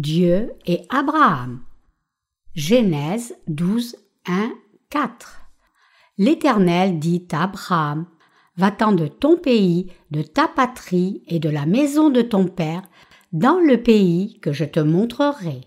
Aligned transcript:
Dieu 0.00 0.52
et 0.64 0.80
Abraham. 0.88 1.60
Genèse 2.54 3.36
12, 3.48 3.96
1, 4.26 4.50
4. 4.88 5.42
L'Éternel 6.16 6.98
dit 6.98 7.28
à 7.32 7.42
Abraham, 7.42 8.06
Va-t'en 8.56 8.92
de 8.92 9.08
ton 9.08 9.36
pays, 9.36 9.92
de 10.10 10.22
ta 10.22 10.48
patrie 10.48 11.22
et 11.28 11.38
de 11.38 11.50
la 11.50 11.66
maison 11.66 12.08
de 12.08 12.22
ton 12.22 12.46
père, 12.46 12.80
dans 13.34 13.58
le 13.58 13.82
pays 13.82 14.38
que 14.40 14.54
je 14.54 14.64
te 14.64 14.80
montrerai. 14.80 15.60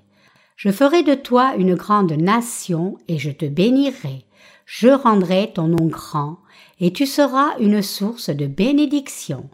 Je 0.55 0.71
ferai 0.71 1.03
de 1.03 1.13
toi 1.13 1.53
une 1.55 1.75
grande 1.75 2.13
nation 2.13 2.97
et 3.07 3.19
je 3.19 3.29
te 3.29 3.45
bénirai. 3.45 4.25
Je 4.65 4.89
rendrai 4.89 5.51
ton 5.53 5.67
nom 5.67 5.85
grand 5.85 6.39
et 6.79 6.91
tu 6.91 7.05
seras 7.05 7.55
une 7.59 7.83
source 7.83 8.31
de 8.31 8.47
bénédiction. 8.47 9.47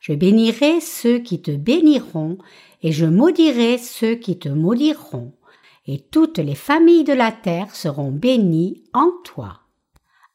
Je 0.00 0.12
bénirai 0.12 0.80
ceux 0.80 1.18
qui 1.18 1.42
te 1.42 1.50
béniront 1.50 2.38
et 2.82 2.92
je 2.92 3.06
maudirai 3.06 3.78
ceux 3.78 4.14
qui 4.14 4.38
te 4.38 4.48
maudiront. 4.48 5.34
Et 5.86 6.00
toutes 6.00 6.38
les 6.38 6.54
familles 6.54 7.04
de 7.04 7.12
la 7.12 7.32
terre 7.32 7.74
seront 7.74 8.10
bénies 8.10 8.84
en 8.92 9.10
toi. 9.24 9.60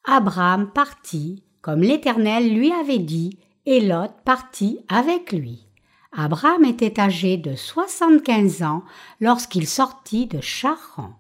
Abraham 0.04 0.72
partit 0.72 1.44
comme 1.64 1.80
l'Éternel 1.80 2.54
lui 2.54 2.72
avait 2.74 3.00
dit, 3.00 3.40
et 3.66 3.80
Lot 3.80 4.12
partit 4.26 4.82
avec 4.90 5.32
lui. 5.32 5.66
Abraham 6.12 6.66
était 6.66 7.00
âgé 7.00 7.38
de 7.38 7.56
soixante-quinze 7.56 8.64
ans 8.64 8.84
lorsqu'il 9.22 9.66
sortit 9.66 10.28
de 10.28 10.42
Charan. 10.42 11.14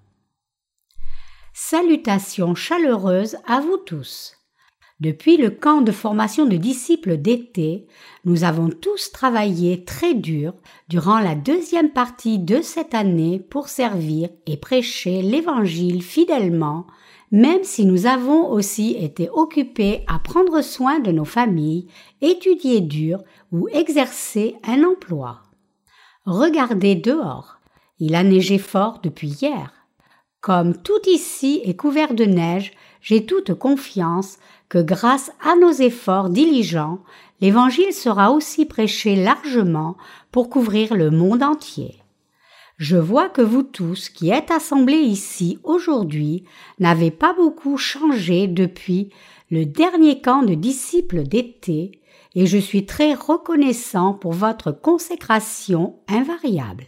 Salutations 1.53 2.55
chaleureuses 2.55 3.37
à 3.47 3.61
vous 3.61 3.77
tous. 3.77 4.35
Depuis 5.03 5.35
le 5.35 5.49
camp 5.49 5.81
de 5.81 5.91
formation 5.91 6.45
de 6.45 6.55
disciples 6.55 7.17
d'été, 7.17 7.87
nous 8.23 8.45
avons 8.45 8.69
tous 8.69 9.11
travaillé 9.11 9.83
très 9.83 10.13
dur 10.13 10.53
durant 10.87 11.19
la 11.19 11.35
deuxième 11.35 11.89
partie 11.89 12.39
de 12.39 12.61
cette 12.61 12.93
année 12.93 13.37
pour 13.37 13.67
servir 13.67 14.29
et 14.47 14.55
prêcher 14.55 15.21
l'Évangile 15.21 16.01
fidèlement 16.01 16.87
même 17.31 17.63
si 17.63 17.85
nous 17.85 18.05
avons 18.05 18.49
aussi 18.49 18.95
été 18.97 19.27
occupés 19.29 20.05
à 20.07 20.19
prendre 20.19 20.61
soin 20.61 20.99
de 20.99 21.11
nos 21.11 21.25
familles, 21.25 21.87
étudier 22.21 22.79
dur 22.79 23.23
ou 23.51 23.67
exercer 23.73 24.55
un 24.63 24.83
emploi. 24.83 25.41
Regardez 26.25 26.95
dehors. 26.95 27.59
Il 27.99 28.15
a 28.15 28.23
neigé 28.23 28.57
fort 28.57 28.99
depuis 29.01 29.29
hier. 29.29 29.82
Comme 30.43 30.75
tout 30.75 30.99
ici 31.07 31.61
est 31.63 31.77
couvert 31.77 32.13
de 32.13 32.25
neige, 32.25 32.73
j'ai 33.01 33.25
toute 33.25 33.53
confiance 33.53 34.39
que 34.67 34.77
grâce 34.77 35.31
à 35.41 35.55
nos 35.55 35.71
efforts 35.71 36.29
diligents, 36.29 36.99
l'Évangile 37.39 37.93
sera 37.93 38.29
aussi 38.29 38.65
prêché 38.65 39.15
largement 39.15 39.95
pour 40.33 40.49
couvrir 40.49 40.95
le 40.95 41.11
monde 41.11 41.43
entier. 41.43 41.95
Je 42.75 42.97
vois 42.97 43.29
que 43.29 43.41
vous 43.41 43.63
tous 43.63 44.09
qui 44.09 44.31
êtes 44.31 44.51
assemblés 44.51 44.97
ici 44.97 45.59
aujourd'hui 45.63 46.43
n'avez 46.77 47.09
pas 47.09 47.33
beaucoup 47.33 47.77
changé 47.77 48.47
depuis 48.47 49.11
le 49.49 49.65
dernier 49.65 50.19
camp 50.19 50.41
de 50.41 50.55
disciples 50.55 51.23
d'été, 51.23 52.01
et 52.35 52.47
je 52.47 52.57
suis 52.57 52.85
très 52.85 53.13
reconnaissant 53.13 54.13
pour 54.13 54.33
votre 54.33 54.73
consécration 54.73 55.95
invariable. 56.09 56.83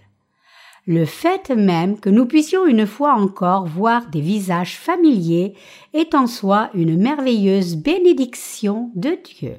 Le 0.87 1.05
fait 1.05 1.49
même 1.49 1.99
que 1.99 2.11
nous 2.11 2.27
puissions 2.27 2.67
une 2.67 2.85
fois 2.85 3.15
encore 3.15 3.65
voir 3.65 4.07
des 4.07 4.21
visages 4.21 4.77
familiers 4.77 5.55
est 5.93 6.13
en 6.13 6.27
soi 6.27 6.69
une 6.75 6.95
merveilleuse 6.97 7.75
bénédiction 7.75 8.91
de 8.93 9.17
Dieu. 9.23 9.55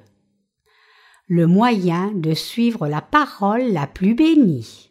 Le 1.27 1.49
moyen 1.49 2.13
de 2.15 2.33
suivre 2.33 2.87
la 2.87 3.01
parole 3.01 3.73
la 3.73 3.89
plus 3.89 4.15
bénie. 4.15 4.91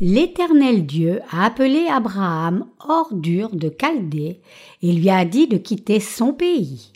L'Éternel 0.00 0.86
Dieu 0.86 1.20
a 1.30 1.44
appelé 1.44 1.86
Abraham 1.86 2.66
hors 2.80 3.14
d'Ur 3.14 3.50
de 3.54 3.72
Chaldée 3.80 4.40
et 4.82 4.92
lui 4.92 5.08
a 5.08 5.24
dit 5.24 5.46
de 5.46 5.56
quitter 5.56 6.00
son 6.00 6.32
pays. 6.32 6.90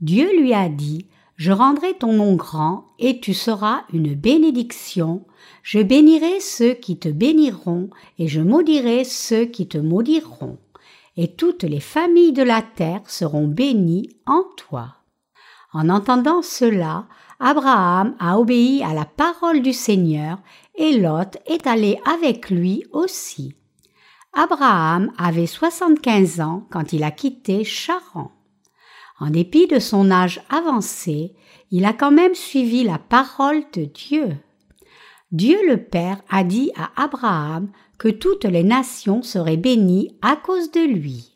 Dieu 0.00 0.28
lui 0.36 0.52
a 0.52 0.68
dit 0.68 1.06
Je 1.40 1.52
rendrai 1.52 1.94
ton 1.94 2.12
nom 2.12 2.34
grand 2.34 2.84
et 2.98 3.18
tu 3.18 3.32
seras 3.32 3.84
une 3.94 4.14
bénédiction. 4.14 5.24
Je 5.62 5.78
bénirai 5.78 6.38
ceux 6.38 6.74
qui 6.74 6.98
te 6.98 7.08
béniront 7.08 7.88
et 8.18 8.28
je 8.28 8.42
maudirai 8.42 9.04
ceux 9.04 9.46
qui 9.46 9.66
te 9.66 9.78
maudiront. 9.78 10.58
Et 11.16 11.34
toutes 11.34 11.62
les 11.62 11.80
familles 11.80 12.34
de 12.34 12.42
la 12.42 12.60
terre 12.60 13.00
seront 13.06 13.48
bénies 13.48 14.10
en 14.26 14.44
toi. 14.58 14.96
En 15.72 15.88
entendant 15.88 16.42
cela, 16.42 17.06
Abraham 17.38 18.14
a 18.18 18.38
obéi 18.38 18.82
à 18.82 18.92
la 18.92 19.06
parole 19.06 19.62
du 19.62 19.72
Seigneur 19.72 20.36
et 20.74 20.98
Lot 20.98 21.38
est 21.46 21.66
allé 21.66 21.98
avec 22.04 22.50
lui 22.50 22.84
aussi. 22.92 23.54
Abraham 24.34 25.10
avait 25.16 25.46
soixante-quinze 25.46 26.42
ans 26.42 26.66
quand 26.70 26.92
il 26.92 27.02
a 27.02 27.10
quitté 27.10 27.64
Charan. 27.64 28.30
En 29.20 29.30
dépit 29.30 29.66
de 29.66 29.78
son 29.78 30.10
âge 30.10 30.40
avancé, 30.48 31.34
il 31.70 31.84
a 31.84 31.92
quand 31.92 32.10
même 32.10 32.34
suivi 32.34 32.82
la 32.82 32.98
parole 32.98 33.62
de 33.74 33.84
Dieu. 33.84 34.36
Dieu 35.30 35.58
le 35.68 35.76
Père 35.76 36.22
a 36.30 36.42
dit 36.42 36.72
à 36.74 36.90
Abraham 37.00 37.68
que 37.98 38.08
toutes 38.08 38.46
les 38.46 38.64
nations 38.64 39.22
seraient 39.22 39.58
bénies 39.58 40.16
à 40.22 40.36
cause 40.36 40.72
de 40.72 40.80
lui. 40.80 41.34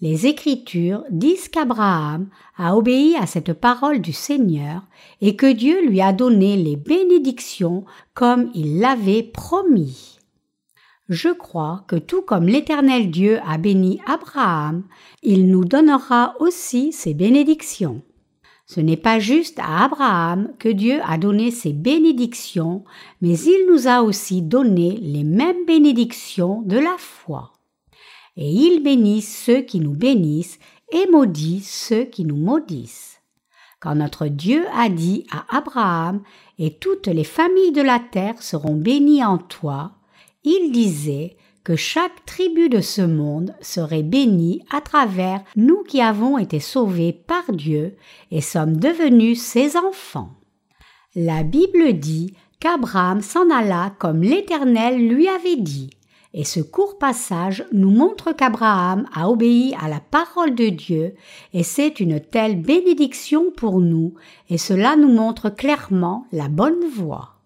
Les 0.00 0.26
Écritures 0.26 1.04
disent 1.10 1.48
qu'Abraham 1.48 2.28
a 2.56 2.76
obéi 2.76 3.16
à 3.16 3.26
cette 3.26 3.52
parole 3.52 4.00
du 4.00 4.12
Seigneur 4.12 4.82
et 5.20 5.36
que 5.36 5.52
Dieu 5.52 5.86
lui 5.86 6.00
a 6.00 6.12
donné 6.12 6.56
les 6.56 6.76
bénédictions 6.76 7.84
comme 8.14 8.50
il 8.54 8.78
l'avait 8.78 9.22
promis. 9.22 10.17
Je 11.08 11.30
crois 11.30 11.84
que 11.88 11.96
tout 11.96 12.22
comme 12.22 12.46
l'Éternel 12.46 13.10
Dieu 13.10 13.40
a 13.46 13.56
béni 13.58 14.00
Abraham, 14.06 14.84
il 15.22 15.50
nous 15.50 15.64
donnera 15.64 16.34
aussi 16.38 16.92
ses 16.92 17.14
bénédictions. 17.14 18.02
Ce 18.66 18.80
n'est 18.80 18.98
pas 18.98 19.18
juste 19.18 19.58
à 19.58 19.84
Abraham 19.84 20.52
que 20.58 20.68
Dieu 20.68 21.00
a 21.06 21.16
donné 21.16 21.50
ses 21.50 21.72
bénédictions, 21.72 22.84
mais 23.22 23.38
il 23.38 23.66
nous 23.70 23.88
a 23.88 24.02
aussi 24.02 24.42
donné 24.42 24.98
les 25.00 25.24
mêmes 25.24 25.64
bénédictions 25.66 26.60
de 26.62 26.78
la 26.78 26.96
foi 26.98 27.52
et 28.38 28.48
il 28.48 28.82
bénit 28.82 29.20
ceux 29.20 29.60
qui 29.60 29.80
nous 29.80 29.94
bénissent 29.94 30.60
et 30.92 31.10
maudit 31.10 31.60
ceux 31.60 32.04
qui 32.04 32.24
nous 32.24 32.36
maudissent. 32.36 33.20
Quand 33.80 33.96
notre 33.96 34.28
Dieu 34.28 34.64
a 34.72 34.88
dit 34.88 35.26
à 35.30 35.56
Abraham 35.56 36.22
et 36.58 36.78
toutes 36.78 37.08
les 37.08 37.24
familles 37.24 37.72
de 37.72 37.82
la 37.82 37.98
terre 37.98 38.40
seront 38.40 38.76
bénies 38.76 39.24
en 39.24 39.38
toi, 39.38 39.97
il 40.48 40.72
disait 40.72 41.36
que 41.62 41.76
chaque 41.76 42.24
tribu 42.24 42.70
de 42.70 42.80
ce 42.80 43.02
monde 43.02 43.54
serait 43.60 44.02
bénie 44.02 44.64
à 44.70 44.80
travers 44.80 45.42
nous 45.56 45.82
qui 45.82 46.00
avons 46.00 46.38
été 46.38 46.60
sauvés 46.60 47.12
par 47.12 47.52
Dieu 47.52 47.96
et 48.30 48.40
sommes 48.40 48.76
devenus 48.78 49.38
ses 49.42 49.76
enfants. 49.76 50.30
La 51.14 51.42
Bible 51.42 51.92
dit 51.92 52.34
qu'Abraham 52.60 53.20
s'en 53.20 53.50
alla 53.50 53.92
comme 53.98 54.22
l'Éternel 54.22 55.08
lui 55.08 55.28
avait 55.28 55.56
dit. 55.56 55.90
Et 56.32 56.44
ce 56.44 56.60
court 56.60 56.98
passage 56.98 57.66
nous 57.72 57.90
montre 57.90 58.32
qu'Abraham 58.32 59.06
a 59.14 59.28
obéi 59.28 59.74
à 59.78 59.88
la 59.88 60.00
parole 60.00 60.54
de 60.54 60.68
Dieu 60.68 61.14
et 61.52 61.62
c'est 61.62 62.00
une 62.00 62.20
telle 62.20 62.60
bénédiction 62.60 63.50
pour 63.54 63.80
nous 63.80 64.14
et 64.48 64.56
cela 64.58 64.96
nous 64.96 65.12
montre 65.12 65.50
clairement 65.50 66.26
la 66.32 66.48
bonne 66.48 66.86
voie. 66.90 67.37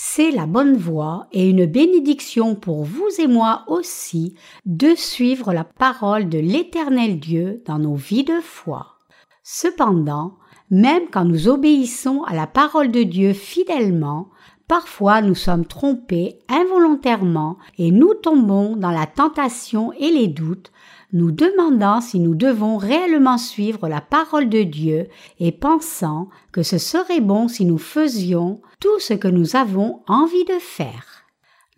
C'est 0.00 0.30
la 0.30 0.46
bonne 0.46 0.76
voie 0.76 1.26
et 1.32 1.50
une 1.50 1.66
bénédiction 1.66 2.54
pour 2.54 2.84
vous 2.84 3.08
et 3.18 3.26
moi 3.26 3.64
aussi 3.66 4.36
de 4.64 4.94
suivre 4.94 5.52
la 5.52 5.64
parole 5.64 6.28
de 6.28 6.38
l'Éternel 6.38 7.18
Dieu 7.18 7.64
dans 7.66 7.80
nos 7.80 7.96
vies 7.96 8.22
de 8.22 8.38
foi. 8.40 9.00
Cependant, 9.42 10.36
même 10.70 11.08
quand 11.10 11.24
nous 11.24 11.48
obéissons 11.48 12.22
à 12.22 12.36
la 12.36 12.46
parole 12.46 12.92
de 12.92 13.02
Dieu 13.02 13.32
fidèlement, 13.32 14.30
Parfois 14.68 15.22
nous 15.22 15.34
sommes 15.34 15.64
trompés 15.64 16.40
involontairement 16.50 17.56
et 17.78 17.90
nous 17.90 18.12
tombons 18.12 18.76
dans 18.76 18.90
la 18.90 19.06
tentation 19.06 19.94
et 19.94 20.10
les 20.10 20.28
doutes, 20.28 20.70
nous 21.12 21.30
demandant 21.30 22.00
si 22.00 22.20
nous 22.20 22.34
devons 22.34 22.76
réellement 22.76 23.38
suivre 23.38 23.88
la 23.88 24.00
parole 24.00 24.48
de 24.48 24.62
Dieu 24.62 25.08
et 25.38 25.52
pensant 25.52 26.28
que 26.52 26.62
ce 26.62 26.78
serait 26.78 27.20
bon 27.20 27.48
si 27.48 27.64
nous 27.64 27.78
faisions 27.78 28.60
tout 28.80 28.98
ce 28.98 29.14
que 29.14 29.28
nous 29.28 29.56
avons 29.56 30.02
envie 30.06 30.44
de 30.44 30.58
faire. 30.60 31.24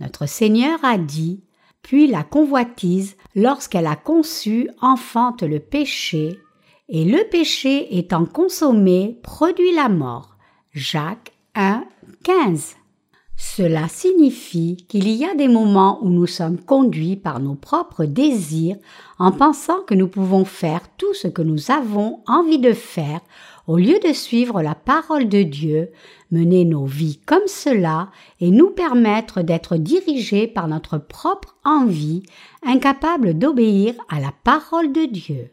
Notre 0.00 0.26
Seigneur 0.26 0.78
a 0.82 0.98
dit, 0.98 1.44
puis 1.82 2.06
la 2.06 2.24
convoitise, 2.24 3.16
lorsqu'elle 3.34 3.86
a 3.86 3.96
conçu, 3.96 4.68
enfante 4.80 5.42
le 5.42 5.60
péché, 5.60 6.38
et 6.88 7.04
le 7.04 7.28
péché 7.30 7.98
étant 7.98 8.26
consommé 8.26 9.20
produit 9.22 9.72
la 9.74 9.88
mort. 9.88 10.36
Jacques 10.72 11.32
1, 11.54 11.84
15. 12.24 12.76
Cela 13.42 13.88
signifie 13.88 14.84
qu'il 14.86 15.08
y 15.08 15.24
a 15.24 15.34
des 15.34 15.48
moments 15.48 15.98
où 16.02 16.10
nous 16.10 16.26
sommes 16.26 16.58
conduits 16.58 17.16
par 17.16 17.40
nos 17.40 17.54
propres 17.54 18.04
désirs 18.04 18.76
en 19.18 19.32
pensant 19.32 19.80
que 19.80 19.94
nous 19.94 20.08
pouvons 20.08 20.44
faire 20.44 20.82
tout 20.98 21.14
ce 21.14 21.26
que 21.26 21.40
nous 21.40 21.70
avons 21.70 22.20
envie 22.26 22.58
de 22.58 22.74
faire 22.74 23.20
au 23.66 23.78
lieu 23.78 23.98
de 23.98 24.12
suivre 24.12 24.60
la 24.60 24.74
parole 24.74 25.26
de 25.26 25.42
Dieu, 25.42 25.88
mener 26.30 26.66
nos 26.66 26.84
vies 26.84 27.18
comme 27.24 27.46
cela 27.46 28.10
et 28.40 28.50
nous 28.50 28.68
permettre 28.68 29.40
d'être 29.40 29.78
dirigés 29.78 30.46
par 30.46 30.68
notre 30.68 30.98
propre 30.98 31.56
envie, 31.64 32.22
incapables 32.62 33.38
d'obéir 33.38 33.94
à 34.10 34.20
la 34.20 34.32
parole 34.44 34.92
de 34.92 35.06
Dieu. 35.06 35.50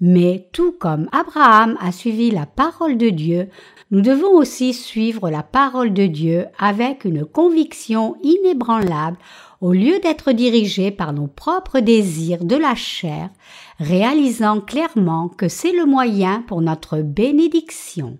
Mais 0.00 0.48
tout 0.52 0.72
comme 0.72 1.08
Abraham 1.10 1.78
a 1.80 1.90
suivi 1.90 2.30
la 2.30 2.44
parole 2.44 2.98
de 2.98 3.08
Dieu, 3.08 3.48
nous 3.90 4.02
devons 4.02 4.32
aussi 4.32 4.74
suivre 4.74 5.30
la 5.30 5.42
parole 5.42 5.94
de 5.94 6.06
Dieu 6.06 6.46
avec 6.58 7.04
une 7.04 7.24
conviction 7.24 8.16
inébranlable 8.22 9.16
au 9.62 9.72
lieu 9.72 9.98
d'être 10.00 10.32
dirigés 10.32 10.90
par 10.90 11.14
nos 11.14 11.28
propres 11.28 11.80
désirs 11.80 12.44
de 12.44 12.56
la 12.56 12.74
chair, 12.74 13.30
réalisant 13.78 14.60
clairement 14.60 15.28
que 15.28 15.48
c'est 15.48 15.72
le 15.72 15.86
moyen 15.86 16.42
pour 16.42 16.60
notre 16.60 16.98
bénédiction. 16.98 18.18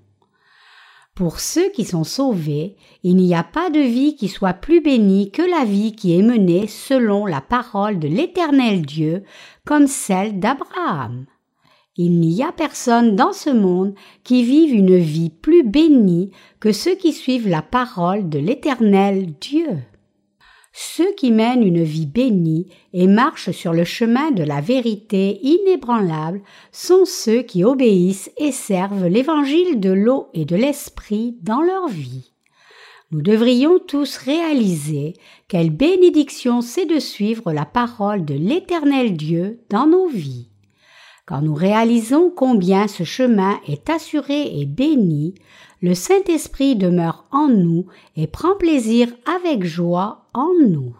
Pour 1.14 1.40
ceux 1.40 1.70
qui 1.70 1.84
sont 1.84 2.04
sauvés, 2.04 2.76
il 3.02 3.16
n'y 3.16 3.34
a 3.34 3.42
pas 3.42 3.70
de 3.70 3.80
vie 3.80 4.16
qui 4.16 4.28
soit 4.28 4.54
plus 4.54 4.80
bénie 4.80 5.30
que 5.30 5.42
la 5.42 5.64
vie 5.64 5.94
qui 5.94 6.18
est 6.18 6.22
menée 6.22 6.66
selon 6.68 7.26
la 7.26 7.40
parole 7.40 7.98
de 7.98 8.08
l'Éternel 8.08 8.84
Dieu, 8.84 9.24
comme 9.64 9.86
celle 9.86 10.38
d'Abraham. 10.40 11.26
Il 11.98 12.20
n'y 12.20 12.42
a 12.42 12.52
personne 12.52 13.16
dans 13.16 13.32
ce 13.32 13.48
monde 13.48 13.94
qui 14.22 14.42
vive 14.42 14.74
une 14.74 14.98
vie 14.98 15.30
plus 15.30 15.62
bénie 15.62 16.30
que 16.60 16.70
ceux 16.70 16.94
qui 16.94 17.12
suivent 17.12 17.48
la 17.48 17.62
parole 17.62 18.28
de 18.28 18.38
l'Éternel 18.38 19.32
Dieu. 19.40 19.78
Ceux 20.74 21.14
qui 21.14 21.32
mènent 21.32 21.62
une 21.62 21.82
vie 21.82 22.04
bénie 22.04 22.66
et 22.92 23.06
marchent 23.06 23.50
sur 23.50 23.72
le 23.72 23.84
chemin 23.84 24.30
de 24.30 24.42
la 24.42 24.60
vérité 24.60 25.40
inébranlable 25.42 26.42
sont 26.70 27.06
ceux 27.06 27.40
qui 27.40 27.64
obéissent 27.64 28.30
et 28.36 28.52
servent 28.52 29.06
l'évangile 29.06 29.80
de 29.80 29.90
l'eau 29.90 30.28
et 30.34 30.44
de 30.44 30.54
l'esprit 30.54 31.38
dans 31.40 31.62
leur 31.62 31.88
vie. 31.88 32.32
Nous 33.10 33.22
devrions 33.22 33.78
tous 33.78 34.18
réaliser 34.18 35.14
quelle 35.48 35.70
bénédiction 35.70 36.60
c'est 36.60 36.84
de 36.84 36.98
suivre 36.98 37.54
la 37.54 37.64
parole 37.64 38.26
de 38.26 38.34
l'Éternel 38.34 39.16
Dieu 39.16 39.60
dans 39.70 39.86
nos 39.86 40.08
vies. 40.08 40.50
Quand 41.26 41.42
nous 41.42 41.54
réalisons 41.54 42.30
combien 42.30 42.86
ce 42.86 43.02
chemin 43.02 43.58
est 43.66 43.90
assuré 43.90 44.60
et 44.60 44.64
béni, 44.64 45.34
le 45.82 45.92
Saint-Esprit 45.92 46.76
demeure 46.76 47.24
en 47.32 47.48
nous 47.48 47.86
et 48.14 48.28
prend 48.28 48.54
plaisir 48.54 49.08
avec 49.26 49.64
joie 49.64 50.26
en 50.34 50.52
nous. 50.68 50.96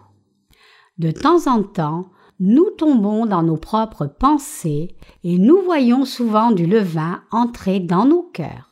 De 0.97 1.11
temps 1.11 1.47
en 1.47 1.63
temps, 1.63 2.09
nous 2.41 2.69
tombons 2.77 3.25
dans 3.25 3.41
nos 3.41 3.55
propres 3.55 4.05
pensées 4.05 4.97
et 5.23 5.37
nous 5.37 5.61
voyons 5.61 6.03
souvent 6.03 6.51
du 6.51 6.65
levain 6.67 7.21
entrer 7.31 7.79
dans 7.79 8.05
nos 8.05 8.23
cœurs. 8.23 8.69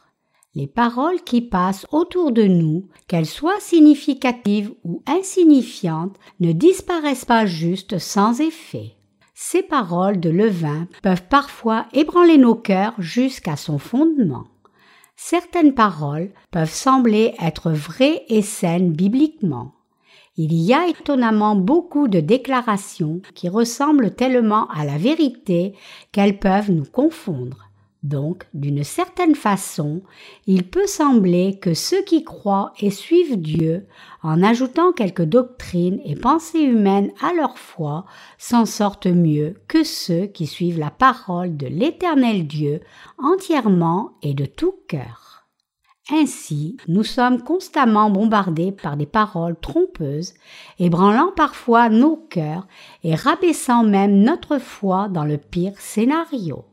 Les 0.56 0.68
paroles 0.68 1.22
qui 1.22 1.42
passent 1.42 1.88
autour 1.92 2.34
de 2.34 2.44
nous, 2.44 2.90
qu'elles 3.08 3.26
soient 3.26 3.60
significatives 3.60 4.74
ou 4.84 5.04
insignifiantes, 5.08 6.18
ne 6.42 6.52
disparaissent 6.52 7.26
pas 7.26 7.46
juste 7.46 7.98
sans 7.98 8.42
effet. 8.42 8.96
Ces 9.38 9.64
paroles 9.64 10.22
de 10.22 10.30
levain 10.30 10.88
peuvent 11.04 11.28
parfois 11.28 11.88
ébranler 11.92 12.38
nos 12.38 12.56
cœurs 12.56 12.94
jusqu'à 13.00 13.58
son 13.58 13.80
fondement. 13.80 14.46
Certaines 15.18 15.74
paroles 15.74 16.32
peuvent 16.52 16.72
sembler 16.72 17.34
être 17.42 17.70
vraies 17.70 18.24
et 18.30 18.42
saines 18.42 18.94
bibliquement. 18.94 19.74
Il 20.38 20.54
y 20.54 20.74
a 20.74 20.88
étonnamment 20.88 21.58
beaucoup 21.58 22.08
de 22.08 22.22
déclarations 22.22 23.22
qui 23.34 23.50
ressemblent 23.50 24.16
tellement 24.16 24.70
à 24.70 24.86
la 24.86 24.98
vérité 24.98 25.74
qu'elles 26.14 26.40
peuvent 26.40 26.72
nous 26.72 26.86
confondre. 26.86 27.65
Donc, 28.06 28.46
d'une 28.54 28.84
certaine 28.84 29.34
façon, 29.34 30.04
il 30.46 30.70
peut 30.70 30.86
sembler 30.86 31.58
que 31.60 31.74
ceux 31.74 32.04
qui 32.04 32.24
croient 32.24 32.72
et 32.80 32.92
suivent 32.92 33.42
Dieu, 33.42 33.88
en 34.22 34.44
ajoutant 34.44 34.92
quelques 34.92 35.24
doctrines 35.24 36.00
et 36.06 36.16
pensées 36.16 36.62
humaines 36.62 37.12
à 37.20 37.34
leur 37.34 37.58
foi, 37.58 38.06
s'en 38.38 38.68
sortent 38.68 39.08
mieux 39.08 39.56
que 39.68 39.84
ceux 39.84 40.28
qui 40.28 40.46
suivent 40.46 40.78
la 40.78 40.92
parole 40.92 41.58
de 41.58 41.66
l'Éternel 41.66 42.46
Dieu 42.46 42.82
entièrement 43.18 44.12
et 44.22 44.36
de 44.36 44.46
tout 44.46 44.76
cœur. 44.88 45.48
Ainsi, 46.12 46.78
nous 46.88 47.04
sommes 47.04 47.42
constamment 47.42 48.12
bombardés 48.12 48.72
par 48.72 48.98
des 48.98 49.08
paroles 49.08 49.60
trompeuses, 49.60 50.36
ébranlant 50.78 51.32
parfois 51.36 51.90
nos 51.90 52.18
cœurs 52.18 52.68
et 53.04 53.16
rabaissant 53.16 53.84
même 53.84 54.20
notre 54.20 54.60
foi 54.60 55.10
dans 55.10 55.26
le 55.26 55.40
pire 55.40 55.80
scénario. 55.80 56.66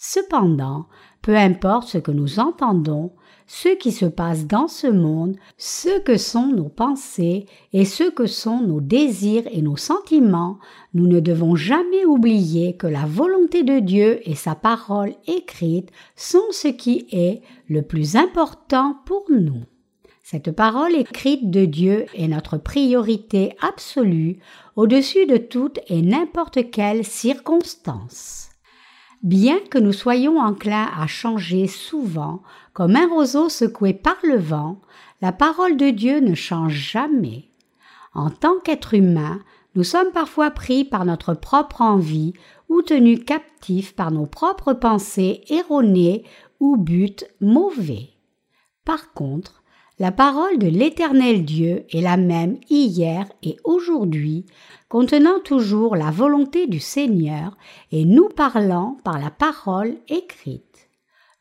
Cependant, 0.00 0.86
peu 1.22 1.36
importe 1.36 1.88
ce 1.88 1.98
que 1.98 2.12
nous 2.12 2.38
entendons, 2.38 3.10
ce 3.48 3.76
qui 3.76 3.90
se 3.90 4.06
passe 4.06 4.46
dans 4.46 4.68
ce 4.68 4.86
monde, 4.86 5.36
ce 5.56 6.00
que 6.00 6.16
sont 6.16 6.46
nos 6.46 6.68
pensées 6.68 7.46
et 7.72 7.84
ce 7.84 8.04
que 8.04 8.26
sont 8.26 8.60
nos 8.60 8.80
désirs 8.80 9.42
et 9.50 9.60
nos 9.60 9.76
sentiments, 9.76 10.60
nous 10.94 11.08
ne 11.08 11.18
devons 11.18 11.56
jamais 11.56 12.04
oublier 12.04 12.76
que 12.76 12.86
la 12.86 13.06
volonté 13.06 13.64
de 13.64 13.80
Dieu 13.80 14.20
et 14.22 14.36
sa 14.36 14.54
parole 14.54 15.14
écrite 15.26 15.90
sont 16.14 16.46
ce 16.52 16.68
qui 16.68 17.08
est 17.10 17.42
le 17.68 17.82
plus 17.82 18.14
important 18.14 18.98
pour 19.04 19.24
nous. 19.30 19.64
Cette 20.22 20.52
parole 20.52 20.94
écrite 20.94 21.50
de 21.50 21.64
Dieu 21.64 22.06
est 22.14 22.28
notre 22.28 22.58
priorité 22.58 23.56
absolue 23.62 24.38
au-dessus 24.76 25.26
de 25.26 25.38
toute 25.38 25.80
et 25.88 26.02
n'importe 26.02 26.70
quelle 26.70 27.04
circonstance. 27.04 28.47
Bien 29.22 29.58
que 29.70 29.78
nous 29.78 29.92
soyons 29.92 30.38
enclins 30.38 30.88
à 30.96 31.06
changer 31.08 31.66
souvent, 31.66 32.42
comme 32.72 32.94
un 32.94 33.08
roseau 33.08 33.48
secoué 33.48 33.92
par 33.92 34.16
le 34.22 34.38
vent, 34.38 34.80
la 35.20 35.32
parole 35.32 35.76
de 35.76 35.90
Dieu 35.90 36.20
ne 36.20 36.34
change 36.34 36.74
jamais. 36.74 37.48
En 38.14 38.30
tant 38.30 38.60
qu'être 38.62 38.94
humain, 38.94 39.40
nous 39.74 39.82
sommes 39.82 40.12
parfois 40.12 40.52
pris 40.52 40.84
par 40.84 41.04
notre 41.04 41.34
propre 41.34 41.82
envie 41.82 42.32
ou 42.68 42.82
tenus 42.82 43.24
captifs 43.24 43.94
par 43.94 44.12
nos 44.12 44.26
propres 44.26 44.72
pensées 44.72 45.42
erronées 45.48 46.24
ou 46.60 46.76
buts 46.76 47.24
mauvais. 47.40 48.10
Par 48.84 49.12
contre, 49.12 49.62
la 49.98 50.12
parole 50.12 50.58
de 50.58 50.68
l'Éternel 50.68 51.44
Dieu 51.44 51.84
est 51.90 52.00
la 52.00 52.16
même 52.16 52.58
hier 52.70 53.26
et 53.42 53.56
aujourd'hui, 53.64 54.46
contenant 54.88 55.40
toujours 55.40 55.96
la 55.96 56.10
volonté 56.10 56.66
du 56.66 56.80
Seigneur 56.80 57.56
et 57.92 58.04
nous 58.04 58.28
parlant 58.28 58.96
par 59.04 59.18
la 59.18 59.30
parole 59.30 59.96
écrite. 60.08 60.88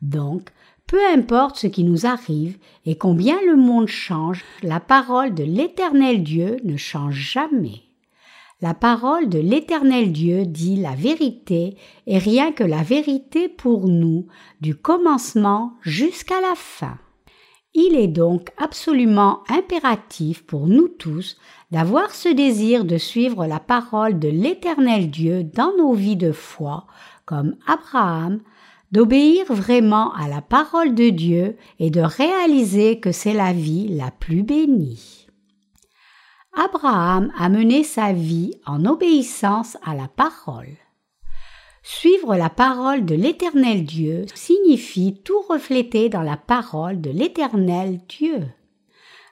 Donc, 0.02 0.50
peu 0.86 1.00
importe 1.14 1.58
ce 1.58 1.68
qui 1.68 1.84
nous 1.84 2.06
arrive 2.06 2.58
et 2.86 2.98
combien 2.98 3.38
le 3.46 3.58
monde 3.58 3.88
change, 3.88 4.44
la 4.64 4.80
parole 4.80 5.34
de 5.34 5.44
l'Éternel 5.44 6.24
Dieu 6.24 6.58
ne 6.64 6.78
change 6.78 7.16
jamais. 7.16 7.82
La 8.62 8.74
parole 8.74 9.30
de 9.30 9.38
l'Éternel 9.38 10.12
Dieu 10.12 10.46
dit 10.46 10.78
la 10.78 10.96
vérité 10.96 11.78
et 12.08 12.18
rien 12.18 12.52
que 12.52 12.64
la 12.64 12.82
vérité 12.82 13.50
pour 13.50 13.88
nous, 13.88 14.28
du 14.62 14.76
commencement 14.76 15.74
jusqu'à 15.82 16.42
la 16.42 16.56
fin. 16.56 16.98
Il 17.80 17.96
est 17.96 18.08
donc 18.08 18.50
absolument 18.58 19.44
impératif 19.50 20.44
pour 20.44 20.66
nous 20.66 20.88
tous 20.88 21.38
d'avoir 21.70 22.10
ce 22.10 22.28
désir 22.28 22.86
de 22.86 22.98
suivre 22.98 23.46
la 23.46 23.60
parole 23.60 24.18
de 24.18 24.28
l'Éternel 24.28 25.12
Dieu 25.12 25.44
dans 25.44 25.78
nos 25.78 25.94
vies 25.94 26.16
de 26.16 26.32
foi, 26.32 26.88
comme 27.26 27.56
Abraham, 27.68 28.40
d'obéir 28.92 29.46
vraiment 29.54 30.12
à 30.16 30.28
la 30.28 30.42
parole 30.42 30.96
de 30.96 31.10
Dieu 31.10 31.56
et 31.78 31.92
de 31.92 32.02
réaliser 32.02 33.00
que 33.00 33.12
c'est 33.12 33.34
la 33.34 33.54
vie 33.54 33.90
la 33.90 34.10
plus 34.10 34.42
bénie. 34.42 35.28
Abraham 36.54 37.32
a 37.38 37.48
mené 37.48 37.84
sa 37.84 38.12
vie 38.12 38.56
en 38.66 38.86
obéissance 38.86 39.78
à 39.86 39.94
la 39.94 40.08
parole. 40.08 40.78
Suivre 41.90 42.36
la 42.36 42.50
parole 42.50 43.06
de 43.06 43.16
l'Éternel 43.16 43.86
Dieu 43.86 44.26
signifie 44.36 45.22
tout 45.24 45.40
refléter 45.48 46.10
dans 46.10 46.22
la 46.22 46.36
parole 46.36 47.00
de 47.00 47.10
l'Éternel 47.10 48.02
Dieu. 48.10 48.42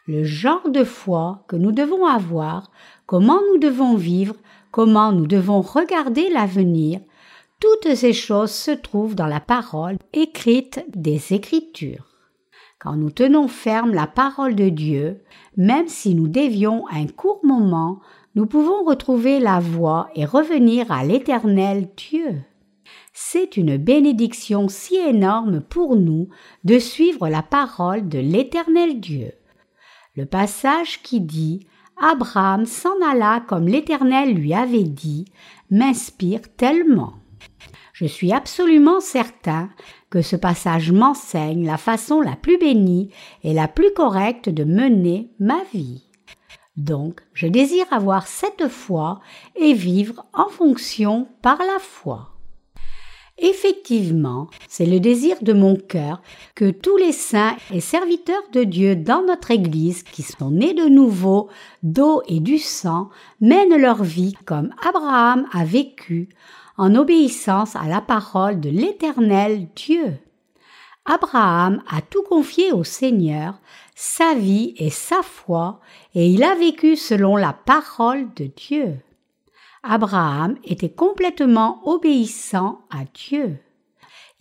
Le 0.08 0.24
genre 0.24 0.70
de 0.70 0.86
foi 0.86 1.44
que 1.50 1.58
nous 1.58 1.74
devons 1.74 2.06
avoir, 2.06 2.72
comment 3.08 3.42
nous 3.52 3.58
devons 3.58 3.98
vivre, 3.98 4.36
comment 4.72 5.12
nous 5.12 5.28
devons 5.28 5.60
regarder 5.60 6.30
l'avenir, 6.30 7.02
toutes 7.60 7.94
ces 7.94 8.14
choses 8.14 8.52
se 8.52 8.72
trouvent 8.72 9.16
dans 9.16 9.28
la 9.28 9.42
parole 9.42 9.98
écrite 10.14 10.82
des 10.96 11.34
Écritures. 11.34 12.08
Quand 12.80 12.96
nous 12.96 13.12
tenons 13.12 13.50
ferme 13.50 13.94
la 13.94 14.08
parole 14.08 14.56
de 14.56 14.70
Dieu, 14.70 15.22
même 15.58 15.90
si 15.90 16.16
nous 16.16 16.30
dévions 16.30 16.88
un 16.88 17.08
court 17.08 17.42
moment, 17.44 18.00
nous 18.36 18.46
pouvons 18.46 18.84
retrouver 18.84 19.39
la 19.39 19.60
voie 19.60 20.10
et 20.13 20.25
revenir 20.25 20.92
à 20.92 21.06
l'Éternel 21.06 21.89
Dieu. 21.96 22.42
C'est 23.13 23.56
une 23.56 23.77
bénédiction 23.77 24.68
si 24.68 24.98
énorme 24.98 25.62
pour 25.62 25.96
nous 25.96 26.27
de 26.65 26.77
suivre 26.77 27.30
la 27.30 27.42
parole 27.42 28.10
de 28.10 28.20
l'Éternel 28.20 29.00
Dieu. 29.00 29.32
Le 30.18 30.25
passage 30.25 31.01
qui 31.01 31.22
dit 31.22 31.65
Abraham 31.98 32.65
s'en 32.65 32.96
alla 33.10 33.42
comme 33.48 33.68
l'Éternel 33.68 34.34
lui 34.34 34.54
avait 34.54 34.84
dit 34.84 35.25
m'inspire 35.72 36.42
tellement. 36.58 37.13
Je 37.94 38.06
suis 38.06 38.34
absolument 38.34 39.00
certain 39.00 39.70
que 40.10 40.22
ce 40.22 40.36
passage 40.36 40.92
m'enseigne 40.92 41.65
la 41.65 41.77
façon 41.77 42.20
la 42.20 42.36
plus 42.36 42.58
bénie 42.58 43.12
et 43.44 43.54
la 43.54 43.70
plus 43.70 43.94
correcte 43.94 44.50
de 44.50 44.65
mener 44.65 45.32
ma 45.39 45.63
vie. 45.74 46.05
Donc, 46.77 47.22
je 47.34 47.48
désire 47.48 47.86
avoir 47.91 48.27
cette 48.27 48.67
foi 48.67 49.22
et 49.55 49.74
vivre 49.74 50.25
en 50.34 50.50
fonction 50.50 51.27
par 51.41 51.58
la 51.60 51.79
foi. 51.79 52.36
Effectivement, 53.38 54.48
c'est 54.70 54.86
le 54.86 55.01
désir 55.01 55.36
de 55.41 55.51
mon 55.51 55.75
cœur 55.75 56.22
que 56.55 56.72
tous 56.72 56.96
les 56.96 57.12
saints 57.12 57.58
et 57.74 57.82
serviteurs 57.82 58.44
de 58.53 58.63
Dieu 58.63 58.96
dans 58.96 59.24
notre 59.24 59.51
Église 59.51 60.03
qui 60.03 60.24
sont 60.24 60.51
nés 60.51 60.74
de 60.74 60.86
nouveau 60.86 61.50
d'eau 61.84 62.22
et 62.27 62.39
du 62.39 62.58
sang 62.58 63.10
mènent 63.41 63.75
leur 63.75 64.03
vie 64.03 64.36
comme 64.46 64.70
Abraham 64.88 65.48
a 65.51 65.65
vécu, 65.65 66.29
en 66.77 66.96
obéissance 66.96 67.75
à 67.75 67.88
la 67.88 68.00
parole 68.00 68.62
de 68.62 68.70
l'Éternel 68.70 69.67
Dieu. 69.75 70.17
Abraham 71.05 71.84
a 71.88 72.01
tout 72.01 72.24
confié 72.24 72.72
au 72.72 72.84
Seigneur, 72.84 73.60
sa 73.96 74.36
vie 74.36 74.74
et 74.78 74.90
sa 74.90 75.24
foi, 75.24 75.80
et 76.14 76.28
il 76.28 76.44
a 76.44 76.54
vécu 76.54 76.98
selon 76.98 77.38
la 77.38 77.54
parole 77.54 78.28
de 78.36 78.46
Dieu. 78.46 78.98
Abraham 79.84 80.58
était 80.66 80.90
complètement 80.90 81.80
obéissant 81.88 82.82
à 82.92 83.06
Dieu. 83.14 83.58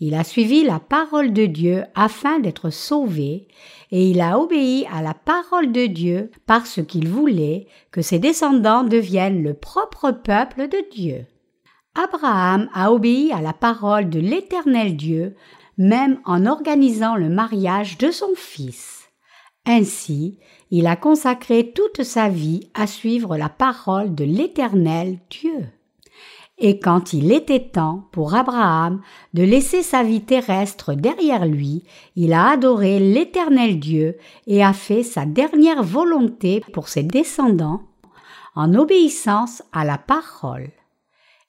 Il 0.00 0.14
a 0.14 0.24
suivi 0.24 0.64
la 0.64 0.80
parole 0.80 1.32
de 1.32 1.46
Dieu 1.46 1.84
afin 1.94 2.40
d'être 2.40 2.70
sauvé, 2.70 3.46
et 3.92 4.10
il 4.10 4.20
a 4.20 4.40
obéi 4.40 4.86
à 4.92 5.02
la 5.02 5.14
parole 5.14 5.70
de 5.70 5.86
Dieu 5.86 6.32
parce 6.46 6.82
qu'il 6.84 7.08
voulait 7.08 7.68
que 7.92 8.02
ses 8.02 8.18
descendants 8.18 8.82
deviennent 8.82 9.42
le 9.42 9.54
propre 9.54 10.10
peuple 10.10 10.68
de 10.68 10.84
Dieu. 10.92 11.26
Abraham 11.94 12.68
a 12.74 12.90
obéi 12.90 13.32
à 13.32 13.40
la 13.40 13.52
parole 13.52 14.10
de 14.10 14.18
l'Éternel 14.18 14.96
Dieu, 14.96 15.36
même 15.78 16.18
en 16.24 16.44
organisant 16.44 17.14
le 17.14 17.28
mariage 17.28 17.98
de 17.98 18.10
son 18.10 18.34
fils. 18.34 19.03
Ainsi, 19.66 20.38
il 20.70 20.86
a 20.86 20.96
consacré 20.96 21.72
toute 21.72 22.02
sa 22.02 22.28
vie 22.28 22.68
à 22.74 22.86
suivre 22.86 23.36
la 23.36 23.48
parole 23.48 24.14
de 24.14 24.24
l'Éternel 24.24 25.18
Dieu. 25.30 25.66
Et 26.58 26.78
quand 26.78 27.12
il 27.12 27.32
était 27.32 27.68
temps 27.68 28.08
pour 28.12 28.34
Abraham 28.34 29.00
de 29.32 29.42
laisser 29.42 29.82
sa 29.82 30.02
vie 30.02 30.22
terrestre 30.22 30.94
derrière 30.94 31.46
lui, 31.46 31.82
il 32.14 32.32
a 32.32 32.50
adoré 32.50 33.00
l'Éternel 33.00 33.80
Dieu 33.80 34.18
et 34.46 34.62
a 34.62 34.72
fait 34.72 35.02
sa 35.02 35.26
dernière 35.26 35.82
volonté 35.82 36.62
pour 36.72 36.88
ses 36.88 37.02
descendants 37.02 37.82
en 38.54 38.74
obéissance 38.74 39.62
à 39.72 39.84
la 39.84 39.98
parole. 39.98 40.70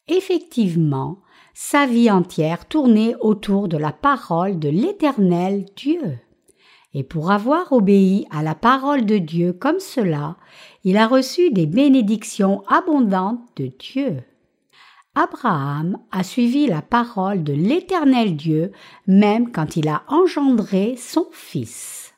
Effectivement, 0.07 1.19
sa 1.53 1.85
vie 1.85 2.09
entière 2.09 2.65
tournait 2.67 3.15
autour 3.21 3.67
de 3.67 3.77
la 3.77 3.91
parole 3.91 4.57
de 4.57 4.69
l'Éternel 4.69 5.65
Dieu. 5.75 6.17
Et 6.95 7.03
pour 7.03 7.29
avoir 7.29 7.73
obéi 7.73 8.25
à 8.31 8.41
la 8.41 8.55
parole 8.55 9.05
de 9.05 9.17
Dieu 9.17 9.51
comme 9.51 9.79
cela, 9.79 10.37
il 10.85 10.95
a 10.95 11.07
reçu 11.07 11.51
des 11.51 11.65
bénédictions 11.65 12.63
abondantes 12.69 13.41
de 13.57 13.69
Dieu. 13.77 14.23
Abraham 15.13 15.97
a 16.11 16.23
suivi 16.23 16.67
la 16.67 16.81
parole 16.81 17.43
de 17.43 17.51
l'Éternel 17.51 18.37
Dieu 18.37 18.71
même 19.07 19.51
quand 19.51 19.75
il 19.75 19.89
a 19.89 20.03
engendré 20.07 20.95
son 20.97 21.27
fils. 21.33 22.13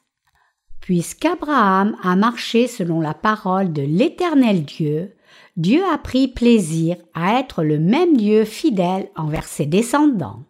Puisqu'Abraham 0.80 1.98
a 2.04 2.16
marché 2.16 2.68
selon 2.68 3.02
la 3.02 3.16
parole 3.16 3.74
de 3.74 3.82
l'Éternel 3.82 4.64
Dieu, 4.64 5.16
Dieu 5.58 5.82
a 5.92 5.98
pris 5.98 6.28
plaisir 6.28 6.98
à 7.16 7.40
être 7.40 7.64
le 7.64 7.80
même 7.80 8.16
Dieu 8.16 8.46
fidèle 8.46 9.10
envers 9.16 9.46
ses 9.46 9.66
descendants. 9.66 10.44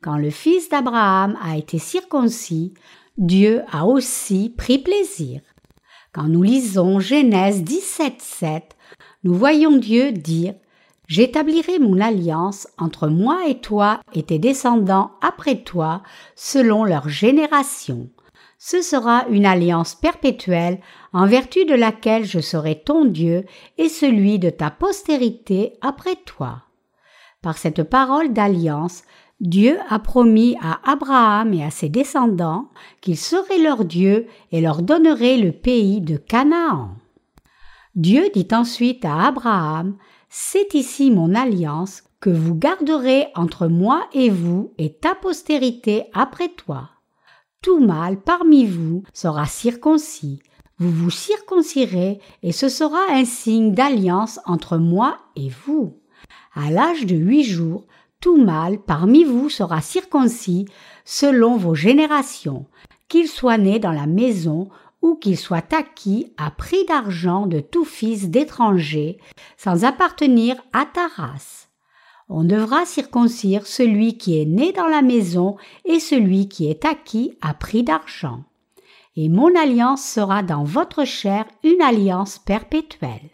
Quand 0.00 0.16
le 0.16 0.30
fils 0.30 0.68
d'Abraham 0.68 1.36
a 1.42 1.56
été 1.56 1.80
circoncis, 1.80 2.72
Dieu 3.18 3.62
a 3.70 3.84
aussi 3.86 4.54
pris 4.56 4.78
plaisir. 4.78 5.40
Quand 6.12 6.28
nous 6.28 6.42
lisons 6.42 7.00
Genèse 7.00 7.62
17.7, 7.62 8.62
nous 9.24 9.34
voyons 9.34 9.76
Dieu 9.76 10.12
dire 10.12 10.54
J'établirai 11.06 11.78
mon 11.78 12.00
alliance 12.00 12.68
entre 12.78 13.08
moi 13.08 13.40
et 13.46 13.60
toi 13.60 14.00
et 14.14 14.22
tes 14.22 14.38
descendants 14.38 15.12
après 15.20 15.62
toi, 15.62 16.02
selon 16.34 16.84
leur 16.84 17.08
génération 17.08 18.08
ce 18.58 18.82
sera 18.82 19.24
une 19.30 19.46
alliance 19.46 19.94
perpétuelle 19.94 20.80
en 21.12 21.26
vertu 21.26 21.64
de 21.64 21.74
laquelle 21.74 22.24
je 22.24 22.40
serai 22.40 22.82
ton 22.82 23.04
Dieu 23.04 23.44
et 23.78 23.88
celui 23.88 24.38
de 24.40 24.50
ta 24.50 24.70
postérité 24.70 25.74
après 25.80 26.16
toi. 26.16 26.64
Par 27.40 27.56
cette 27.56 27.84
parole 27.84 28.32
d'alliance, 28.32 29.04
Dieu 29.40 29.78
a 29.88 29.98
promis 29.98 30.56
à 30.60 30.80
Abraham 30.90 31.54
et 31.54 31.64
à 31.64 31.70
ses 31.70 31.88
descendants 31.88 32.70
qu'il 33.00 33.16
serait 33.16 33.58
leur 33.58 33.84
Dieu 33.84 34.26
et 34.50 34.60
leur 34.60 34.82
donnerait 34.82 35.36
le 35.36 35.52
pays 35.52 36.00
de 36.00 36.16
Canaan. 36.16 36.96
Dieu 37.94 38.28
dit 38.34 38.48
ensuite 38.52 39.04
à 39.04 39.26
Abraham, 39.26 39.96
C'est 40.28 40.74
ici 40.74 41.10
mon 41.10 41.34
alliance 41.34 42.02
que 42.20 42.30
vous 42.30 42.54
garderez 42.54 43.28
entre 43.34 43.68
moi 43.68 44.08
et 44.12 44.28
vous 44.28 44.72
et 44.76 44.92
ta 44.92 45.14
postérité 45.14 46.04
après 46.12 46.48
toi 46.48 46.90
tout 47.62 47.80
mâle 47.80 48.20
parmi 48.20 48.66
vous 48.66 49.02
sera 49.12 49.46
circoncis. 49.46 50.40
Vous 50.78 50.90
vous 50.90 51.10
circoncirez 51.10 52.20
et 52.42 52.52
ce 52.52 52.68
sera 52.68 53.00
un 53.10 53.24
signe 53.24 53.72
d'alliance 53.72 54.38
entre 54.46 54.78
moi 54.78 55.18
et 55.34 55.50
vous. 55.66 55.98
À 56.54 56.70
l'âge 56.70 57.04
de 57.04 57.16
huit 57.16 57.44
jours, 57.44 57.86
tout 58.20 58.36
mâle 58.36 58.78
parmi 58.78 59.24
vous 59.24 59.48
sera 59.48 59.80
circoncis 59.80 60.66
selon 61.04 61.56
vos 61.56 61.74
générations, 61.74 62.66
qu'il 63.08 63.28
soit 63.28 63.58
né 63.58 63.78
dans 63.78 63.92
la 63.92 64.06
maison 64.06 64.68
ou 65.02 65.14
qu'il 65.14 65.38
soit 65.38 65.72
acquis 65.72 66.32
à 66.36 66.50
prix 66.50 66.84
d'argent 66.86 67.46
de 67.46 67.60
tout 67.60 67.84
fils 67.84 68.28
d'étranger, 68.30 69.18
sans 69.56 69.84
appartenir 69.84 70.56
à 70.72 70.84
ta 70.86 71.06
race 71.06 71.68
on 72.28 72.44
devra 72.44 72.84
circoncire 72.84 73.66
celui 73.66 74.18
qui 74.18 74.40
est 74.40 74.44
né 74.44 74.72
dans 74.72 74.86
la 74.86 75.02
maison 75.02 75.56
et 75.84 75.98
celui 75.98 76.48
qui 76.48 76.68
est 76.68 76.84
acquis 76.84 77.38
à 77.40 77.54
prix 77.54 77.82
d'argent. 77.82 78.44
Et 79.16 79.28
mon 79.28 79.54
alliance 79.56 80.04
sera 80.04 80.42
dans 80.42 80.62
votre 80.62 81.04
chair 81.04 81.46
une 81.64 81.80
alliance 81.80 82.38
perpétuelle. 82.38 83.30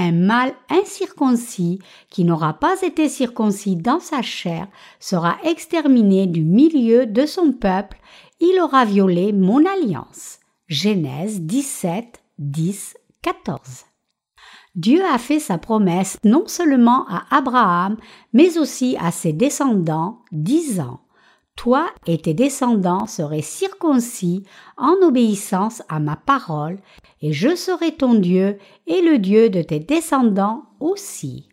Un 0.00 0.12
mâle 0.12 0.54
incirconcis 0.70 1.80
qui 2.08 2.22
n'aura 2.22 2.54
pas 2.54 2.82
été 2.82 3.08
circoncis 3.08 3.74
dans 3.74 3.98
sa 3.98 4.22
chair 4.22 4.68
sera 5.00 5.38
exterminé 5.42 6.28
du 6.28 6.44
milieu 6.44 7.04
de 7.04 7.26
son 7.26 7.50
peuple, 7.50 7.98
il 8.38 8.60
aura 8.60 8.84
violé 8.84 9.32
mon 9.32 9.66
alliance. 9.66 10.38
Genèse 10.68 11.40
17, 11.40 12.22
10, 12.38 12.96
14. 13.22 13.60
Dieu 14.76 15.02
a 15.04 15.18
fait 15.18 15.40
sa 15.40 15.58
promesse 15.58 16.16
non 16.22 16.46
seulement 16.46 17.04
à 17.08 17.24
Abraham, 17.36 17.96
mais 18.32 18.56
aussi 18.56 18.96
à 19.00 19.10
ses 19.10 19.32
descendants, 19.32 20.20
disant 20.30 21.00
Toi 21.58 21.90
et 22.06 22.18
tes 22.18 22.34
descendants 22.34 23.08
seraient 23.08 23.42
circoncis 23.42 24.44
en 24.76 24.94
obéissance 25.02 25.82
à 25.88 25.98
ma 25.98 26.14
parole, 26.14 26.78
et 27.20 27.32
je 27.32 27.56
serai 27.56 27.96
ton 27.96 28.14
Dieu 28.14 28.58
et 28.86 29.02
le 29.02 29.18
Dieu 29.18 29.50
de 29.50 29.60
tes 29.62 29.80
descendants 29.80 30.62
aussi. 30.78 31.48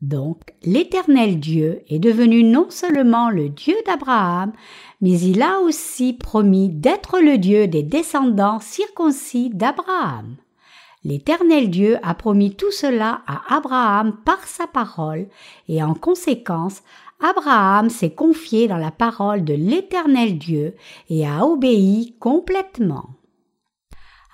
Donc 0.00 0.40
l'Éternel 0.62 1.38
Dieu 1.38 1.82
est 1.90 1.98
devenu 1.98 2.44
non 2.44 2.70
seulement 2.70 3.28
le 3.28 3.50
Dieu 3.50 3.74
d'Abraham, 3.84 4.52
mais 5.02 5.20
il 5.20 5.42
a 5.42 5.60
aussi 5.60 6.14
promis 6.14 6.70
d'être 6.70 7.20
le 7.20 7.36
Dieu 7.36 7.68
des 7.68 7.82
descendants 7.82 8.60
circoncis 8.60 9.50
d'Abraham. 9.50 10.36
L'Éternel 11.04 11.70
Dieu 11.70 11.98
a 12.02 12.14
promis 12.14 12.56
tout 12.56 12.72
cela 12.72 13.20
à 13.28 13.54
Abraham 13.54 14.16
par 14.24 14.44
sa 14.44 14.66
parole, 14.66 15.28
et 15.68 15.80
en 15.82 15.94
conséquence, 15.94 16.82
Abraham 17.20 17.88
s'est 17.88 18.14
confié 18.14 18.68
dans 18.68 18.76
la 18.76 18.90
parole 18.90 19.44
de 19.44 19.54
l'Éternel 19.54 20.38
Dieu 20.38 20.74
et 21.08 21.26
a 21.26 21.44
obéi 21.44 22.16
complètement. 22.20 23.10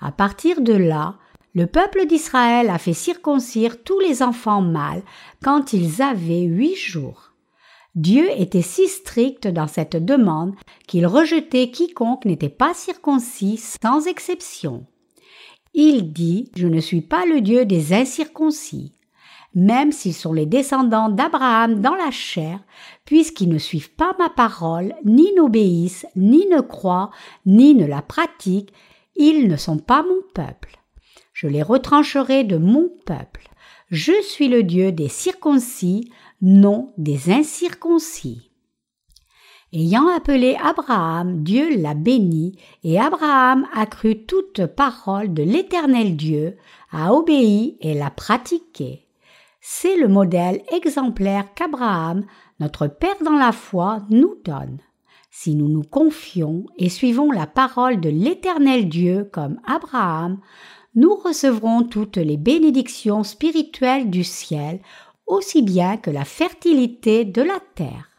À 0.01 0.11
partir 0.11 0.61
de 0.61 0.73
là, 0.73 1.17
le 1.55 1.67
peuple 1.67 2.05
d'Israël 2.07 2.69
a 2.69 2.77
fait 2.77 2.93
circoncire 2.93 3.83
tous 3.83 3.99
les 3.99 4.23
enfants 4.23 4.61
mâles 4.61 5.03
quand 5.43 5.73
ils 5.73 6.01
avaient 6.01 6.41
huit 6.41 6.75
jours. 6.75 7.33
Dieu 7.95 8.27
était 8.35 8.63
si 8.63 8.87
strict 8.87 9.47
dans 9.47 9.67
cette 9.67 10.03
demande 10.03 10.55
qu'il 10.87 11.05
rejetait 11.05 11.69
quiconque 11.69 12.25
n'était 12.25 12.49
pas 12.49 12.73
circoncis 12.73 13.57
sans 13.57 14.07
exception. 14.07 14.87
Il 15.75 16.11
dit 16.11 16.51
Je 16.55 16.67
ne 16.67 16.79
suis 16.79 17.01
pas 17.01 17.25
le 17.25 17.39
Dieu 17.41 17.65
des 17.65 17.93
incirconcis, 17.93 18.93
même 19.55 19.91
s'ils 19.91 20.13
sont 20.13 20.33
les 20.33 20.45
descendants 20.45 21.09
d'Abraham 21.09 21.81
dans 21.81 21.95
la 21.95 22.11
chair, 22.11 22.59
puisqu'ils 23.05 23.49
ne 23.49 23.57
suivent 23.57 23.93
pas 23.93 24.15
ma 24.19 24.29
parole, 24.29 24.95
ni 25.05 25.33
n'obéissent, 25.35 26.05
ni 26.15 26.47
ne 26.47 26.61
croient, 26.61 27.11
ni 27.45 27.75
ne 27.75 27.85
la 27.85 28.01
pratiquent, 28.01 28.73
ils 29.15 29.47
ne 29.47 29.57
sont 29.57 29.77
pas 29.77 30.03
mon 30.03 30.21
peuple. 30.33 30.79
Je 31.33 31.47
les 31.47 31.63
retrancherai 31.63 32.43
de 32.43 32.57
mon 32.57 32.89
peuple. 33.05 33.49
Je 33.89 34.13
suis 34.23 34.47
le 34.47 34.63
Dieu 34.63 34.91
des 34.91 35.09
circoncis, 35.09 36.11
non 36.41 36.93
des 36.97 37.31
incirconcis. 37.31 38.49
Ayant 39.71 40.07
appelé 40.07 40.55
Abraham, 40.63 41.43
Dieu 41.43 41.77
l'a 41.77 41.95
béni, 41.95 42.59
et 42.83 42.99
Abraham 42.99 43.67
a 43.73 43.87
cru 43.87 44.25
toute 44.25 44.67
parole 44.67 45.33
de 45.33 45.41
l'Éternel 45.41 46.15
Dieu, 46.15 46.57
a 46.91 47.13
obéi 47.13 47.77
et 47.81 47.95
l'a 47.95 48.11
pratiqué. 48.11 49.02
C'est 49.65 49.95
le 49.95 50.09
modèle 50.09 50.61
exemplaire 50.73 51.53
qu'Abraham, 51.53 52.25
notre 52.59 52.87
Père 52.87 53.15
dans 53.23 53.37
la 53.37 53.53
foi, 53.53 54.01
nous 54.09 54.35
donne. 54.43 54.79
Si 55.31 55.55
nous 55.55 55.69
nous 55.69 55.83
confions 55.83 56.65
et 56.77 56.89
suivons 56.89 57.31
la 57.31 57.47
parole 57.47 58.01
de 58.01 58.09
l'Éternel 58.09 58.89
Dieu 58.89 59.29
comme 59.31 59.61
Abraham, 59.65 60.41
nous 60.95 61.15
recevrons 61.15 61.83
toutes 61.83 62.17
les 62.17 62.35
bénédictions 62.35 63.23
spirituelles 63.23 64.09
du 64.09 64.25
ciel, 64.25 64.81
aussi 65.27 65.61
bien 65.61 65.95
que 65.95 66.11
la 66.11 66.25
fertilité 66.25 67.23
de 67.23 67.41
la 67.41 67.61
terre. 67.73 68.09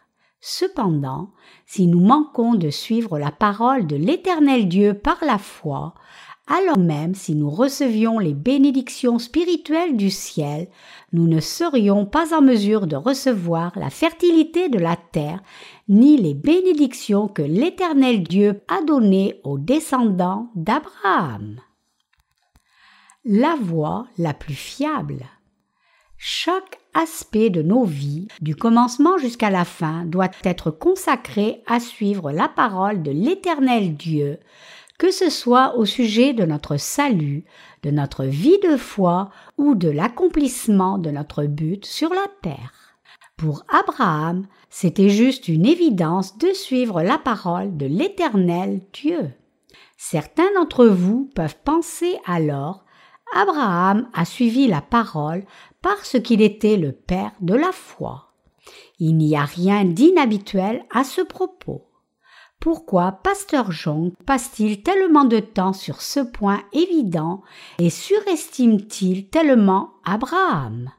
Cependant, 0.41 1.29
si 1.67 1.87
nous 1.87 2.01
manquons 2.01 2.55
de 2.55 2.71
suivre 2.71 3.19
la 3.19 3.31
parole 3.31 3.87
de 3.87 3.97
l'Éternel 3.97 4.67
Dieu 4.67 4.95
par 4.95 5.19
la 5.23 5.37
foi, 5.37 5.93
alors 6.47 6.79
même 6.79 7.15
si 7.15 7.35
nous 7.35 7.49
recevions 7.49 8.19
les 8.19 8.35
bénédictions 8.35 9.19
spirituelles 9.19 9.97
du 9.97 10.11
ciel, 10.11 10.69
nous 11.13 11.27
ne 11.27 11.41
serions 11.41 12.05
pas 12.05 12.37
en 12.37 12.43
mesure 12.43 12.87
de 12.87 12.97
recevoir 12.97 13.73
la 13.79 13.89
fertilité 13.89 14.69
de 14.69 14.79
la 14.79 14.97
terre, 14.97 15.43
ni 15.89 16.19
les 16.19 16.35
bénédictions 16.35 17.29
que 17.29 17.43
l'Éternel 17.43 18.23
Dieu 18.23 18.61
a 18.69 18.83
données 18.83 19.41
aux 19.43 19.59
descendants 19.59 20.51
d'Abraham. 20.55 21.61
La 23.25 23.57
voie 23.59 24.07
la 24.19 24.35
plus 24.35 24.55
fiable. 24.55 25.25
Chaque 26.19 26.79
aspect 26.93 27.49
de 27.49 27.63
nos 27.63 27.85
vies, 27.85 28.29
du 28.43 28.55
commencement 28.55 29.17
jusqu'à 29.17 29.49
la 29.49 29.65
fin, 29.65 30.05
doit 30.05 30.31
être 30.45 30.71
consacré 30.71 31.63
à 31.67 31.81
suivre 31.81 32.33
la 32.33 32.49
parole 32.49 33.03
de 33.03 33.11
l'Éternel 33.11 33.95
Dieu, 33.97 34.39
que 34.99 35.11
ce 35.11 35.31
soit 35.31 35.77
au 35.77 35.85
sujet 35.85 36.33
de 36.33 36.45
notre 36.45 36.77
salut, 36.77 37.45
de 37.83 37.91
notre 37.91 38.25
vie 38.25 38.59
de 38.63 38.77
foi 38.77 39.31
ou 39.59 39.75
de 39.75 39.89
l'accomplissement 39.89 40.99
de 40.99 41.11
notre 41.11 41.45
but 41.45 41.85
sur 41.85 42.11
la 42.11 42.27
terre. 42.43 42.97
Pour 43.37 43.65
Abraham, 43.69 44.47
c'était 44.71 45.09
juste 45.09 45.49
une 45.49 45.67
évidence 45.67 46.39
de 46.39 46.53
suivre 46.53 47.03
la 47.03 47.19
parole 47.19 47.77
de 47.77 47.87
l'Éternel 47.87 48.81
Dieu. 48.93 49.33
Certains 49.97 50.53
d'entre 50.55 50.87
vous 50.87 51.31
peuvent 51.35 51.59
penser 51.65 52.17
alors 52.27 52.85
Abraham 53.35 54.09
a 54.13 54.25
suivi 54.25 54.69
la 54.69 54.81
parole 54.81 55.45
parce 55.83 56.21
qu'il 56.21 56.41
était 56.41 56.77
le 56.77 56.93
père 56.93 57.33
de 57.41 57.55
la 57.55 57.73
foi. 57.73 58.33
Il 58.99 59.17
n'y 59.17 59.37
a 59.37 59.45
rien 59.45 59.85
d'inhabituel 59.85 60.85
à 60.91 61.05
ce 61.05 61.21
propos. 61.21 61.85
Pourquoi 62.65 63.13
Pasteur 63.13 63.73
Jean 63.73 64.13
passe-t-il 64.25 64.83
tellement 64.83 65.27
de 65.27 65.39
temps 65.39 65.75
sur 65.75 66.01
ce 66.01 66.21
point 66.21 66.63
évident 66.73 67.43
et 67.79 67.91
surestime-t-il 67.91 69.29
tellement 69.29 69.91
Abraham? 70.07 70.91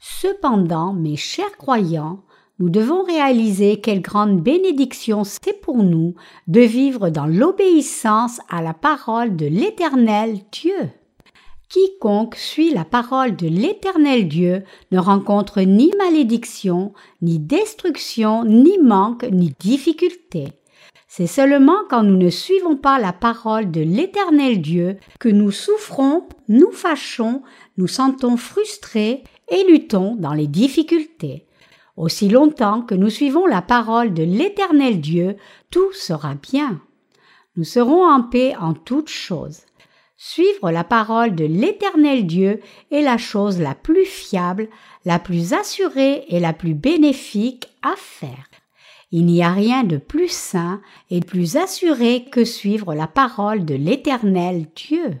Cependant, 0.00 0.94
mes 0.94 1.16
chers 1.16 1.58
croyants, 1.58 2.22
nous 2.58 2.70
devons 2.70 3.02
réaliser 3.02 3.78
quelle 3.78 4.00
grande 4.00 4.40
bénédiction 4.40 5.22
c'est 5.22 5.60
pour 5.60 5.82
nous 5.82 6.14
de 6.46 6.62
vivre 6.62 7.10
dans 7.10 7.26
l'obéissance 7.26 8.40
à 8.48 8.62
la 8.62 8.72
parole 8.72 9.36
de 9.36 9.44
l'Éternel 9.44 10.38
Dieu. 10.50 10.88
Quiconque 11.68 12.36
suit 12.36 12.72
la 12.72 12.86
parole 12.86 13.36
de 13.36 13.48
l'Éternel 13.48 14.28
Dieu 14.28 14.64
ne 14.92 14.98
rencontre 14.98 15.60
ni 15.60 15.92
malédiction, 15.98 16.94
ni 17.20 17.38
destruction, 17.38 18.46
ni 18.46 18.78
manque, 18.78 19.24
ni 19.30 19.54
difficulté. 19.60 20.48
C'est 21.14 21.26
seulement 21.26 21.76
quand 21.90 22.04
nous 22.04 22.16
ne 22.16 22.30
suivons 22.30 22.74
pas 22.74 22.98
la 22.98 23.12
parole 23.12 23.70
de 23.70 23.82
l'Éternel 23.82 24.62
Dieu 24.62 24.96
que 25.20 25.28
nous 25.28 25.50
souffrons, 25.50 26.26
nous 26.48 26.72
fâchons, 26.72 27.42
nous 27.76 27.86
sentons 27.86 28.38
frustrés 28.38 29.22
et 29.50 29.62
luttons 29.68 30.16
dans 30.16 30.32
les 30.32 30.46
difficultés. 30.46 31.44
Aussi 31.98 32.30
longtemps 32.30 32.80
que 32.80 32.94
nous 32.94 33.10
suivons 33.10 33.44
la 33.44 33.60
parole 33.60 34.14
de 34.14 34.22
l'Éternel 34.22 35.02
Dieu, 35.02 35.36
tout 35.70 35.92
sera 35.92 36.34
bien. 36.34 36.80
Nous 37.56 37.64
serons 37.64 38.08
en 38.08 38.22
paix 38.22 38.56
en 38.58 38.72
toutes 38.72 39.10
choses. 39.10 39.66
Suivre 40.16 40.70
la 40.70 40.82
parole 40.82 41.34
de 41.34 41.44
l'Éternel 41.44 42.26
Dieu 42.26 42.60
est 42.90 43.02
la 43.02 43.18
chose 43.18 43.60
la 43.60 43.74
plus 43.74 44.06
fiable, 44.06 44.70
la 45.04 45.18
plus 45.18 45.52
assurée 45.52 46.24
et 46.28 46.40
la 46.40 46.54
plus 46.54 46.72
bénéfique 46.72 47.68
à 47.82 47.92
faire. 47.98 48.48
Il 49.12 49.26
n'y 49.26 49.42
a 49.42 49.52
rien 49.52 49.84
de 49.84 49.98
plus 49.98 50.32
sain 50.32 50.80
et 51.10 51.20
de 51.20 51.26
plus 51.26 51.56
assuré 51.56 52.24
que 52.32 52.46
suivre 52.46 52.94
la 52.94 53.06
parole 53.06 53.66
de 53.66 53.74
l'Éternel 53.74 54.66
Dieu. 54.74 55.18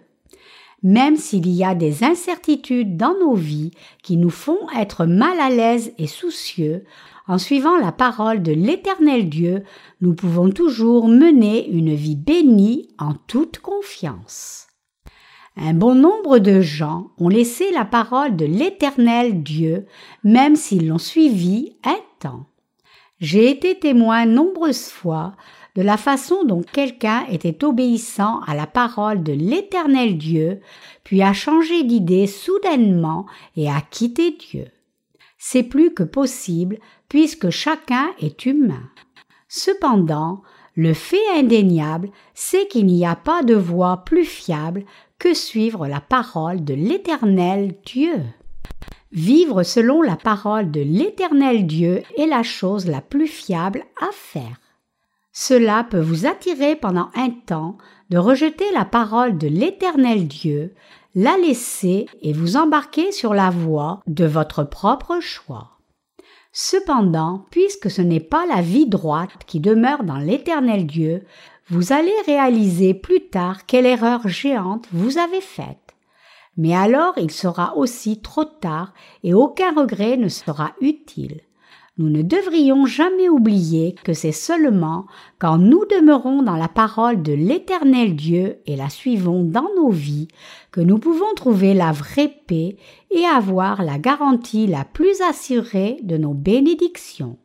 Même 0.82 1.16
s'il 1.16 1.46
y 1.48 1.62
a 1.62 1.74
des 1.74 2.02
incertitudes 2.02 2.96
dans 2.96 3.14
nos 3.20 3.34
vies 3.34 3.70
qui 4.02 4.16
nous 4.16 4.30
font 4.30 4.58
être 4.76 5.04
mal 5.04 5.38
à 5.38 5.50
l'aise 5.50 5.92
et 5.98 6.06
soucieux, 6.06 6.84
en 7.28 7.38
suivant 7.38 7.76
la 7.76 7.92
parole 7.92 8.42
de 8.42 8.52
l'Éternel 8.52 9.28
Dieu, 9.28 9.62
nous 10.00 10.14
pouvons 10.14 10.50
toujours 10.50 11.06
mener 11.06 11.68
une 11.68 11.94
vie 11.94 12.16
bénie 12.16 12.88
en 12.98 13.14
toute 13.14 13.58
confiance. 13.58 14.66
Un 15.56 15.74
bon 15.74 15.94
nombre 15.94 16.38
de 16.38 16.62
gens 16.62 17.10
ont 17.18 17.28
laissé 17.28 17.70
la 17.72 17.84
parole 17.84 18.36
de 18.36 18.46
l'Éternel 18.46 19.42
Dieu, 19.42 19.86
même 20.24 20.56
s'ils 20.56 20.88
l'ont 20.88 20.98
suivi 20.98 21.76
un 21.84 21.98
temps. 22.18 22.46
J'ai 23.22 23.48
été 23.48 23.78
témoin 23.78 24.26
nombreuses 24.26 24.88
fois 24.88 25.36
de 25.76 25.82
la 25.82 25.96
façon 25.96 26.42
dont 26.42 26.62
quelqu'un 26.62 27.24
était 27.30 27.64
obéissant 27.64 28.40
à 28.48 28.56
la 28.56 28.66
parole 28.66 29.22
de 29.22 29.32
l'Éternel 29.32 30.18
Dieu, 30.18 30.60
puis 31.04 31.22
a 31.22 31.32
changé 31.32 31.84
d'idée 31.84 32.26
soudainement 32.26 33.26
et 33.56 33.70
a 33.70 33.80
quitté 33.80 34.32
Dieu. 34.32 34.66
C'est 35.38 35.62
plus 35.62 35.94
que 35.94 36.02
possible 36.02 36.80
puisque 37.08 37.50
chacun 37.50 38.10
est 38.18 38.44
humain. 38.44 38.90
Cependant, 39.46 40.42
le 40.74 40.92
fait 40.92 41.28
indéniable, 41.36 42.10
c'est 42.34 42.66
qu'il 42.66 42.86
n'y 42.86 43.06
a 43.06 43.14
pas 43.14 43.44
de 43.44 43.54
voie 43.54 43.98
plus 43.98 44.24
fiable 44.24 44.84
que 45.20 45.32
suivre 45.32 45.86
la 45.86 46.00
parole 46.00 46.64
de 46.64 46.74
l'Éternel 46.74 47.76
Dieu. 47.86 48.20
Vivre 49.12 49.62
selon 49.62 50.00
la 50.00 50.16
parole 50.16 50.70
de 50.70 50.80
l'Éternel 50.80 51.66
Dieu 51.66 52.02
est 52.16 52.26
la 52.26 52.42
chose 52.42 52.86
la 52.86 53.02
plus 53.02 53.26
fiable 53.26 53.84
à 54.00 54.08
faire. 54.10 54.58
Cela 55.32 55.84
peut 55.84 56.00
vous 56.00 56.24
attirer 56.24 56.76
pendant 56.76 57.10
un 57.14 57.28
temps 57.28 57.76
de 58.08 58.16
rejeter 58.16 58.64
la 58.72 58.86
parole 58.86 59.36
de 59.36 59.48
l'Éternel 59.48 60.28
Dieu, 60.28 60.74
la 61.14 61.36
laisser 61.36 62.06
et 62.22 62.32
vous 62.32 62.56
embarquer 62.56 63.12
sur 63.12 63.34
la 63.34 63.50
voie 63.50 64.00
de 64.06 64.24
votre 64.24 64.64
propre 64.64 65.20
choix. 65.20 65.72
Cependant, 66.52 67.46
puisque 67.50 67.90
ce 67.90 68.00
n'est 68.00 68.20
pas 68.20 68.46
la 68.46 68.62
vie 68.62 68.86
droite 68.86 69.44
qui 69.46 69.60
demeure 69.60 70.04
dans 70.04 70.18
l'Éternel 70.18 70.86
Dieu, 70.86 71.24
vous 71.68 71.92
allez 71.92 72.12
réaliser 72.26 72.94
plus 72.94 73.28
tard 73.28 73.66
quelle 73.66 73.86
erreur 73.86 74.26
géante 74.26 74.86
vous 74.92 75.18
avez 75.18 75.40
faite 75.40 75.81
mais 76.56 76.74
alors 76.74 77.14
il 77.16 77.30
sera 77.30 77.76
aussi 77.76 78.20
trop 78.20 78.44
tard 78.44 78.92
et 79.22 79.34
aucun 79.34 79.72
regret 79.72 80.16
ne 80.16 80.28
sera 80.28 80.72
utile. 80.80 81.40
Nous 81.98 82.08
ne 82.08 82.22
devrions 82.22 82.86
jamais 82.86 83.28
oublier 83.28 83.94
que 84.02 84.14
c'est 84.14 84.32
seulement 84.32 85.06
quand 85.38 85.58
nous 85.58 85.84
demeurons 85.84 86.42
dans 86.42 86.56
la 86.56 86.68
parole 86.68 87.22
de 87.22 87.34
l'Éternel 87.34 88.16
Dieu 88.16 88.60
et 88.64 88.76
la 88.76 88.88
suivons 88.88 89.44
dans 89.44 89.68
nos 89.76 89.90
vies 89.90 90.28
que 90.70 90.80
nous 90.80 90.98
pouvons 90.98 91.34
trouver 91.36 91.74
la 91.74 91.92
vraie 91.92 92.34
paix 92.46 92.76
et 93.10 93.24
avoir 93.26 93.82
la 93.82 93.98
garantie 93.98 94.66
la 94.66 94.86
plus 94.86 95.20
assurée 95.20 95.98
de 96.02 96.16
nos 96.16 96.32
bénédictions. 96.32 97.36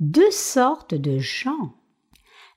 Deux 0.00 0.30
sortes 0.30 0.94
de 0.94 1.18
gens. 1.18 1.74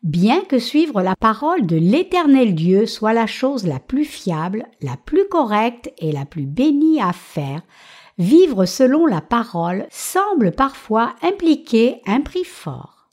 Bien 0.03 0.41
que 0.41 0.59
suivre 0.59 1.01
la 1.01 1.15
parole 1.15 1.65
de 1.65 1.77
l'Éternel 1.77 2.53
Dieu 2.53 2.85
soit 2.85 3.13
la 3.13 3.27
chose 3.27 3.65
la 3.65 3.79
plus 3.79 4.05
fiable, 4.05 4.67
la 4.81 4.97
plus 4.97 5.27
correcte 5.27 5.91
et 5.97 6.11
la 6.11 6.25
plus 6.25 6.45
bénie 6.45 7.01
à 7.01 7.13
faire, 7.13 7.61
vivre 8.17 8.65
selon 8.65 9.05
la 9.05 9.21
parole 9.21 9.87
semble 9.89 10.51
parfois 10.51 11.15
impliquer 11.21 12.01
un 12.05 12.21
prix 12.21 12.43
fort. 12.43 13.09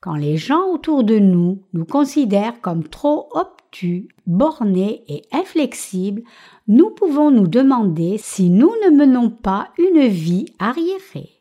Quand 0.00 0.14
les 0.14 0.36
gens 0.36 0.66
autour 0.72 1.02
de 1.02 1.18
nous 1.18 1.64
nous 1.72 1.84
considèrent 1.84 2.60
comme 2.60 2.86
trop 2.86 3.28
obtus, 3.32 4.08
bornés 4.26 5.04
et 5.08 5.22
inflexibles, 5.32 6.22
nous 6.68 6.90
pouvons 6.90 7.30
nous 7.30 7.48
demander 7.48 8.16
si 8.18 8.50
nous 8.50 8.72
ne 8.84 8.90
menons 8.90 9.30
pas 9.30 9.68
une 9.78 10.06
vie 10.06 10.46
arriérée. 10.58 11.37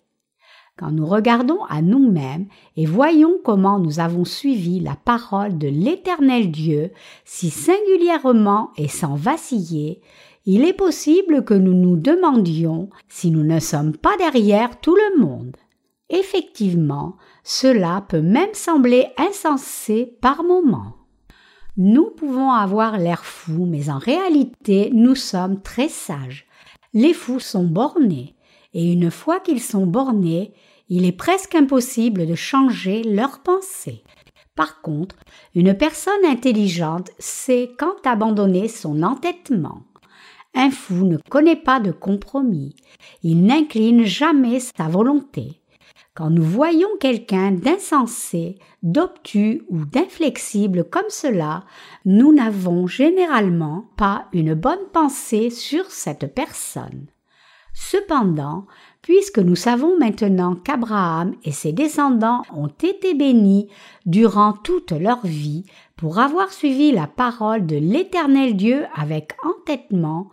Quand 0.78 0.92
nous 0.92 1.08
regardons 1.08 1.64
à 1.70 1.82
nous-mêmes 1.82 2.46
et 2.76 2.86
voyons 2.86 3.40
comment 3.44 3.80
nous 3.80 4.00
avons 4.00 4.26
suivi 4.26 4.80
la 4.80 4.96
parole 4.96 5.58
de 5.58 5.68
l'Éternel 5.68 6.52
Dieu 6.52 6.92
si 7.26 7.50
singulièrement 7.50 8.70
et 8.78 8.88
sans 8.88 9.16
vaciller, 9.16 10.02
il 10.46 10.64
est 10.64 10.74
possible 10.74 11.44
que 11.44 11.56
nous 11.56 11.74
nous 11.74 11.98
demandions 11.98 12.90
si 13.10 13.32
nous 13.32 13.44
ne 13.44 13.60
sommes 13.60 13.98
pas 13.98 14.16
derrière 14.18 14.80
tout 14.80 14.96
le 14.96 15.20
monde. 15.20 15.58
Effectivement, 16.10 17.18
cela 17.44 18.06
peut 18.08 18.22
même 18.22 18.54
sembler 18.54 19.08
insensé 19.18 20.16
par 20.22 20.44
moments. 20.44 20.94
Nous 21.76 22.12
pouvons 22.12 22.52
avoir 22.52 23.00
l'air 23.00 23.26
fou, 23.26 23.66
mais 23.66 23.90
en 23.90 23.98
réalité 23.98 24.92
nous 24.94 25.16
sommes 25.16 25.60
très 25.62 25.90
sages. 25.90 26.46
Les 26.94 27.14
fous 27.14 27.40
sont 27.40 27.66
bornés, 27.66 28.36
et 28.74 28.94
une 28.94 29.12
fois 29.12 29.40
qu'ils 29.40 29.62
sont 29.62 29.86
bornés, 29.86 30.54
il 30.90 31.06
est 31.06 31.12
presque 31.12 31.56
impossible 31.56 32.26
de 32.26 32.36
changer 32.36 33.04
leurs 33.04 33.40
pensées. 33.40 34.04
Par 34.56 34.82
contre, 34.82 35.16
une 35.54 35.76
personne 35.76 36.26
intelligente 36.26 37.12
sait 37.20 37.72
quand 37.78 38.06
abandonner 38.06 38.68
son 38.68 39.04
entêtement. 39.04 39.84
Un 40.56 40.72
fou 40.72 41.06
ne 41.06 41.18
connaît 41.30 41.56
pas 41.56 41.80
de 41.80 41.92
compromis, 41.92 42.76
il 43.22 43.44
n'incline 43.44 44.04
jamais 44.06 44.60
sa 44.60 44.88
volonté. 44.88 45.62
Quand 46.16 46.32
nous 46.32 46.44
voyons 46.44 46.90
quelqu'un 47.00 47.52
d'insensé, 47.52 48.58
d'obtus 48.82 49.62
ou 49.70 49.86
d'inflexible 49.86 50.84
comme 50.90 51.10
cela, 51.10 51.64
nous 52.06 52.34
n'avons 52.34 52.88
généralement 52.88 53.92
pas 53.98 54.26
une 54.34 54.56
bonne 54.56 54.88
pensée 54.92 55.52
sur 55.52 55.92
cette 55.92 56.34
personne. 56.34 57.06
Cependant, 57.76 58.66
puisque 59.08 59.40
nous 59.40 59.56
savons 59.56 59.98
maintenant 59.98 60.54
qu'Abraham 60.54 61.34
et 61.46 61.54
ses 61.54 61.72
descendants 61.72 62.42
ont 62.54 62.68
été 62.68 63.14
bénis 63.14 63.70
durant 64.06 64.52
toute 64.52 64.92
leur 64.92 65.26
vie 65.26 65.64
pour 65.96 66.20
avoir 66.20 66.52
suivi 66.52 66.92
la 66.92 67.08
parole 67.08 67.66
de 67.66 67.78
l'Éternel 67.78 68.58
Dieu 68.58 68.84
avec 68.94 69.32
entêtement, 69.46 70.30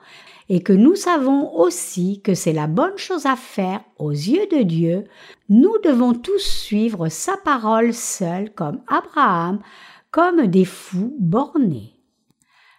et 0.48 0.60
que 0.60 0.72
nous 0.72 0.96
savons 0.96 1.54
aussi 1.54 2.20
que 2.20 2.34
c'est 2.34 2.52
la 2.52 2.66
bonne 2.66 2.98
chose 2.98 3.26
à 3.26 3.36
faire 3.36 3.80
aux 3.96 4.10
yeux 4.10 4.48
de 4.50 4.64
Dieu, 4.64 5.04
nous 5.48 5.78
devons 5.84 6.12
tous 6.12 6.44
suivre 6.44 7.08
sa 7.08 7.36
parole 7.44 7.94
seule 7.94 8.52
comme 8.54 8.80
Abraham, 8.88 9.60
comme 10.10 10.48
des 10.48 10.64
fous 10.64 11.14
bornés. 11.20 11.94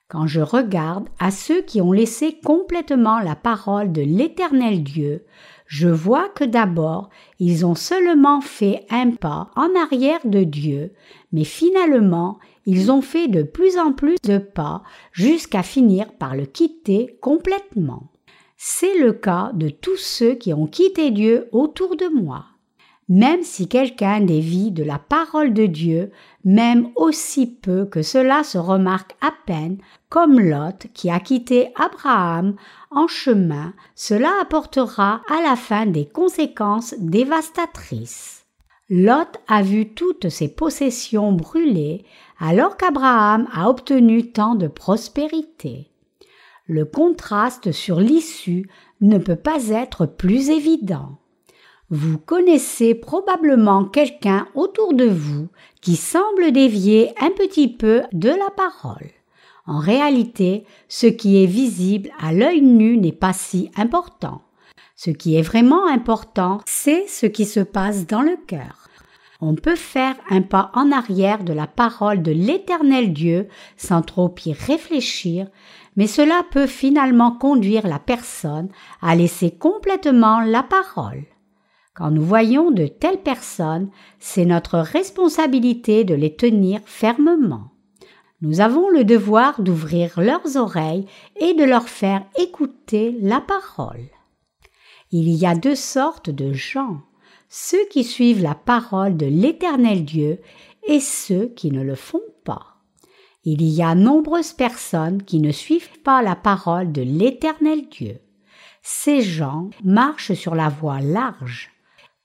Quand 0.10 0.28
je 0.28 0.42
regarde 0.42 1.08
à 1.20 1.32
ceux 1.32 1.62
qui 1.62 1.82
ont 1.82 1.92
laissé 1.92 2.38
complètement 2.44 3.20
la 3.20 3.36
parole 3.36 3.92
de 3.94 4.02
l'Éternel 4.02 4.84
Dieu, 4.84 5.26
je 5.66 5.88
vois 5.88 6.30
que 6.30 6.44
d'abord 6.44 7.10
ils 7.40 7.66
ont 7.66 7.76
seulement 7.76 8.42
fait 8.42 8.86
un 8.90 9.12
pas 9.12 9.50
en 9.56 9.70
arrière 9.76 10.22
de 10.26 10.44
Dieu, 10.44 10.94
mais 11.32 11.44
finalement 11.44 12.40
ils 12.66 12.92
ont 12.92 13.02
fait 13.02 13.28
de 13.28 13.44
plus 13.44 13.78
en 13.78 13.94
plus 13.94 14.18
de 14.24 14.38
pas 14.38 14.84
jusqu'à 15.12 15.64
finir 15.64 16.12
par 16.14 16.36
le 16.36 16.46
quitter 16.46 17.18
complètement. 17.22 18.12
C'est 18.58 18.98
le 18.98 19.14
cas 19.14 19.52
de 19.54 19.70
tous 19.70 19.98
ceux 19.98 20.36
qui 20.36 20.54
ont 20.54 20.68
quitté 20.68 21.12
Dieu 21.12 21.50
autour 21.52 21.96
de 21.96 22.08
moi. 22.08 22.46
Même 23.08 23.44
si 23.44 23.68
quelqu'un 23.68 24.22
dévie 24.22 24.72
de 24.72 24.84
la 24.84 24.98
parole 24.98 25.54
de 25.54 25.68
Dieu, 25.68 26.12
même 26.44 26.90
aussi 26.96 27.46
peu 27.46 27.86
que 27.86 28.02
cela 28.02 28.44
se 28.44 28.58
remarque 28.58 29.16
à 29.22 29.32
peine, 29.46 29.78
comme 30.10 30.40
Lot 30.40 30.88
qui 30.96 31.12
a 31.12 31.20
quitté 31.20 31.72
Abraham 31.76 32.56
en 32.96 33.08
chemin, 33.08 33.74
cela 33.94 34.32
apportera 34.42 35.22
à 35.30 35.42
la 35.44 35.56
fin 35.56 35.86
des 35.86 36.06
conséquences 36.06 36.96
dévastatrices. 36.98 38.46
Lot 38.90 39.40
a 39.48 39.64
vu 39.64 39.94
toutes 39.94 40.30
ses 40.30 40.48
possessions 40.48 41.32
brûler 41.32 42.06
alors 42.40 42.78
qu'Abraham 42.78 43.48
a 43.52 43.70
obtenu 43.70 44.32
tant 44.32 44.56
de 44.56 44.68
prospérité. 44.68 45.92
Le 46.68 46.86
contraste 46.86 47.72
sur 47.72 48.00
l'issue 48.00 48.70
ne 49.02 49.18
peut 49.18 49.36
pas 49.36 49.70
être 49.70 50.06
plus 50.06 50.50
évident. 50.50 51.18
Vous 51.90 52.18
connaissez 52.18 52.96
probablement 52.96 53.86
quelqu'un 53.86 54.48
autour 54.56 54.94
de 54.94 55.06
vous 55.06 55.50
qui 55.82 55.96
semble 55.96 56.52
dévier 56.52 57.14
un 57.20 57.30
petit 57.30 57.68
peu 57.68 58.02
de 58.12 58.30
la 58.30 58.50
parole. 58.56 59.12
En 59.68 59.80
réalité, 59.80 60.66
ce 60.88 61.08
qui 61.08 61.42
est 61.44 61.48
visible 61.48 62.10
à 62.20 62.34
l'œil 62.34 62.62
nu 62.62 62.98
n'est 62.98 63.12
pas 63.12 63.34
si 63.34 63.72
important. 63.76 64.42
Ce 64.96 65.10
qui 65.10 65.36
est 65.36 65.42
vraiment 65.42 65.88
important, 65.88 66.60
c'est 66.66 67.08
ce 67.08 67.26
qui 67.26 67.46
se 67.46 67.60
passe 67.60 68.06
dans 68.06 68.22
le 68.22 68.38
cœur. 68.48 68.88
On 69.42 69.56
peut 69.56 69.76
faire 69.76 70.16
un 70.30 70.42
pas 70.42 70.72
en 70.74 70.92
arrière 70.92 71.44
de 71.44 71.52
la 71.52 71.68
parole 71.68 72.22
de 72.22 72.32
l'Éternel 72.32 73.12
Dieu 73.12 73.48
sans 73.76 74.02
trop 74.02 74.34
y 74.46 74.54
réfléchir, 74.54 75.48
mais 75.98 76.08
cela 76.08 76.44
peut 76.52 76.68
finalement 76.68 77.32
conduire 77.32 77.88
la 77.88 78.00
personne 78.00 78.70
à 79.02 79.16
laisser 79.16 79.52
complètement 79.52 80.40
la 80.42 80.64
parole. 80.64 81.26
Quand 81.94 82.12
nous 82.12 82.24
voyons 82.24 82.72
de 82.72 82.88
telles 82.88 83.22
personnes, 83.22 83.90
c'est 84.20 84.46
notre 84.46 84.80
responsabilité 84.80 86.04
de 86.04 86.14
les 86.16 86.36
tenir 86.36 86.80
fermement. 86.86 87.75
Nous 88.46 88.62
avons 88.62 88.90
le 88.90 89.04
devoir 89.04 89.60
d'ouvrir 89.60 90.22
leurs 90.22 90.56
oreilles 90.56 91.08
et 91.36 91.56
de 91.56 91.64
leur 91.64 91.90
faire 91.90 92.24
écouter 92.38 93.18
la 93.20 93.42
parole. 93.42 94.08
Il 95.10 95.30
y 95.30 95.48
a 95.48 95.56
deux 95.56 95.74
sortes 95.74 96.30
de 96.30 96.54
gens, 96.54 97.02
ceux 97.50 97.84
qui 97.90 98.04
suivent 98.04 98.44
la 98.44 98.54
parole 98.54 99.18
de 99.18 99.26
l'Éternel 99.26 100.06
Dieu 100.06 100.42
et 100.84 101.00
ceux 101.00 101.48
qui 101.56 101.72
ne 101.72 101.82
le 101.82 101.96
font 101.96 102.22
pas. 102.44 102.78
Il 103.46 103.64
y 103.64 103.82
a 103.82 103.96
nombreuses 103.96 104.54
personnes 104.54 105.24
qui 105.24 105.40
ne 105.40 105.52
suivent 105.52 106.00
pas 106.04 106.22
la 106.22 106.36
parole 106.36 106.92
de 106.92 107.02
l'Éternel 107.02 107.90
Dieu. 107.90 108.20
Ces 108.84 109.24
gens 109.24 109.72
marchent 109.84 110.34
sur 110.34 110.54
la 110.54 110.70
voie 110.70 111.02
large. 111.02 111.72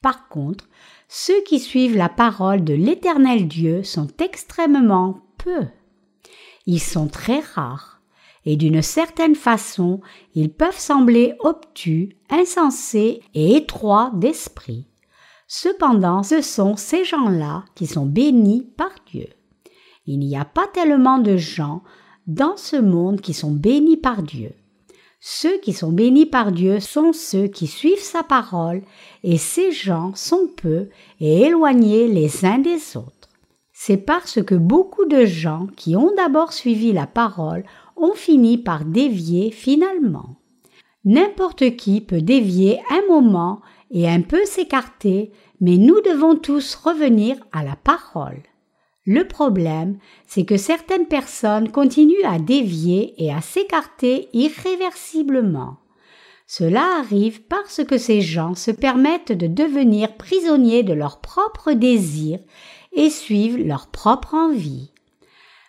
Par 0.03 0.29
contre, 0.29 0.69
ceux 1.09 1.43
qui 1.45 1.61
suivent 1.61 1.97
la 1.97 2.11
parole 2.11 2.63
de 2.63 2.75
l'Éternel 2.75 3.49
Dieu 3.49 3.83
sont 3.85 4.09
extrêmement 4.19 5.23
peu. 5.39 5.65
Ils 6.73 6.79
sont 6.79 7.09
très 7.09 7.41
rares, 7.41 8.01
et 8.45 8.55
d'une 8.55 8.81
certaine 8.81 9.35
façon 9.35 10.01
ils 10.37 10.53
peuvent 10.53 10.79
sembler 10.79 11.35
obtus, 11.41 12.11
insensés 12.31 13.23
et 13.35 13.57
étroits 13.57 14.13
d'esprit. 14.15 14.87
Cependant, 15.49 16.23
ce 16.23 16.43
sont 16.43 16.77
ces 16.77 17.05
gens-là 17.05 17.65
qui 17.75 17.89
sont 17.89 18.07
bénis 18.07 18.71
par 18.77 18.93
Dieu. 19.11 19.27
Il 20.07 20.21
n'y 20.21 20.37
a 20.37 20.45
pas 20.45 20.69
tellement 20.73 21.19
de 21.19 21.37
gens 21.37 21.83
dans 22.29 22.57
ce 22.57 22.77
monde 22.77 23.21
qui 23.21 23.35
sont 23.35 23.51
bénis 23.51 23.97
par 23.97 24.23
Dieu. 24.23 24.53
Ceux 25.19 25.59
qui 25.59 25.73
sont 25.73 25.91
bénis 25.91 26.27
par 26.27 26.53
Dieu 26.53 26.79
sont 26.79 27.13
ceux 27.13 27.49
qui 27.49 27.67
suivent 27.67 27.99
sa 27.99 28.23
parole, 28.23 28.83
et 29.25 29.39
ces 29.39 29.73
gens 29.73 30.15
sont 30.15 30.47
peu 30.57 30.89
et 31.19 31.47
éloignés 31.47 32.07
les 32.07 32.45
uns 32.45 32.59
des 32.59 32.97
autres. 32.97 33.20
C'est 33.83 33.97
parce 33.97 34.43
que 34.43 34.55
beaucoup 34.55 35.07
de 35.07 35.25
gens 35.25 35.67
qui 35.75 35.97
ont 35.97 36.13
d'abord 36.15 36.53
suivi 36.53 36.93
la 36.93 37.07
parole 37.07 37.65
ont 37.97 38.13
fini 38.13 38.59
par 38.59 38.85
dévier 38.85 39.51
finalement. 39.53 40.37
N'importe 41.07 41.77
qui 41.77 42.03
peut 42.03 42.21
dévier 42.21 42.79
un 42.91 43.01
moment 43.09 43.63
et 43.91 44.07
un 44.07 44.21
peu 44.21 44.45
s'écarter, 44.45 45.33
mais 45.63 45.79
nous 45.79 45.99
devons 46.03 46.37
tous 46.37 46.75
revenir 46.75 47.39
à 47.53 47.65
la 47.65 47.75
parole. 47.75 48.43
Le 49.07 49.27
problème, 49.27 49.97
c'est 50.27 50.45
que 50.45 50.59
certaines 50.59 51.07
personnes 51.07 51.71
continuent 51.73 52.27
à 52.27 52.39
dévier 52.39 53.15
et 53.17 53.33
à 53.33 53.41
s'écarter 53.41 54.29
irréversiblement. 54.35 55.79
Cela 56.47 56.99
arrive 56.99 57.45
parce 57.45 57.83
que 57.85 57.97
ces 57.97 58.21
gens 58.21 58.55
se 58.55 58.73
permettent 58.73 59.33
de 59.33 59.47
devenir 59.47 60.17
prisonniers 60.17 60.83
de 60.83 60.93
leurs 60.93 61.23
propres 61.23 61.73
désirs 61.73 62.41
et 62.93 63.11
suivent 63.11 63.59
leur 63.59 63.89
propre 63.89 64.35
envie. 64.35 64.91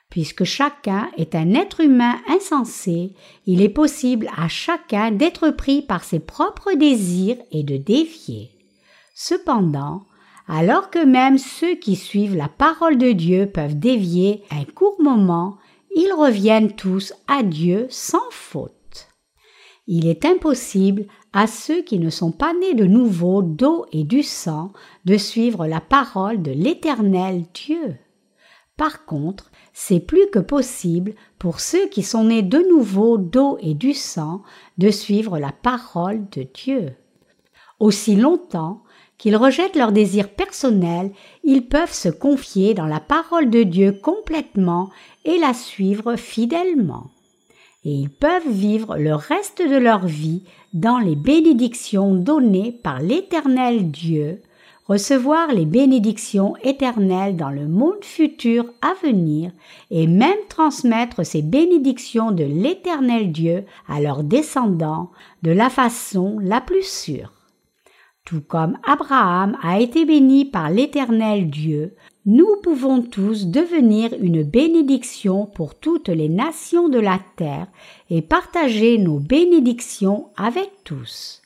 Puisque 0.09 0.43
chacun 0.43 1.09
est 1.17 1.35
un 1.35 1.53
être 1.53 1.79
humain 1.79 2.19
insensé, 2.27 3.15
il 3.45 3.61
est 3.61 3.69
possible 3.69 4.29
à 4.37 4.49
chacun 4.49 5.11
d'être 5.11 5.51
pris 5.51 5.81
par 5.81 6.03
ses 6.03 6.19
propres 6.19 6.73
désirs 6.73 7.37
et 7.51 7.63
de 7.63 7.77
dévier. 7.77 8.51
Cependant, 9.15 10.03
alors 10.47 10.89
que 10.89 11.03
même 11.03 11.37
ceux 11.37 11.75
qui 11.75 11.95
suivent 11.95 12.35
la 12.35 12.49
parole 12.49 12.97
de 12.97 13.13
Dieu 13.13 13.49
peuvent 13.49 13.79
dévier 13.79 14.43
un 14.51 14.65
court 14.65 15.01
moment, 15.01 15.57
ils 15.95 16.11
reviennent 16.11 16.75
tous 16.75 17.13
à 17.27 17.41
Dieu 17.43 17.87
sans 17.89 18.29
faute. 18.31 19.07
Il 19.87 20.07
est 20.07 20.25
impossible 20.25 21.05
à 21.33 21.47
ceux 21.47 21.81
qui 21.81 21.99
ne 21.99 22.09
sont 22.09 22.31
pas 22.31 22.53
nés 22.53 22.73
de 22.73 22.85
nouveau 22.85 23.41
d'eau 23.41 23.85
et 23.91 24.03
du 24.03 24.23
sang 24.23 24.71
de 25.05 25.17
suivre 25.17 25.65
la 25.65 25.79
parole 25.79 26.41
de 26.41 26.51
l'Éternel 26.51 27.45
Dieu. 27.53 27.95
Par 28.77 29.05
contre, 29.05 29.51
c'est 29.73 29.99
plus 29.99 30.29
que 30.31 30.39
possible 30.39 31.13
pour 31.39 31.59
ceux 31.59 31.87
qui 31.87 32.03
sont 32.03 32.25
nés 32.25 32.41
de 32.41 32.59
nouveau 32.69 33.17
d'eau 33.17 33.57
et 33.61 33.73
du 33.73 33.93
sang 33.93 34.41
de 34.77 34.89
suivre 34.89 35.39
la 35.39 35.51
parole 35.51 36.27
de 36.31 36.43
Dieu. 36.53 36.93
Aussi 37.79 38.15
longtemps 38.15 38.83
qu'ils 39.17 39.35
rejettent 39.37 39.75
leurs 39.75 39.91
désirs 39.91 40.29
personnels, 40.29 41.11
ils 41.43 41.67
peuvent 41.67 41.93
se 41.93 42.09
confier 42.09 42.73
dans 42.73 42.87
la 42.87 42.99
parole 42.99 43.49
de 43.49 43.63
Dieu 43.63 43.91
complètement 43.91 44.89
et 45.25 45.37
la 45.37 45.53
suivre 45.53 46.15
fidèlement. 46.15 47.11
Et 47.83 47.91
ils 47.91 48.09
peuvent 48.09 48.49
vivre 48.49 48.97
le 48.97 49.13
reste 49.13 49.61
de 49.61 49.77
leur 49.77 50.05
vie 50.05 50.43
dans 50.73 50.99
les 50.99 51.15
bénédictions 51.15 52.13
données 52.15 52.71
par 52.83 53.01
l'Éternel 53.01 53.91
Dieu, 53.91 54.41
recevoir 54.87 55.53
les 55.53 55.65
bénédictions 55.65 56.55
éternelles 56.63 57.35
dans 57.35 57.49
le 57.49 57.67
monde 57.67 58.03
futur 58.03 58.65
à 58.81 58.93
venir 59.05 59.51
et 59.89 60.07
même 60.07 60.37
transmettre 60.49 61.25
ces 61.25 61.41
bénédictions 61.41 62.31
de 62.31 62.43
l'Éternel 62.43 63.31
Dieu 63.31 63.65
à 63.87 64.01
leurs 64.01 64.23
descendants 64.23 65.11
de 65.43 65.51
la 65.51 65.69
façon 65.69 66.39
la 66.41 66.61
plus 66.61 66.85
sûre. 66.85 67.31
Tout 68.25 68.41
comme 68.41 68.77
Abraham 68.85 69.57
a 69.61 69.79
été 69.79 70.05
béni 70.05 70.45
par 70.45 70.69
l'Éternel 70.69 71.49
Dieu, 71.49 71.95
nous 72.25 72.55
pouvons 72.61 73.01
tous 73.01 73.47
devenir 73.47 74.13
une 74.19 74.43
bénédiction 74.43 75.45
pour 75.45 75.75
toutes 75.75 76.09
les 76.09 76.29
nations 76.29 76.89
de 76.89 76.99
la 76.99 77.19
terre 77.35 77.67
et 78.09 78.21
partager 78.21 78.97
nos 78.97 79.19
bénédictions 79.19 80.29
avec 80.37 80.69
tous 80.83 81.41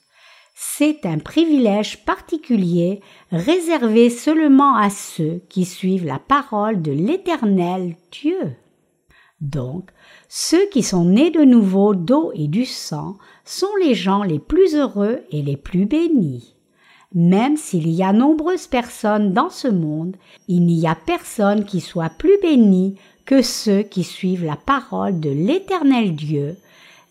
c'est 0.58 1.04
un 1.04 1.18
privilège 1.18 2.04
particulier 2.06 3.00
réservé 3.30 4.08
seulement 4.08 4.74
à 4.74 4.88
ceux 4.88 5.42
qui 5.50 5.66
suivent 5.66 6.06
la 6.06 6.18
parole 6.18 6.80
de 6.80 6.92
l'Éternel 6.92 7.94
Dieu. 8.10 8.56
Donc, 9.42 9.90
ceux 10.30 10.66
qui 10.70 10.82
sont 10.82 11.04
nés 11.04 11.30
de 11.30 11.42
nouveau 11.42 11.94
d'eau 11.94 12.32
et 12.34 12.48
du 12.48 12.64
sang 12.64 13.18
sont 13.44 13.74
les 13.82 13.94
gens 13.94 14.22
les 14.22 14.38
plus 14.38 14.74
heureux 14.74 15.20
et 15.30 15.42
les 15.42 15.58
plus 15.58 15.84
bénis. 15.84 16.55
Même 17.14 17.56
s'il 17.56 17.88
y 17.88 18.02
a 18.02 18.12
nombreuses 18.12 18.66
personnes 18.66 19.32
dans 19.32 19.50
ce 19.50 19.68
monde, 19.68 20.16
il 20.48 20.66
n'y 20.66 20.86
a 20.86 20.94
personne 20.94 21.64
qui 21.64 21.80
soit 21.80 22.10
plus 22.10 22.38
béni 22.42 22.96
que 23.24 23.42
ceux 23.42 23.82
qui 23.82 24.04
suivent 24.04 24.44
la 24.44 24.56
parole 24.56 25.20
de 25.20 25.30
l'Éternel 25.30 26.14
Dieu, 26.14 26.56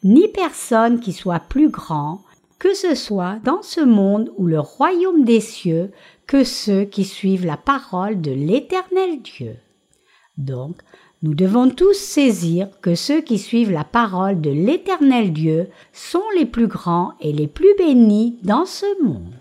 ni 0.04 0.28
personne 0.28 1.00
qui 1.00 1.14
soit 1.14 1.40
plus 1.40 1.70
grand, 1.70 2.22
que 2.60 2.74
ce 2.74 2.96
soit 2.96 3.40
dans 3.44 3.62
ce 3.62 3.82
monde 3.82 4.32
ou 4.38 4.48
le 4.48 4.60
royaume 4.60 5.24
des 5.24 5.42
cieux, 5.42 5.92
que 6.28 6.44
ceux 6.44 6.86
qui 6.86 7.04
suivent 7.04 7.46
la 7.46 7.58
parole 7.58 8.22
de 8.22 8.32
l'Éternel 8.32 9.22
Dieu. 9.22 9.58
Donc, 10.38 10.82
nous 11.22 11.34
devons 11.34 11.70
tous 11.70 11.98
saisir 11.98 12.70
que 12.82 12.96
ceux 12.96 13.22
qui 13.22 13.40
suivent 13.40 13.72
la 13.72 13.84
parole 13.84 14.42
de 14.42 14.52
l'Éternel 14.52 15.34
Dieu 15.34 15.70
sont 15.94 16.24
les 16.38 16.46
plus 16.46 16.68
grands 16.68 17.14
et 17.20 17.32
les 17.32 17.48
plus 17.48 17.74
bénis 17.78 18.38
dans 18.44 18.66
ce 18.66 18.86
monde. 19.04 19.34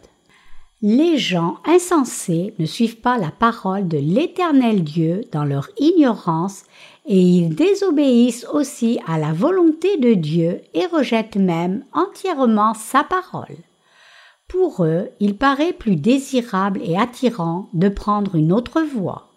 Les 0.87 1.17
gens 1.17 1.57
insensés 1.65 2.53
ne 2.59 2.67
suivent 2.67 3.01
pas 3.01 3.17
la 3.17 3.31
parole 3.31 3.89
de 3.89 3.97
l'Éternel 3.97 4.85
Dieu 4.85 5.23
dans 5.33 5.47
leur 5.47 5.71
ignorance 5.79 6.65
et 7.07 7.19
ils 7.19 7.55
désobéissent 7.55 8.47
aussi 8.53 9.01
à 9.07 9.19
la 9.19 9.33
volonté 9.33 9.97
de 9.97 10.13
Dieu 10.13 10.61
et 10.75 10.85
rejettent 10.85 11.39
même 11.39 11.87
entièrement 11.95 12.75
sa 12.75 13.03
parole. 13.03 13.57
Pour 14.47 14.85
eux, 14.85 15.09
il 15.21 15.39
paraît 15.39 15.73
plus 15.73 15.97
désirable 15.97 16.83
et 16.85 16.99
attirant 16.99 17.71
de 17.73 17.89
prendre 17.89 18.35
une 18.35 18.53
autre 18.53 18.83
voie. 18.83 19.31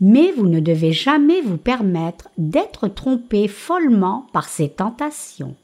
Mais 0.00 0.32
vous 0.32 0.48
ne 0.48 0.58
devez 0.58 0.90
jamais 0.90 1.40
vous 1.40 1.56
permettre 1.56 2.30
d'être 2.36 2.88
trompé 2.88 3.46
follement 3.46 4.26
par 4.32 4.48
ces 4.48 4.68
tentations. 4.68 5.54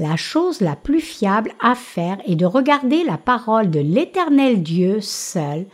La 0.00 0.16
chose 0.16 0.62
la 0.62 0.76
plus 0.76 1.02
fiable 1.02 1.52
à 1.60 1.74
faire 1.74 2.16
est 2.24 2.34
de 2.34 2.46
regarder 2.46 3.04
la 3.04 3.18
parole 3.18 3.68
de 3.68 3.80
l'Éternel 3.80 4.62
Dieu 4.62 5.02
seul 5.02 5.66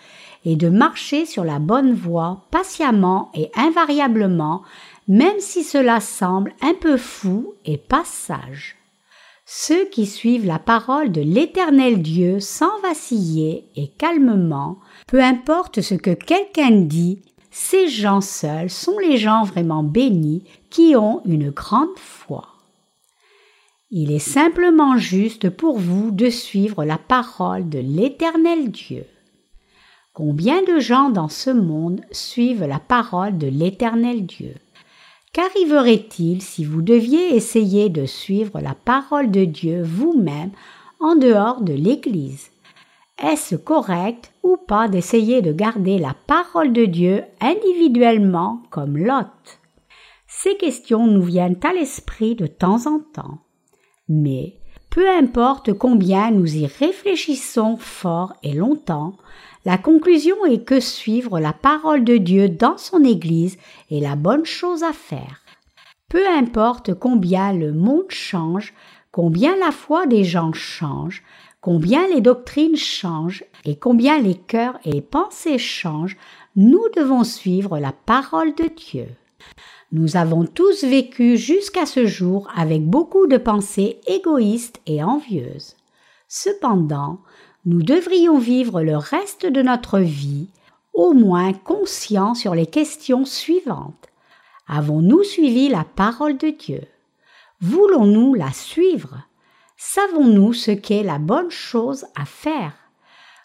et 0.44 0.56
de 0.56 0.68
marcher 0.68 1.26
sur 1.26 1.44
la 1.44 1.60
bonne 1.60 1.94
voie 1.94 2.42
patiemment 2.50 3.30
et 3.34 3.52
invariablement, 3.54 4.62
même 5.06 5.38
si 5.38 5.62
cela 5.62 6.00
semble 6.00 6.52
un 6.60 6.74
peu 6.74 6.96
fou 6.96 7.54
et 7.64 7.78
pas 7.78 8.02
sage. 8.04 8.74
Ceux 9.44 9.84
qui 9.90 10.06
suivent 10.06 10.46
la 10.46 10.58
parole 10.58 11.12
de 11.12 11.20
l'Éternel 11.20 12.02
Dieu 12.02 12.40
sans 12.40 12.80
vaciller 12.80 13.68
et 13.76 13.86
calmement, 13.96 14.78
peu 15.06 15.22
importe 15.22 15.82
ce 15.82 15.94
que 15.94 16.14
quelqu'un 16.14 16.72
dit, 16.72 17.22
ces 17.52 17.86
gens 17.86 18.20
seuls 18.20 18.70
sont 18.70 18.98
les 18.98 19.18
gens 19.18 19.44
vraiment 19.44 19.84
bénis 19.84 20.42
qui 20.68 20.96
ont 20.96 21.22
une 21.26 21.50
grande 21.50 21.96
foi. 21.96 22.55
Il 23.90 24.10
est 24.10 24.18
simplement 24.18 24.96
juste 24.96 25.48
pour 25.48 25.78
vous 25.78 26.10
de 26.10 26.28
suivre 26.28 26.84
la 26.84 26.98
parole 26.98 27.68
de 27.68 27.78
l'Éternel 27.78 28.72
Dieu. 28.72 29.04
Combien 30.12 30.60
de 30.64 30.80
gens 30.80 31.08
dans 31.10 31.28
ce 31.28 31.50
monde 31.50 32.00
suivent 32.10 32.64
la 32.64 32.80
parole 32.80 33.38
de 33.38 33.46
l'Éternel 33.46 34.26
Dieu? 34.26 34.54
Qu'arriverait-il 35.32 36.42
si 36.42 36.64
vous 36.64 36.82
deviez 36.82 37.36
essayer 37.36 37.88
de 37.88 38.06
suivre 38.06 38.58
la 38.60 38.74
parole 38.74 39.30
de 39.30 39.44
Dieu 39.44 39.82
vous-même 39.84 40.50
en 40.98 41.14
dehors 41.14 41.60
de 41.60 41.74
l'Église? 41.74 42.50
Est-ce 43.22 43.54
correct 43.54 44.32
ou 44.42 44.56
pas 44.56 44.88
d'essayer 44.88 45.42
de 45.42 45.52
garder 45.52 45.98
la 45.98 46.14
parole 46.26 46.72
de 46.72 46.86
Dieu 46.86 47.22
individuellement 47.40 48.64
comme 48.70 48.98
Lot 48.98 49.60
Ces 50.26 50.56
questions 50.56 51.06
nous 51.06 51.22
viennent 51.22 51.60
à 51.62 51.72
l'esprit 51.72 52.34
de 52.34 52.48
temps 52.48 52.86
en 52.88 52.98
temps. 52.98 53.45
Mais 54.08 54.54
peu 54.90 55.08
importe 55.08 55.72
combien 55.72 56.30
nous 56.30 56.56
y 56.56 56.66
réfléchissons 56.66 57.76
fort 57.76 58.32
et 58.42 58.52
longtemps, 58.52 59.16
la 59.64 59.78
conclusion 59.78 60.46
est 60.46 60.64
que 60.64 60.80
suivre 60.80 61.40
la 61.40 61.52
parole 61.52 62.04
de 62.04 62.16
Dieu 62.16 62.48
dans 62.48 62.78
son 62.78 63.04
Église 63.04 63.58
est 63.90 64.00
la 64.00 64.16
bonne 64.16 64.46
chose 64.46 64.84
à 64.84 64.92
faire. 64.92 65.42
Peu 66.08 66.26
importe 66.28 66.94
combien 66.94 67.52
le 67.52 67.72
monde 67.72 68.10
change, 68.10 68.74
combien 69.10 69.56
la 69.56 69.72
foi 69.72 70.06
des 70.06 70.22
gens 70.22 70.52
change, 70.52 71.24
combien 71.60 72.06
les 72.06 72.20
doctrines 72.20 72.76
changent 72.76 73.44
et 73.64 73.76
combien 73.76 74.20
les 74.20 74.36
cœurs 74.36 74.78
et 74.84 74.92
les 74.92 75.02
pensées 75.02 75.58
changent, 75.58 76.16
nous 76.54 76.84
devons 76.96 77.24
suivre 77.24 77.78
la 77.78 77.92
parole 77.92 78.54
de 78.54 78.70
Dieu. 78.74 79.08
Nous 79.92 80.16
avons 80.16 80.44
tous 80.44 80.82
vécu 80.84 81.36
jusqu'à 81.36 81.86
ce 81.86 82.06
jour 82.06 82.50
avec 82.56 82.84
beaucoup 82.84 83.28
de 83.28 83.36
pensées 83.36 84.00
égoïstes 84.06 84.80
et 84.86 85.02
envieuses. 85.02 85.76
Cependant, 86.28 87.20
nous 87.64 87.82
devrions 87.82 88.38
vivre 88.38 88.82
le 88.82 88.96
reste 88.96 89.46
de 89.46 89.62
notre 89.62 90.00
vie 90.00 90.48
au 90.92 91.12
moins 91.12 91.52
conscients 91.52 92.34
sur 92.34 92.54
les 92.54 92.66
questions 92.66 93.24
suivantes. 93.24 94.08
Avons-nous 94.66 95.22
suivi 95.22 95.68
la 95.68 95.84
parole 95.84 96.36
de 96.36 96.50
Dieu? 96.50 96.82
Voulons-nous 97.60 98.34
la 98.34 98.52
suivre? 98.52 99.22
Savons-nous 99.76 100.52
ce 100.52 100.72
qu'est 100.72 101.04
la 101.04 101.18
bonne 101.18 101.50
chose 101.50 102.06
à 102.20 102.24
faire? 102.24 102.74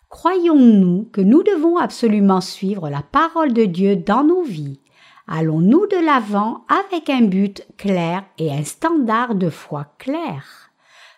Croyons-nous 0.09 1.07
que 1.13 1.21
nous 1.21 1.43
devons 1.43 1.77
absolument 1.77 2.41
suivre 2.41 2.89
la 2.89 3.01
parole 3.01 3.53
de 3.53 3.65
Dieu 3.65 3.95
dans 3.95 4.23
nos 4.23 4.41
vies? 4.41 4.80
Allons-nous 5.33 5.87
de 5.87 5.95
l'avant 5.95 6.65
avec 6.67 7.09
un 7.09 7.21
but 7.21 7.65
clair 7.77 8.25
et 8.37 8.51
un 8.51 8.65
standard 8.65 9.33
de 9.33 9.49
foi 9.49 9.85
clair? 9.97 10.71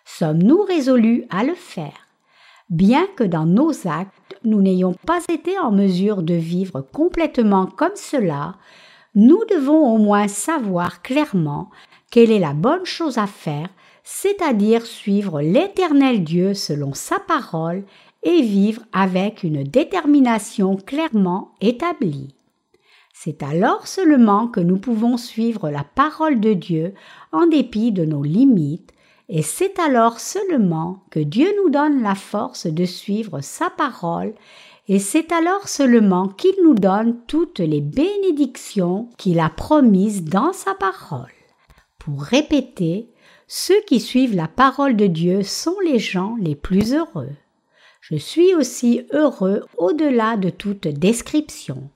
Sommes-nous 0.04 0.62
résolus 0.62 1.24
à 1.30 1.42
le 1.42 1.54
faire? 1.54 2.06
Bien 2.70 3.08
que 3.16 3.24
dans 3.24 3.44
nos 3.44 3.72
actes 3.88 4.38
nous 4.44 4.62
n'ayons 4.62 4.94
pas 5.04 5.18
été 5.28 5.58
en 5.58 5.72
mesure 5.72 6.22
de 6.22 6.34
vivre 6.34 6.80
complètement 6.80 7.66
comme 7.66 7.96
cela, 7.96 8.54
nous 9.16 9.40
devons 9.50 9.92
au 9.92 9.98
moins 9.98 10.28
savoir 10.28 11.02
clairement 11.02 11.70
quelle 12.12 12.30
est 12.30 12.38
la 12.38 12.52
bonne 12.52 12.84
chose 12.84 13.18
à 13.18 13.26
faire, 13.26 13.68
c'est-à-dire 14.04 14.86
suivre 14.86 15.42
l'Éternel 15.42 16.22
Dieu 16.22 16.54
selon 16.54 16.94
sa 16.94 17.18
parole 17.18 17.82
et 18.22 18.42
vivre 18.42 18.82
avec 18.92 19.42
une 19.42 19.64
détermination 19.64 20.76
clairement 20.76 21.50
établie. 21.60 22.33
C'est 23.16 23.42
alors 23.42 23.86
seulement 23.86 24.48
que 24.48 24.60
nous 24.60 24.76
pouvons 24.76 25.16
suivre 25.16 25.70
la 25.70 25.84
parole 25.84 26.40
de 26.40 26.52
Dieu 26.52 26.92
en 27.32 27.46
dépit 27.46 27.92
de 27.92 28.04
nos 28.04 28.22
limites 28.22 28.92
et 29.28 29.42
c'est 29.42 29.78
alors 29.78 30.20
seulement 30.20 31.02
que 31.10 31.20
Dieu 31.20 31.48
nous 31.62 31.70
donne 31.70 32.02
la 32.02 32.14
force 32.14 32.66
de 32.66 32.84
suivre 32.84 33.40
sa 33.40 33.70
parole, 33.70 34.34
et 34.86 34.98
c'est 34.98 35.32
alors 35.32 35.66
seulement 35.66 36.28
qu'il 36.28 36.54
nous 36.62 36.74
donne 36.74 37.16
toutes 37.26 37.60
les 37.60 37.80
bénédictions 37.80 39.08
qu'il 39.16 39.40
a 39.40 39.48
promises 39.48 40.24
dans 40.24 40.52
sa 40.52 40.74
parole. 40.74 41.32
Pour 41.98 42.22
répéter, 42.22 43.08
ceux 43.48 43.80
qui 43.86 43.98
suivent 43.98 44.36
la 44.36 44.48
parole 44.48 44.94
de 44.94 45.06
Dieu 45.06 45.42
sont 45.42 45.76
les 45.82 45.98
gens 45.98 46.36
les 46.38 46.54
plus 46.54 46.92
heureux. 46.92 47.30
Je 48.02 48.16
suis 48.16 48.54
aussi 48.54 49.06
heureux 49.12 49.64
au-delà 49.78 50.36
de 50.36 50.50
toute 50.50 50.86
description. 50.86 51.88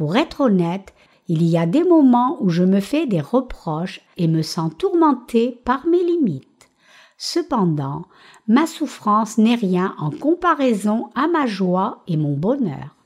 Pour 0.00 0.16
être 0.16 0.40
honnête, 0.40 0.94
il 1.28 1.42
y 1.42 1.58
a 1.58 1.66
des 1.66 1.84
moments 1.84 2.38
où 2.40 2.48
je 2.48 2.62
me 2.62 2.80
fais 2.80 3.06
des 3.06 3.20
reproches 3.20 4.00
et 4.16 4.28
me 4.28 4.40
sens 4.40 4.72
tourmenté 4.78 5.60
par 5.66 5.86
mes 5.86 6.02
limites. 6.02 6.70
Cependant, 7.18 8.06
ma 8.48 8.66
souffrance 8.66 9.36
n'est 9.36 9.56
rien 9.56 9.94
en 9.98 10.08
comparaison 10.08 11.10
à 11.14 11.28
ma 11.28 11.44
joie 11.44 12.02
et 12.08 12.16
mon 12.16 12.32
bonheur. 12.32 12.96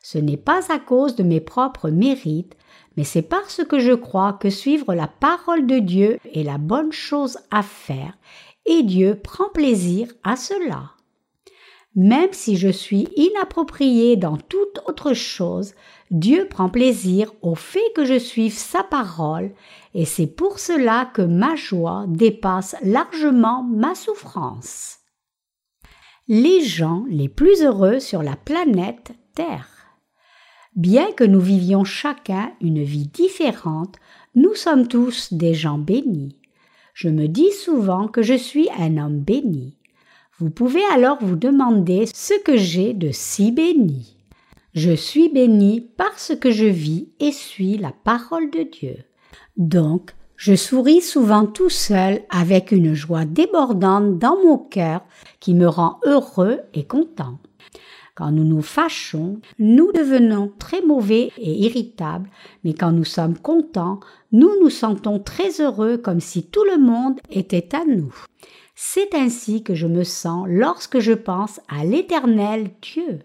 Ce 0.00 0.16
n'est 0.16 0.36
pas 0.36 0.72
à 0.72 0.78
cause 0.78 1.16
de 1.16 1.24
mes 1.24 1.40
propres 1.40 1.90
mérites, 1.90 2.56
mais 2.96 3.02
c'est 3.02 3.22
parce 3.22 3.64
que 3.64 3.80
je 3.80 3.94
crois 3.94 4.32
que 4.32 4.48
suivre 4.48 4.94
la 4.94 5.08
parole 5.08 5.66
de 5.66 5.80
Dieu 5.80 6.20
est 6.34 6.44
la 6.44 6.58
bonne 6.58 6.92
chose 6.92 7.38
à 7.50 7.64
faire, 7.64 8.16
et 8.64 8.84
Dieu 8.84 9.18
prend 9.20 9.48
plaisir 9.48 10.06
à 10.22 10.36
cela. 10.36 10.92
Même 11.96 12.32
si 12.32 12.56
je 12.56 12.68
suis 12.68 13.08
inapproprié 13.16 14.16
dans 14.16 14.36
toute 14.36 14.78
autre 14.86 15.14
chose, 15.14 15.74
Dieu 16.10 16.46
prend 16.48 16.70
plaisir 16.70 17.32
au 17.42 17.54
fait 17.54 17.92
que 17.94 18.04
je 18.04 18.18
suive 18.18 18.56
sa 18.56 18.82
parole, 18.82 19.52
et 19.94 20.06
c'est 20.06 20.26
pour 20.26 20.58
cela 20.58 21.10
que 21.12 21.22
ma 21.22 21.54
joie 21.54 22.06
dépasse 22.08 22.76
largement 22.82 23.62
ma 23.62 23.94
souffrance. 23.94 24.98
Les 26.26 26.62
gens 26.62 27.04
les 27.08 27.28
plus 27.28 27.62
heureux 27.62 28.00
sur 28.00 28.22
la 28.22 28.36
planète 28.36 29.12
Terre. 29.34 29.68
Bien 30.76 31.12
que 31.12 31.24
nous 31.24 31.40
vivions 31.40 31.84
chacun 31.84 32.52
une 32.60 32.82
vie 32.82 33.08
différente, 33.08 33.96
nous 34.34 34.54
sommes 34.54 34.88
tous 34.88 35.32
des 35.32 35.54
gens 35.54 35.78
bénis. 35.78 36.36
Je 36.94 37.08
me 37.08 37.28
dis 37.28 37.52
souvent 37.52 38.08
que 38.08 38.22
je 38.22 38.34
suis 38.34 38.68
un 38.78 38.98
homme 38.98 39.20
béni. 39.20 39.78
Vous 40.38 40.50
pouvez 40.50 40.84
alors 40.92 41.18
vous 41.20 41.36
demander 41.36 42.06
ce 42.06 42.34
que 42.42 42.56
j'ai 42.56 42.94
de 42.94 43.10
si 43.10 43.50
béni. 43.50 44.17
Je 44.78 44.92
suis 44.92 45.28
béni 45.28 45.80
parce 45.80 46.36
que 46.36 46.52
je 46.52 46.66
vis 46.66 47.08
et 47.18 47.32
suis 47.32 47.78
la 47.78 47.90
parole 47.90 48.48
de 48.48 48.62
Dieu. 48.62 48.94
Donc, 49.56 50.14
je 50.36 50.54
souris 50.54 51.00
souvent 51.00 51.46
tout 51.46 51.68
seul 51.68 52.20
avec 52.30 52.70
une 52.70 52.94
joie 52.94 53.24
débordante 53.24 54.20
dans 54.20 54.40
mon 54.40 54.56
cœur 54.56 55.00
qui 55.40 55.54
me 55.54 55.66
rend 55.66 55.98
heureux 56.06 56.60
et 56.74 56.84
content. 56.84 57.40
Quand 58.14 58.30
nous 58.30 58.44
nous 58.44 58.62
fâchons, 58.62 59.40
nous 59.58 59.90
devenons 59.90 60.52
très 60.60 60.80
mauvais 60.82 61.32
et 61.38 61.54
irritables, 61.64 62.30
mais 62.62 62.72
quand 62.72 62.92
nous 62.92 63.04
sommes 63.04 63.36
contents, 63.36 63.98
nous 64.30 64.60
nous 64.60 64.70
sentons 64.70 65.18
très 65.18 65.60
heureux 65.60 65.98
comme 65.98 66.20
si 66.20 66.44
tout 66.44 66.62
le 66.62 66.78
monde 66.78 67.18
était 67.30 67.74
à 67.74 67.84
nous. 67.84 68.14
C'est 68.76 69.12
ainsi 69.16 69.64
que 69.64 69.74
je 69.74 69.88
me 69.88 70.04
sens 70.04 70.46
lorsque 70.48 71.00
je 71.00 71.14
pense 71.14 71.60
à 71.68 71.84
l'éternel 71.84 72.70
Dieu. 72.80 73.24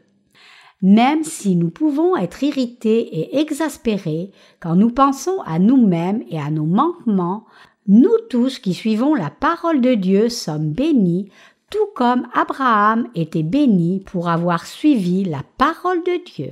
Même 0.83 1.23
si 1.23 1.55
nous 1.55 1.69
pouvons 1.69 2.17
être 2.17 2.43
irrités 2.43 3.17
et 3.17 3.39
exaspérés 3.39 4.31
quand 4.59 4.75
nous 4.75 4.91
pensons 4.91 5.39
à 5.45 5.57
nous-mêmes 5.57 6.23
et 6.29 6.37
à 6.37 6.51
nos 6.51 6.65
manquements, 6.65 7.45
nous 7.87 8.17
tous 8.29 8.59
qui 8.59 8.73
suivons 8.73 9.15
la 9.15 9.29
parole 9.29 9.79
de 9.79 9.93
Dieu 9.93 10.27
sommes 10.27 10.73
bénis, 10.73 11.29
tout 11.69 11.87
comme 11.95 12.27
Abraham 12.33 13.07
était 13.15 13.43
béni 13.43 14.01
pour 14.01 14.27
avoir 14.27 14.65
suivi 14.65 15.23
la 15.23 15.41
parole 15.57 16.03
de 16.03 16.21
Dieu. 16.35 16.51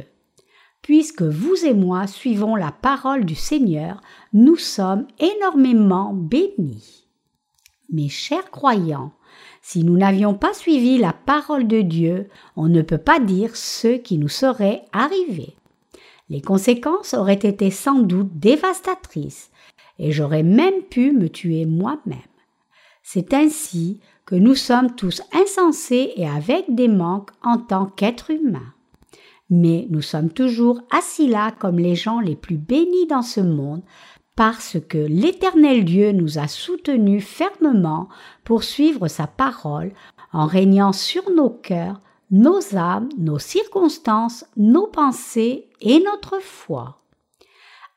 Puisque 0.81 1.23
vous 1.23 1.65
et 1.65 1.73
moi 1.73 2.07
suivons 2.07 2.55
la 2.55 2.71
parole 2.71 3.25
du 3.25 3.35
Seigneur, 3.35 4.01
nous 4.31 4.55
sommes 4.55 5.07
énormément 5.19 6.13
bénis. 6.13 7.05
Mes 7.91 8.07
chers 8.07 8.49
croyants, 8.49 9.11
si 9.61 9.83
nous 9.83 9.97
n'avions 9.97 10.33
pas 10.33 10.53
suivi 10.53 10.97
la 10.97 11.13
parole 11.13 11.67
de 11.67 11.81
Dieu, 11.81 12.29
on 12.55 12.67
ne 12.67 12.81
peut 12.81 12.97
pas 12.97 13.19
dire 13.19 13.55
ce 13.55 13.97
qui 13.97 14.17
nous 14.17 14.29
serait 14.29 14.83
arrivé. 14.91 15.55
Les 16.29 16.41
conséquences 16.41 17.13
auraient 17.13 17.33
été 17.33 17.69
sans 17.69 17.99
doute 17.99 18.39
dévastatrices, 18.39 19.51
et 19.99 20.11
j'aurais 20.11 20.43
même 20.43 20.81
pu 20.89 21.11
me 21.11 21.29
tuer 21.29 21.65
moi-même. 21.65 22.17
C'est 23.03 23.33
ainsi 23.33 23.99
que 24.25 24.35
nous 24.35 24.55
sommes 24.55 24.95
tous 24.95 25.21
insensés 25.33 26.13
et 26.15 26.27
avec 26.27 26.73
des 26.73 26.87
manques 26.87 27.31
en 27.43 27.57
tant 27.57 27.85
qu'êtres 27.85 28.31
humains. 28.31 28.73
Mais 29.49 29.85
nous 29.89 30.01
sommes 30.01 30.31
toujours 30.31 30.81
assis 30.91 31.27
là 31.27 31.51
comme 31.51 31.77
les 31.77 31.95
gens 31.95 32.21
les 32.21 32.37
plus 32.37 32.57
bénis 32.57 33.07
dans 33.07 33.21
ce 33.21 33.41
monde 33.41 33.83
parce 34.43 34.77
que 34.89 34.97
l'Éternel 34.97 35.85
Dieu 35.85 36.13
nous 36.13 36.39
a 36.39 36.47
soutenus 36.47 37.23
fermement 37.23 38.09
pour 38.43 38.63
suivre 38.63 39.07
sa 39.07 39.27
parole 39.27 39.91
en 40.33 40.47
régnant 40.47 40.93
sur 40.93 41.29
nos 41.29 41.51
cœurs, 41.51 41.99
nos 42.31 42.75
âmes, 42.75 43.09
nos 43.19 43.37
circonstances, 43.37 44.43
nos 44.57 44.87
pensées 44.87 45.69
et 45.79 45.99
notre 46.03 46.41
foi. 46.41 46.97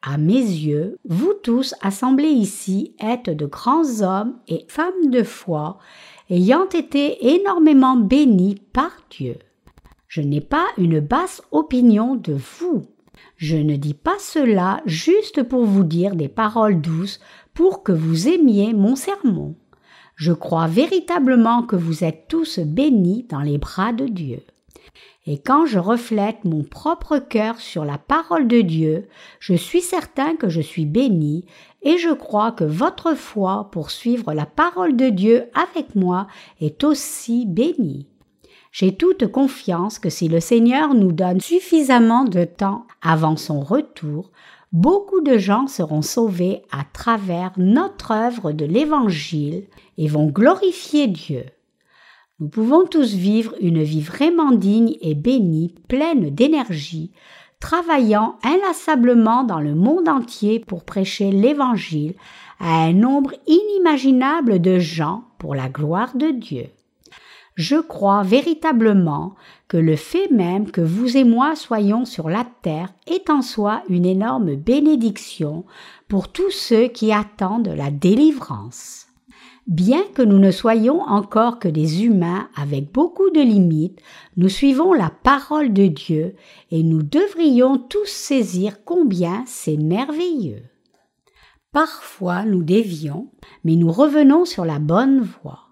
À 0.03 0.19
mes 0.19 0.35
yeux, 0.35 0.99
vous 1.09 1.33
tous 1.43 1.75
assemblés 1.81 2.29
ici 2.29 2.95
êtes 3.01 3.31
de 3.31 3.47
grands 3.47 4.03
hommes 4.03 4.39
et 4.47 4.67
femmes 4.69 5.09
de 5.09 5.23
foi, 5.23 5.79
ayant 6.29 6.69
été 6.69 7.37
énormément 7.37 7.97
bénis 7.97 8.61
par 8.75 8.91
Dieu. 9.09 9.39
Je 10.09 10.21
n'ai 10.21 10.43
pas 10.43 10.67
une 10.77 11.01
basse 11.01 11.41
opinion 11.53 12.17
de 12.17 12.35
vous, 12.35 12.83
je 13.45 13.59
ne 13.59 13.77
dis 13.77 13.93
pas 13.93 14.19
cela 14.19 14.81
juste 14.87 15.43
pour 15.43 15.67
vous 15.67 15.85
dire 15.85 16.17
des 16.17 16.29
paroles 16.29 16.81
douces 16.81 17.21
pour 17.53 17.83
que 17.83 17.93
vous 17.93 18.27
aimiez 18.27 18.73
mon 18.73 18.97
sermon. 18.97 19.55
Je 20.17 20.33
crois 20.33 20.67
véritablement 20.67 21.63
que 21.63 21.77
vous 21.77 22.05
êtes 22.05 22.27
tous 22.27 22.59
bénis 22.59 23.27
dans 23.29 23.43
les 23.43 23.59
bras 23.59 23.93
de 23.93 24.07
Dieu. 24.07 24.41
Et 25.27 25.37
quand 25.37 25.67
je 25.67 25.79
reflète 25.79 26.45
mon 26.45 26.63
propre 26.63 27.19
cœur 27.19 27.61
sur 27.61 27.85
la 27.85 27.99
parole 27.99 28.49
de 28.49 28.63
Dieu, 28.63 29.09
je 29.41 29.55
suis 29.55 29.83
certain 29.83 30.37
que 30.37 30.49
je 30.49 30.63
suis 30.63 30.87
béni 30.87 31.45
et 31.83 31.99
je 31.99 32.15
crois 32.15 32.51
que 32.51 32.65
votre 32.65 33.15
foi 33.15 33.69
pour 33.73 33.91
suivre 33.91 34.33
la 34.33 34.47
parole 34.47 34.97
de 34.97 35.11
Dieu 35.11 35.51
avec 35.55 35.95
moi 35.95 36.29
est 36.63 36.83
aussi 36.83 37.45
bénie. 37.45 38.07
J'ai 38.75 38.97
toute 38.97 39.29
confiance 39.29 40.01
que 40.01 40.11
si 40.11 40.27
le 40.27 40.41
Seigneur 40.41 40.95
nous 40.95 41.13
donne 41.13 41.41
suffisamment 41.41 42.25
de 42.25 42.43
temps 42.43 42.89
avant 43.03 43.37
son 43.37 43.61
retour, 43.61 44.33
beaucoup 44.73 45.21
de 45.21 45.39
gens 45.39 45.69
seront 45.69 46.03
sauvés 46.03 46.63
à 46.73 46.83
travers 46.93 47.53
notre 47.57 48.11
œuvre 48.11 48.51
de 48.51 48.65
l'Évangile 48.65 49.63
et 49.97 50.09
vont 50.09 50.27
glorifier 50.27 51.07
Dieu. 51.07 51.45
Nous 52.41 52.49
pouvons 52.49 52.85
tous 52.85 53.15
vivre 53.15 53.55
une 53.61 53.85
vie 53.85 54.01
vraiment 54.01 54.51
digne 54.51 54.97
et 55.01 55.15
bénie, 55.15 55.73
pleine 55.87 56.31
d'énergie, 56.31 57.13
travaillant 57.61 58.41
inlassablement 58.43 59.45
dans 59.45 59.61
le 59.61 59.77
monde 59.77 60.09
entier 60.09 60.59
pour 60.59 60.83
prêcher 60.83 61.31
l'Évangile 61.31 62.15
à 62.59 62.87
un 62.87 62.93
nombre 62.93 63.35
inimaginable 63.47 64.61
de 64.61 64.81
gens 64.81 65.23
pour 65.39 65.55
la 65.55 65.69
gloire 65.69 66.17
de 66.17 66.33
Dieu 66.33 66.67
je 67.55 67.77
crois 67.77 68.23
véritablement 68.23 69.35
que 69.69 69.77
le 69.77 69.97
fait 69.97 70.29
même 70.31 70.71
que 70.71 70.81
vous 70.81 71.17
et 71.17 71.25
moi 71.25 71.55
soyons 71.55 72.05
sur 72.05 72.29
la 72.29 72.45
terre 72.63 72.93
est 73.07 73.31
en 73.31 73.43
soi 73.43 73.83
une 73.89 74.07
énorme 74.07 74.57
bénédiction 74.57 75.65
pour 76.09 76.29
tous 76.29 76.51
ceux 76.51 76.89
qui 76.89 77.13
attendent 77.13 77.73
la 77.77 77.91
délivrance. 77.91 79.07
Bien 79.67 80.03
que 80.15 80.21
nous 80.21 80.39
ne 80.39 80.51
soyons 80.51 81.01
encore 81.01 81.59
que 81.59 81.69
des 81.69 82.05
humains 82.05 82.49
avec 82.55 82.93
beaucoup 82.93 83.31
de 83.31 83.41
limites, 83.41 83.99
nous 84.37 84.51
suivons 84.51 84.93
la 84.93 85.11
parole 85.11 85.73
de 85.73 85.87
Dieu 85.87 86.35
et 86.71 86.83
nous 86.83 87.03
devrions 87.03 87.79
tous 87.79 88.09
saisir 88.09 88.85
combien 88.85 89.43
c'est 89.47 89.79
merveilleux. 89.79 90.65
Parfois 91.73 92.45
nous 92.45 92.63
dévions, 92.63 93.31
mais 93.65 93.77
nous 93.77 93.91
revenons 93.91 94.45
sur 94.45 94.65
la 94.65 94.79
bonne 94.79 95.21
voie 95.21 95.64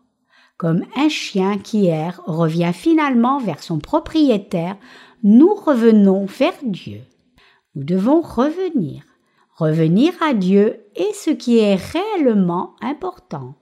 comme 0.63 0.85
un 0.95 1.09
chien 1.09 1.59
qui 1.59 1.89
erre 1.89 2.21
revient 2.25 2.71
finalement 2.73 3.41
vers 3.41 3.61
son 3.61 3.81
propriétaire, 3.81 4.77
nous 5.25 5.53
revenons 5.57 6.25
vers 6.27 6.55
Dieu. 6.63 7.01
Nous 7.75 7.83
devons 7.83 8.21
revenir. 8.21 9.03
Revenir 9.57 10.13
à 10.23 10.35
Dieu 10.35 10.85
est 10.95 11.15
ce 11.15 11.31
qui 11.31 11.59
est 11.59 11.75
réellement 11.75 12.77
important. 12.81 13.57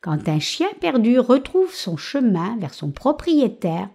Quand 0.00 0.26
un 0.26 0.38
chien 0.38 0.68
perdu 0.80 1.18
retrouve 1.18 1.74
son 1.74 1.98
chemin 1.98 2.56
vers 2.58 2.72
son 2.72 2.92
propriétaire, 2.92 3.90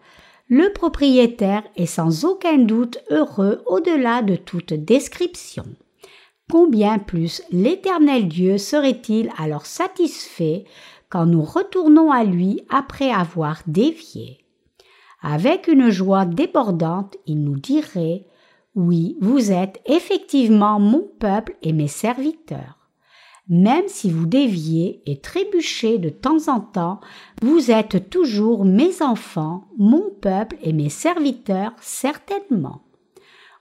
le 0.47 0.71
propriétaire 0.73 1.63
est 1.75 1.87
sans 1.87 2.23
aucun 2.23 2.59
doute 2.59 2.99
heureux 3.09 3.63
au-delà 3.65 4.21
de 4.21 4.35
toute 4.35 4.75
description. 4.75 5.65
Combien 6.51 6.99
plus 6.99 7.41
l'Éternel 7.51 8.27
Dieu 8.27 8.59
serait-il 8.59 9.31
alors 9.39 9.65
satisfait 9.65 10.65
quand 11.13 11.27
nous 11.27 11.43
retournons 11.43 12.11
à 12.11 12.23
lui 12.23 12.61
après 12.69 13.11
avoir 13.11 13.61
dévié. 13.67 14.39
Avec 15.21 15.67
une 15.67 15.91
joie 15.91 16.25
débordante, 16.25 17.17
il 17.27 17.43
nous 17.43 17.55
dirait 17.55 18.25
Oui, 18.73 19.15
vous 19.21 19.51
êtes 19.51 19.79
effectivement 19.85 20.79
mon 20.79 21.07
peuple 21.19 21.55
et 21.61 21.71
mes 21.71 21.87
serviteurs. 21.87 22.79
Même 23.47 23.83
si 23.85 24.09
vous 24.09 24.25
déviez 24.25 25.03
et 25.05 25.19
trébuchez 25.19 25.99
de 25.99 26.09
temps 26.09 26.47
en 26.47 26.59
temps, 26.59 26.99
vous 27.43 27.69
êtes 27.69 28.09
toujours 28.09 28.65
mes 28.65 29.03
enfants, 29.03 29.67
mon 29.77 30.09
peuple 30.19 30.57
et 30.63 30.73
mes 30.73 30.89
serviteurs 30.89 31.73
certainement. 31.79 32.81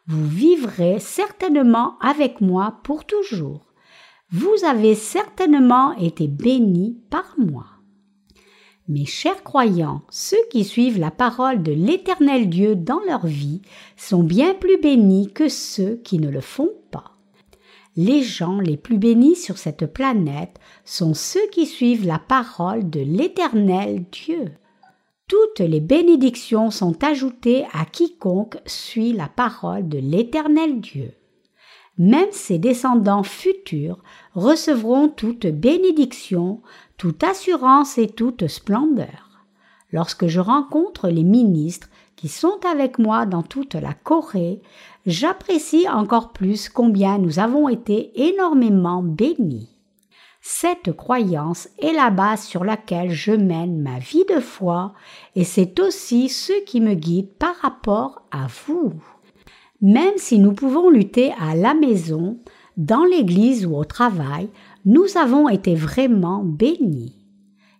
Vous 0.06 0.24
vivrez 0.24 1.00
certainement 1.00 1.98
avec 2.00 2.40
moi 2.40 2.78
pour 2.82 3.04
toujours 3.04 3.71
vous 4.32 4.64
avez 4.66 4.94
certainement 4.94 5.94
été 5.98 6.26
bénis 6.26 6.96
par 7.10 7.34
moi. 7.36 7.66
Mes 8.88 9.04
chers 9.04 9.44
croyants, 9.44 10.02
ceux 10.08 10.42
qui 10.50 10.64
suivent 10.64 10.98
la 10.98 11.10
parole 11.10 11.62
de 11.62 11.72
l'Éternel 11.72 12.48
Dieu 12.48 12.74
dans 12.74 13.00
leur 13.06 13.26
vie 13.26 13.60
sont 13.96 14.22
bien 14.22 14.54
plus 14.54 14.80
bénis 14.80 15.30
que 15.32 15.50
ceux 15.50 15.96
qui 15.96 16.18
ne 16.18 16.30
le 16.30 16.40
font 16.40 16.72
pas. 16.90 17.12
Les 17.94 18.22
gens 18.22 18.58
les 18.58 18.78
plus 18.78 18.96
bénis 18.96 19.36
sur 19.36 19.58
cette 19.58 19.84
planète 19.86 20.58
sont 20.86 21.12
ceux 21.12 21.46
qui 21.52 21.66
suivent 21.66 22.06
la 22.06 22.18
parole 22.18 22.88
de 22.88 23.00
l'Éternel 23.00 24.04
Dieu. 24.10 24.46
Toutes 25.28 25.60
les 25.60 25.80
bénédictions 25.80 26.70
sont 26.70 27.04
ajoutées 27.04 27.66
à 27.74 27.84
quiconque 27.84 28.56
suit 28.64 29.12
la 29.12 29.28
parole 29.28 29.88
de 29.90 29.98
l'Éternel 29.98 30.80
Dieu. 30.80 31.12
Même 31.98 32.32
ses 32.32 32.58
descendants 32.58 33.22
futurs 33.22 34.02
recevront 34.34 35.08
toute 35.08 35.46
bénédiction, 35.46 36.62
toute 36.96 37.22
assurance 37.22 37.98
et 37.98 38.08
toute 38.08 38.46
splendeur. 38.46 39.44
Lorsque 39.92 40.26
je 40.26 40.40
rencontre 40.40 41.08
les 41.08 41.24
ministres 41.24 41.88
qui 42.16 42.28
sont 42.28 42.58
avec 42.70 42.98
moi 42.98 43.26
dans 43.26 43.42
toute 43.42 43.74
la 43.74 43.92
Corée, 43.92 44.62
j'apprécie 45.04 45.86
encore 45.88 46.32
plus 46.32 46.68
combien 46.68 47.18
nous 47.18 47.38
avons 47.38 47.68
été 47.68 48.10
énormément 48.28 49.02
bénis. 49.02 49.68
Cette 50.40 50.92
croyance 50.92 51.68
est 51.78 51.92
la 51.92 52.10
base 52.10 52.42
sur 52.42 52.64
laquelle 52.64 53.10
je 53.10 53.32
mène 53.32 53.80
ma 53.80 53.98
vie 53.98 54.24
de 54.24 54.40
foi 54.40 54.92
et 55.36 55.44
c'est 55.44 55.78
aussi 55.78 56.28
ce 56.28 56.52
qui 56.64 56.80
me 56.80 56.94
guide 56.94 57.32
par 57.34 57.54
rapport 57.56 58.22
à 58.32 58.48
vous. 58.66 58.94
Même 59.82 60.14
si 60.16 60.38
nous 60.38 60.52
pouvons 60.52 60.90
lutter 60.90 61.32
à 61.40 61.56
la 61.56 61.74
maison, 61.74 62.38
dans 62.76 63.04
l'église 63.04 63.66
ou 63.66 63.76
au 63.76 63.84
travail, 63.84 64.48
nous 64.84 65.16
avons 65.16 65.48
été 65.48 65.74
vraiment 65.74 66.44
bénis. 66.44 67.16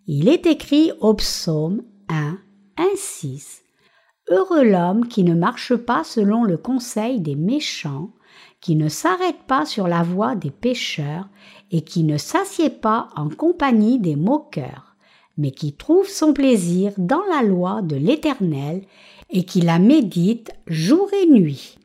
Il 0.08 0.28
est 0.28 0.46
écrit 0.46 0.90
au 1.00 1.14
psaume 1.14 1.82
1, 2.08 2.38
1, 2.76 2.84
6. 2.96 3.62
Heureux 4.30 4.64
l'homme 4.64 5.06
qui 5.06 5.22
ne 5.22 5.34
marche 5.34 5.76
pas 5.76 6.02
selon 6.02 6.42
le 6.42 6.56
conseil 6.56 7.20
des 7.20 7.36
méchants, 7.36 8.10
qui 8.60 8.74
ne 8.74 8.88
s'arrête 8.88 9.42
pas 9.46 9.64
sur 9.64 9.86
la 9.86 10.02
voie 10.02 10.34
des 10.34 10.50
pécheurs 10.50 11.28
et 11.70 11.82
qui 11.82 12.02
ne 12.02 12.16
s'assied 12.16 12.70
pas 12.70 13.10
en 13.14 13.28
compagnie 13.28 14.00
des 14.00 14.16
moqueurs, 14.16 14.96
mais 15.38 15.52
qui 15.52 15.72
trouve 15.72 16.08
son 16.08 16.32
plaisir 16.32 16.92
dans 16.98 17.22
la 17.30 17.42
loi 17.42 17.80
de 17.80 17.94
l'Éternel 17.94 18.82
et 19.30 19.44
qui 19.44 19.60
la 19.60 19.78
médite 19.78 20.52
jour 20.66 21.08
et 21.12 21.30
nuit. 21.30 21.78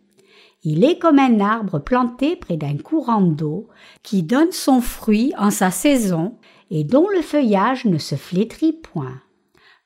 Il 0.63 0.83
est 0.83 0.97
comme 0.97 1.19
un 1.19 1.39
arbre 1.39 1.79
planté 1.79 2.35
près 2.35 2.57
d'un 2.57 2.77
courant 2.77 3.21
d'eau 3.21 3.67
qui 4.03 4.23
donne 4.23 4.51
son 4.51 4.81
fruit 4.81 5.33
en 5.37 5.51
sa 5.51 5.71
saison 5.71 6.37
et 6.71 6.83
dont 6.83 7.07
le 7.09 7.21
feuillage 7.21 7.85
ne 7.85 7.97
se 7.97 8.15
flétrit 8.15 8.73
point. 8.73 9.21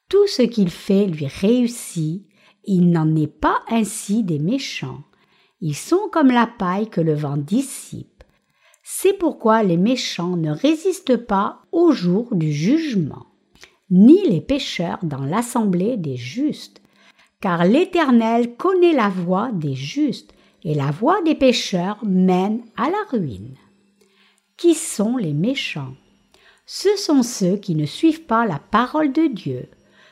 Tout 0.09 0.28
ce 0.28 0.41
qu'il 0.41 0.69
fait 0.69 1.05
lui 1.05 1.28
réussit, 1.28 2.26
il 2.65 2.89
n'en 2.91 3.15
est 3.15 3.28
pas 3.28 3.61
ainsi 3.69 4.24
des 4.24 4.39
méchants. 4.39 5.03
Ils 5.61 5.76
sont 5.76 6.09
comme 6.11 6.32
la 6.32 6.47
paille 6.47 6.89
que 6.89 7.01
le 7.01 7.13
vent 7.13 7.38
dissipe. 7.38 8.24
C'est 8.84 9.13
pourquoi 9.13 9.63
les 9.63 9.78
méchants 9.78 10.36
ne 10.36 10.51
résistent 10.51 11.17
pas 11.17 11.61
au 11.72 11.91
jour 11.91 12.36
du 12.36 12.51
jugement, 12.51 13.28
ni 13.89 14.28
les 14.28 14.41
pécheurs 14.41 14.99
dans 15.03 15.24
l'assemblée 15.24 15.97
des 15.97 16.17
justes, 16.17 16.82
car 17.39 17.65
l'Éternel 17.65 18.55
connaît 18.55 18.93
la 18.93 19.09
voie 19.09 19.51
des 19.53 19.76
justes, 19.76 20.34
et 20.64 20.76
la 20.76 20.91
voie 20.91 21.22
des 21.24 21.36
pécheurs 21.36 21.99
mène 22.03 22.64
à 22.78 22.89
la 22.89 23.03
ruine. 23.09 23.55
Qui 24.57 24.76
sont 24.76 25.18
les 25.18 25.34
méchants? 25.34 25.95
Ce 26.66 26.95
sont 26.95 27.24
ceux 27.24 27.57
qui 27.57 27.76
ne 27.76 27.86
suivent 27.86 28.26
pas 28.26 28.45
la 28.45 28.59
parole 28.59 29.12
de 29.12 29.28
Dieu. 29.28 29.68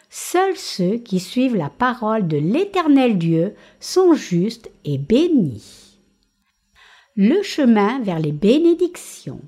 Seuls 0.09 0.57
ceux 0.57 0.97
qui 0.97 1.19
suivent 1.19 1.55
la 1.55 1.69
parole 1.69 2.27
de 2.27 2.37
l'Éternel 2.37 3.17
Dieu 3.17 3.53
sont 3.79 4.13
justes 4.13 4.71
et 4.83 4.97
bénis. 4.97 5.99
Le 7.15 7.43
chemin 7.43 7.99
vers 8.01 8.19
les 8.19 8.31
bénédictions. 8.31 9.41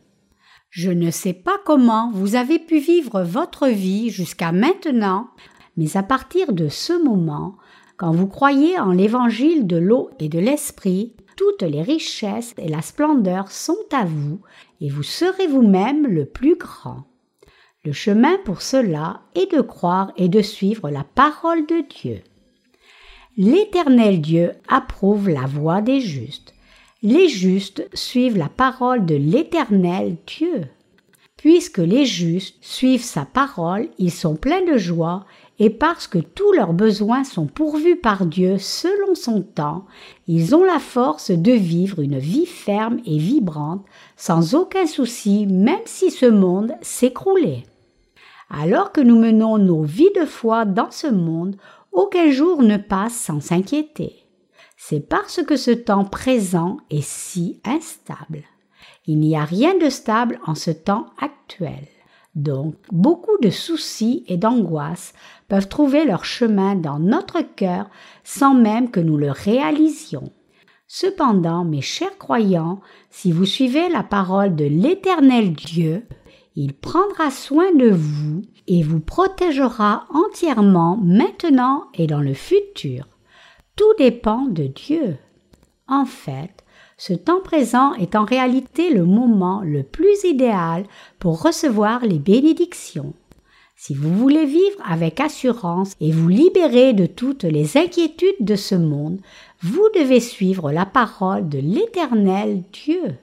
Je 0.70 0.92
ne 0.92 1.10
sais 1.10 1.34
pas 1.34 1.58
comment 1.66 2.12
vous 2.14 2.36
avez 2.36 2.60
pu 2.60 2.80
vivre 2.80 3.24
votre 3.24 3.68
vie 3.68 4.10
jusqu'à 4.10 4.52
maintenant, 4.52 5.30
mais 5.76 5.98
à 5.98 6.04
partir 6.04 6.54
de 6.54 6.70
ce 6.70 6.94
moment, 7.04 7.58
quand 8.02 8.14
vous 8.14 8.26
croyez 8.26 8.80
en 8.80 8.94
l'évangile 8.94 9.68
de 9.68 9.78
l'eau 9.78 10.10
et 10.20 10.28
de 10.28 10.40
l'esprit, 10.40 11.14
toutes 11.38 11.62
les 11.62 11.84
richesses 11.84 12.56
et 12.58 12.68
la 12.68 12.82
splendeur 12.82 13.52
sont 13.52 13.78
à 13.92 14.06
vous, 14.06 14.42
et 14.82 14.90
vous 14.90 15.04
serez 15.04 15.46
vous-même 15.46 16.08
le 16.08 16.26
plus 16.26 16.56
grand. 16.56 17.04
Le 17.86 17.92
chemin 17.92 18.40
pour 18.44 18.64
cela 18.64 19.22
est 19.36 19.56
de 19.56 19.62
croire 19.62 20.14
et 20.18 20.30
de 20.30 20.42
suivre 20.42 20.90
la 20.90 21.04
parole 21.04 21.68
de 21.68 21.84
Dieu. 21.88 22.22
L'Éternel 23.38 24.20
Dieu 24.20 24.54
approuve 24.68 25.30
la 25.30 25.46
voie 25.46 25.84
des 25.84 26.02
justes. 26.02 26.56
Les 27.04 27.28
justes 27.28 27.88
suivent 27.94 28.38
la 28.38 28.50
parole 28.50 29.06
de 29.06 29.14
l'Éternel 29.14 30.18
Dieu. 30.26 30.64
Puisque 31.38 31.78
les 31.78 32.06
justes 32.06 32.58
suivent 32.62 33.04
sa 33.04 33.26
parole, 33.26 33.90
ils 34.00 34.12
sont 34.12 34.36
pleins 34.36 34.66
de 34.66 34.78
joie, 34.78 35.26
et 35.64 35.70
parce 35.70 36.08
que 36.08 36.18
tous 36.18 36.54
leurs 36.54 36.74
besoins 36.74 37.24
sont 37.24 37.46
pourvus 37.46 37.96
par 37.96 38.26
Dieu 38.26 38.58
selon 38.58 39.14
son 39.14 39.44
temps, 39.44 39.86
ils 40.26 40.56
ont 40.56 40.64
la 40.64 40.80
force 40.80 41.30
de 41.30 41.52
vivre 41.52 42.00
une 42.00 42.18
vie 42.18 42.48
ferme 42.48 42.98
et 43.06 43.20
vibrante, 43.20 43.86
sans 44.18 44.56
aucun 44.56 44.88
souci, 44.88 45.46
même 45.46 45.86
si 45.86 46.10
ce 46.10 46.26
monde 46.26 46.74
s'écroulait. 46.82 47.62
Alors 48.50 48.92
que 48.92 49.02
nous 49.02 49.20
menons 49.20 49.60
nos 49.60 49.84
vies 49.84 50.10
de 50.20 50.26
foi 50.26 50.66
dans 50.66 50.90
ce 50.90 51.06
monde, 51.06 51.58
aucun 51.92 52.32
jour 52.32 52.64
ne 52.64 52.78
passe 52.78 53.14
sans 53.14 53.40
s'inquiéter. 53.40 54.26
C'est 54.78 55.08
parce 55.08 55.44
que 55.44 55.58
ce 55.58 55.70
temps 55.70 56.06
présent 56.06 56.78
est 56.90 57.06
si 57.06 57.62
instable. 57.66 58.46
Il 59.06 59.20
n'y 59.20 59.38
a 59.38 59.46
rien 59.46 59.78
de 59.78 59.90
stable 59.92 60.40
en 60.44 60.56
ce 60.56 60.72
temps 60.72 61.06
actuel. 61.20 61.88
Donc, 62.36 62.76
beaucoup 62.92 63.38
de 63.42 63.50
soucis 63.50 64.24
et 64.28 64.38
d'angoisses 64.38 65.14
peuvent 65.50 65.68
trouver 65.68 66.06
leur 66.06 66.24
chemin 66.24 66.76
dans 66.76 67.00
notre 67.00 67.42
cœur 67.42 67.90
sans 68.24 68.54
même 68.54 68.90
que 68.90 69.02
nous 69.02 69.18
le 69.18 69.32
réalisions. 69.32 70.32
Cependant, 70.88 71.64
mes 71.64 71.82
chers 71.82 72.18
croyants, 72.18 72.82
si 73.10 73.32
vous 73.32 73.46
suivez 73.46 73.90
la 73.90 74.04
parole 74.04 74.56
de 74.56 74.66
l'Éternel 74.66 75.54
Dieu, 75.54 76.06
il 76.56 76.74
prendra 76.74 77.32
soin 77.32 77.74
de 77.74 77.90
vous 77.90 78.42
et 78.68 78.84
vous 78.84 79.00
protégera 79.00 80.06
entièrement 80.10 80.98
maintenant 81.02 81.86
et 81.94 82.08
dans 82.08 82.20
le 82.20 82.34
futur. 82.34 83.08
Tout 83.76 83.94
dépend 83.98 84.46
de 84.48 84.68
Dieu. 84.68 85.18
En 85.88 86.06
fait, 86.06 86.64
ce 87.04 87.14
temps 87.14 87.42
présent 87.42 87.96
est 87.96 88.16
en 88.16 88.26
réalité 88.26 88.94
le 88.94 89.06
moment 89.06 89.64
le 89.66 89.82
plus 89.82 90.24
idéal 90.24 90.86
pour 91.18 91.42
recevoir 91.42 92.06
les 92.06 92.20
bénédictions. 92.20 93.14
Si 93.76 93.96
vous 93.96 94.14
voulez 94.14 94.46
vivre 94.46 94.78
avec 94.86 95.20
assurance 95.20 95.96
et 96.00 96.12
vous 96.12 96.28
libérer 96.28 96.94
de 96.94 97.08
toutes 97.08 97.44
les 97.44 97.76
inquiétudes 97.76 98.36
de 98.42 98.56
ce 98.56 98.76
monde, 98.76 99.20
vous 99.64 99.88
devez 99.96 100.20
suivre 100.20 100.72
la 100.72 100.86
parole 100.86 101.50
de 101.50 101.58
l'Éternel 101.58 102.62
Dieu. 102.72 103.16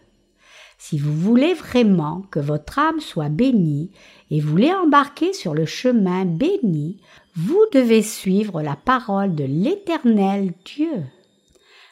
Si 0.76 0.98
vous 0.98 1.14
voulez 1.14 1.54
vraiment 1.54 2.24
que 2.32 2.40
votre 2.40 2.80
âme 2.80 2.98
soit 2.98 3.28
bénie 3.28 3.92
et 4.32 4.40
voulez 4.40 4.72
embarquer 4.72 5.32
sur 5.32 5.54
le 5.54 5.66
chemin 5.66 6.24
béni, 6.24 6.96
vous 7.36 7.64
devez 7.72 8.02
suivre 8.02 8.60
la 8.60 8.74
parole 8.74 9.36
de 9.36 9.44
l'Éternel 9.44 10.52
Dieu. 10.64 11.04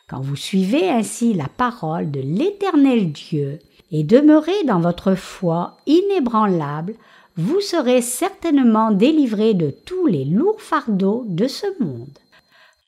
Quand 0.08 0.20
vous 0.20 0.36
suivez 0.36 0.88
ainsi 0.88 1.34
la 1.34 1.48
parole 1.48 2.12
de 2.12 2.20
l'Éternel 2.20 3.10
Dieu 3.10 3.58
et 3.90 4.04
demeurez 4.04 4.62
dans 4.64 4.78
votre 4.78 5.16
foi 5.16 5.78
inébranlable, 5.86 6.94
vous 7.36 7.60
serez 7.60 8.02
certainement 8.02 8.92
délivré 8.92 9.52
de 9.52 9.70
tous 9.70 10.06
les 10.06 10.24
lourds 10.24 10.60
fardeaux 10.60 11.24
de 11.26 11.48
ce 11.48 11.66
monde. 11.82 12.18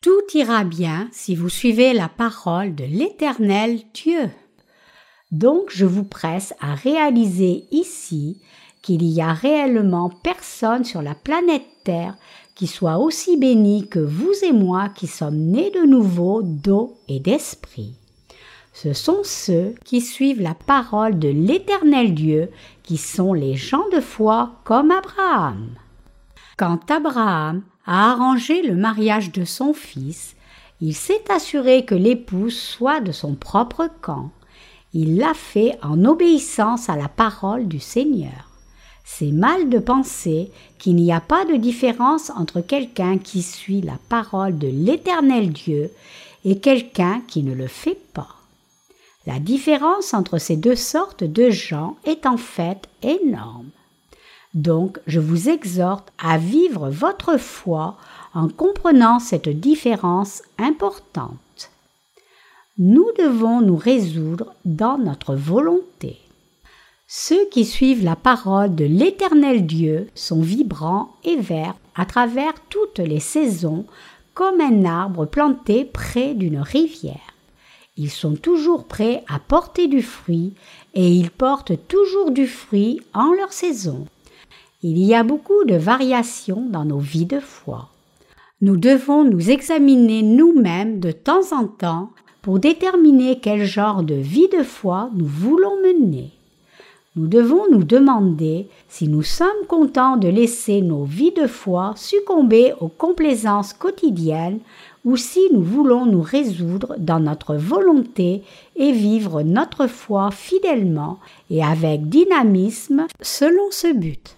Tout 0.01 0.23
ira 0.35 0.63
bien 0.63 1.09
si 1.11 1.35
vous 1.35 1.49
suivez 1.49 1.93
la 1.93 2.09
parole 2.09 2.77
de 2.77 2.85
l'Éternel 2.85 3.81
Dieu. 3.93 4.31
Donc 5.33 5.71
je 5.71 5.87
vous 5.87 6.05
presse 6.05 6.55
à 6.61 6.77
réaliser 6.77 7.65
ici 7.73 8.41
qu'il 8.81 9.03
y 9.03 9.21
a 9.21 9.33
réellement 9.33 10.09
personne 10.09 10.85
sur 10.85 11.03
la 11.03 11.17
planète 11.17 11.67
Terre 11.83 12.17
qui 12.59 12.67
soit 12.67 12.99
aussi 12.99 13.39
béni 13.39 13.89
que 13.89 13.99
vous 13.99 14.33
et 14.43 14.53
moi 14.53 14.91
qui 14.91 15.07
sommes 15.07 15.39
nés 15.39 15.71
de 15.71 15.87
nouveau 15.87 16.43
d'eau 16.43 16.99
et 17.09 17.21
d'esprit. 17.21 17.95
Ce 18.75 18.93
sont 18.93 19.21
ceux 19.23 19.75
qui 19.85 20.03
suivent 20.03 20.43
la 20.43 20.55
parole 20.55 21.19
de 21.19 21.29
l'Éternel 21.29 22.15
Dieu, 22.15 22.51
qui 22.83 22.99
sont 22.99 23.33
les 23.33 23.55
gens 23.55 23.89
de 23.93 24.01
foi 24.01 24.53
comme 24.65 24.91
Abraham. 24.91 25.69
Quand 26.59 26.91
Abraham 26.91 27.63
a 27.87 28.11
arrangé 28.11 28.63
le 28.63 28.75
mariage 28.75 29.33
de 29.33 29.45
son 29.45 29.73
fils, 29.73 30.35
il 30.83 30.95
s'est 30.95 31.25
assuré 31.31 31.87
que 31.87 31.95
l'épouse 31.95 32.59
soit 32.59 33.01
de 33.01 33.13
son 33.13 33.35
propre 33.35 33.89
camp 34.03 34.31
il 34.95 35.19
l'a 35.19 35.35
fait 35.35 35.79
en 35.83 36.05
obéissance 36.05 36.89
à 36.89 36.97
la 36.97 37.09
parole 37.09 37.69
du 37.69 37.79
Seigneur. 37.79 38.48
C'est 39.11 39.33
mal 39.33 39.69
de 39.69 39.79
penser 39.79 40.53
qu'il 40.79 40.95
n'y 40.95 41.13
a 41.13 41.21
pas 41.21 41.45
de 41.45 41.57
différence 41.57 42.31
entre 42.31 42.61
quelqu'un 42.61 43.19
qui 43.19 43.43
suit 43.43 43.81
la 43.81 43.99
parole 44.09 44.59
de 44.59 44.69
l'Éternel 44.69 45.51
Dieu 45.51 45.91
et 46.45 46.61
quelqu'un 46.61 47.23
qui 47.27 47.43
ne 47.43 47.53
le 47.53 47.67
fait 47.67 47.99
pas. 48.13 48.37
La 49.27 49.41
différence 49.41 50.15
entre 50.15 50.39
ces 50.39 50.57
deux 50.57 50.77
sortes 50.77 51.25
de 51.25 51.51
gens 51.51 51.97
est 52.05 52.27
en 52.27 52.37
fait 52.37 52.89
énorme. 53.03 53.71
Donc 54.55 55.01
je 55.09 55.19
vous 55.19 55.49
exhorte 55.49 56.13
à 56.23 56.39
vivre 56.39 56.89
votre 56.89 57.39
foi 57.39 57.97
en 58.35 58.49
comprenant 58.49 59.19
cette 59.19 59.49
différence 59.49 60.43
importante. 60.59 61.71
Nous 62.77 63.09
devons 63.19 63.63
nous 63.63 63.77
résoudre 63.77 64.55
dans 64.65 64.99
notre 64.99 65.35
volonté. 65.35 66.19
Ceux 67.11 67.49
qui 67.49 67.65
suivent 67.65 68.05
la 68.05 68.17
parole 68.17 68.75
de 68.75 68.85
l'Éternel 68.85 69.65
Dieu 69.65 70.09
sont 70.15 70.43
vibrants 70.43 71.17
et 71.25 71.37
verts 71.37 71.75
à 71.95 72.05
travers 72.05 72.53
toutes 72.69 72.99
les 72.99 73.19
saisons 73.19 73.87
comme 74.35 74.61
un 74.61 74.85
arbre 74.85 75.25
planté 75.25 75.87
près 75.87 76.35
d'une 76.35 76.59
rivière. 76.59 77.35
Ils 77.97 78.11
sont 78.11 78.35
toujours 78.35 78.85
prêts 78.85 79.25
à 79.27 79.39
porter 79.39 79.89
du 79.89 80.03
fruit 80.03 80.53
et 80.93 81.11
ils 81.11 81.31
portent 81.31 81.73
toujours 81.89 82.31
du 82.31 82.47
fruit 82.47 83.01
en 83.15 83.33
leur 83.33 83.55
saison. 83.55 84.05
Il 84.83 84.99
y 84.99 85.15
a 85.15 85.23
beaucoup 85.23 85.65
de 85.65 85.77
variations 85.77 86.67
dans 86.69 86.85
nos 86.85 86.99
vies 86.99 87.25
de 87.25 87.41
foi. 87.41 87.89
Nous 88.61 88.77
devons 88.77 89.25
nous 89.25 89.49
examiner 89.49 90.21
nous-mêmes 90.21 91.01
de 91.01 91.13
temps 91.13 91.55
en 91.59 91.69
temps 91.69 92.11
pour 92.43 92.59
déterminer 92.59 93.41
quel 93.41 93.65
genre 93.65 94.03
de 94.03 94.15
vie 94.15 94.49
de 94.49 94.63
foi 94.63 95.09
nous 95.15 95.27
voulons 95.27 95.77
mener 95.83 96.33
nous 97.19 97.27
devons 97.27 97.69
nous 97.69 97.83
demander 97.83 98.69
si 98.89 99.09
nous 99.09 99.25
sommes 99.25 99.67
contents 99.67 100.17
de 100.17 100.29
laisser 100.29 100.83
nos 100.83 101.03
vies 101.03 101.33
de 101.33 101.49
foi 101.49 101.95
succomber 101.97 102.75
aux 102.79 102.87
complaisances 102.87 103.73
quotidiennes 103.73 104.61
ou 105.05 105.17
si 105.17 105.41
nous 105.53 105.65
voulons 105.65 106.07
nous 106.07 106.23
résoudre 106.23 106.95
dans 106.97 107.19
notre 107.19 107.57
volonté 107.57 108.45
et 108.77 108.93
vivre 108.93 109.43
notre 109.43 109.89
foi 109.89 110.31
fidèlement 110.31 111.19
et 111.51 111.65
avec 111.65 112.09
dynamisme 112.09 113.09
selon 113.21 113.65
ce 113.73 113.93
but. 113.93 114.37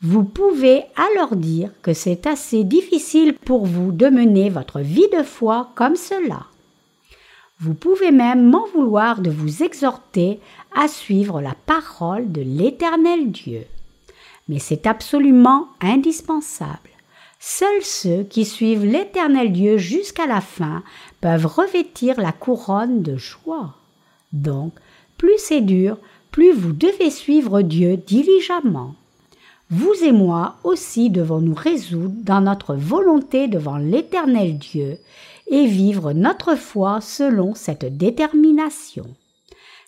Vous 0.00 0.24
pouvez 0.24 0.84
alors 0.96 1.36
dire 1.36 1.72
que 1.82 1.92
c'est 1.92 2.26
assez 2.26 2.64
difficile 2.64 3.34
pour 3.34 3.66
vous 3.66 3.92
de 3.92 4.06
mener 4.06 4.48
votre 4.48 4.80
vie 4.80 5.08
de 5.12 5.22
foi 5.22 5.68
comme 5.74 5.96
cela. 5.96 6.46
Vous 7.60 7.74
pouvez 7.74 8.10
même 8.10 8.50
m'en 8.50 8.66
vouloir 8.74 9.20
de 9.20 9.30
vous 9.30 9.62
exhorter 9.62 10.40
à 10.74 10.88
suivre 10.88 11.40
la 11.40 11.54
parole 11.66 12.30
de 12.32 12.42
l'Éternel 12.42 13.30
Dieu. 13.30 13.64
Mais 14.48 14.58
c'est 14.58 14.86
absolument 14.86 15.68
indispensable. 15.80 16.90
Seuls 17.40 17.82
ceux 17.82 18.22
qui 18.22 18.44
suivent 18.44 18.84
l'Éternel 18.84 19.52
Dieu 19.52 19.76
jusqu'à 19.76 20.26
la 20.26 20.40
fin 20.40 20.82
peuvent 21.20 21.46
revêtir 21.46 22.20
la 22.20 22.32
couronne 22.32 23.02
de 23.02 23.16
joie. 23.16 23.74
Donc, 24.32 24.72
plus 25.18 25.38
c'est 25.38 25.60
dur, 25.60 25.98
plus 26.30 26.52
vous 26.52 26.72
devez 26.72 27.10
suivre 27.10 27.62
Dieu 27.62 27.96
diligemment. 27.96 28.94
Vous 29.70 29.94
et 30.02 30.12
moi 30.12 30.56
aussi 30.64 31.10
devons 31.10 31.40
nous 31.40 31.54
résoudre 31.54 32.14
dans 32.22 32.40
notre 32.40 32.74
volonté 32.74 33.48
devant 33.48 33.78
l'Éternel 33.78 34.58
Dieu 34.58 34.98
et 35.48 35.66
vivre 35.66 36.12
notre 36.12 36.54
foi 36.54 37.00
selon 37.00 37.54
cette 37.54 37.96
détermination. 37.96 39.06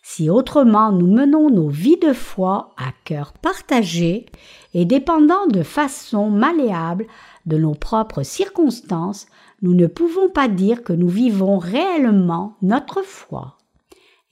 Si 0.09 0.31
autrement 0.31 0.93
nous 0.93 1.09
menons 1.09 1.51
nos 1.51 1.69
vies 1.69 1.99
de 1.99 2.13
foi 2.13 2.75
à 2.77 2.93
cœur 3.03 3.33
partagé 3.33 4.27
et 4.73 4.85
dépendant 4.85 5.49
de 5.49 5.65
façon 5.65 6.31
malléable 6.31 7.09
de 7.45 7.59
nos 7.59 7.75
propres 7.75 8.23
circonstances, 8.23 9.27
nous 9.63 9.75
ne 9.75 9.89
pouvons 9.89 10.31
pas 10.31 10.47
dire 10.47 10.85
que 10.85 10.93
nous 10.93 11.09
vivons 11.09 11.59
réellement 11.59 12.57
notre 12.63 13.03
foi. 13.03 13.59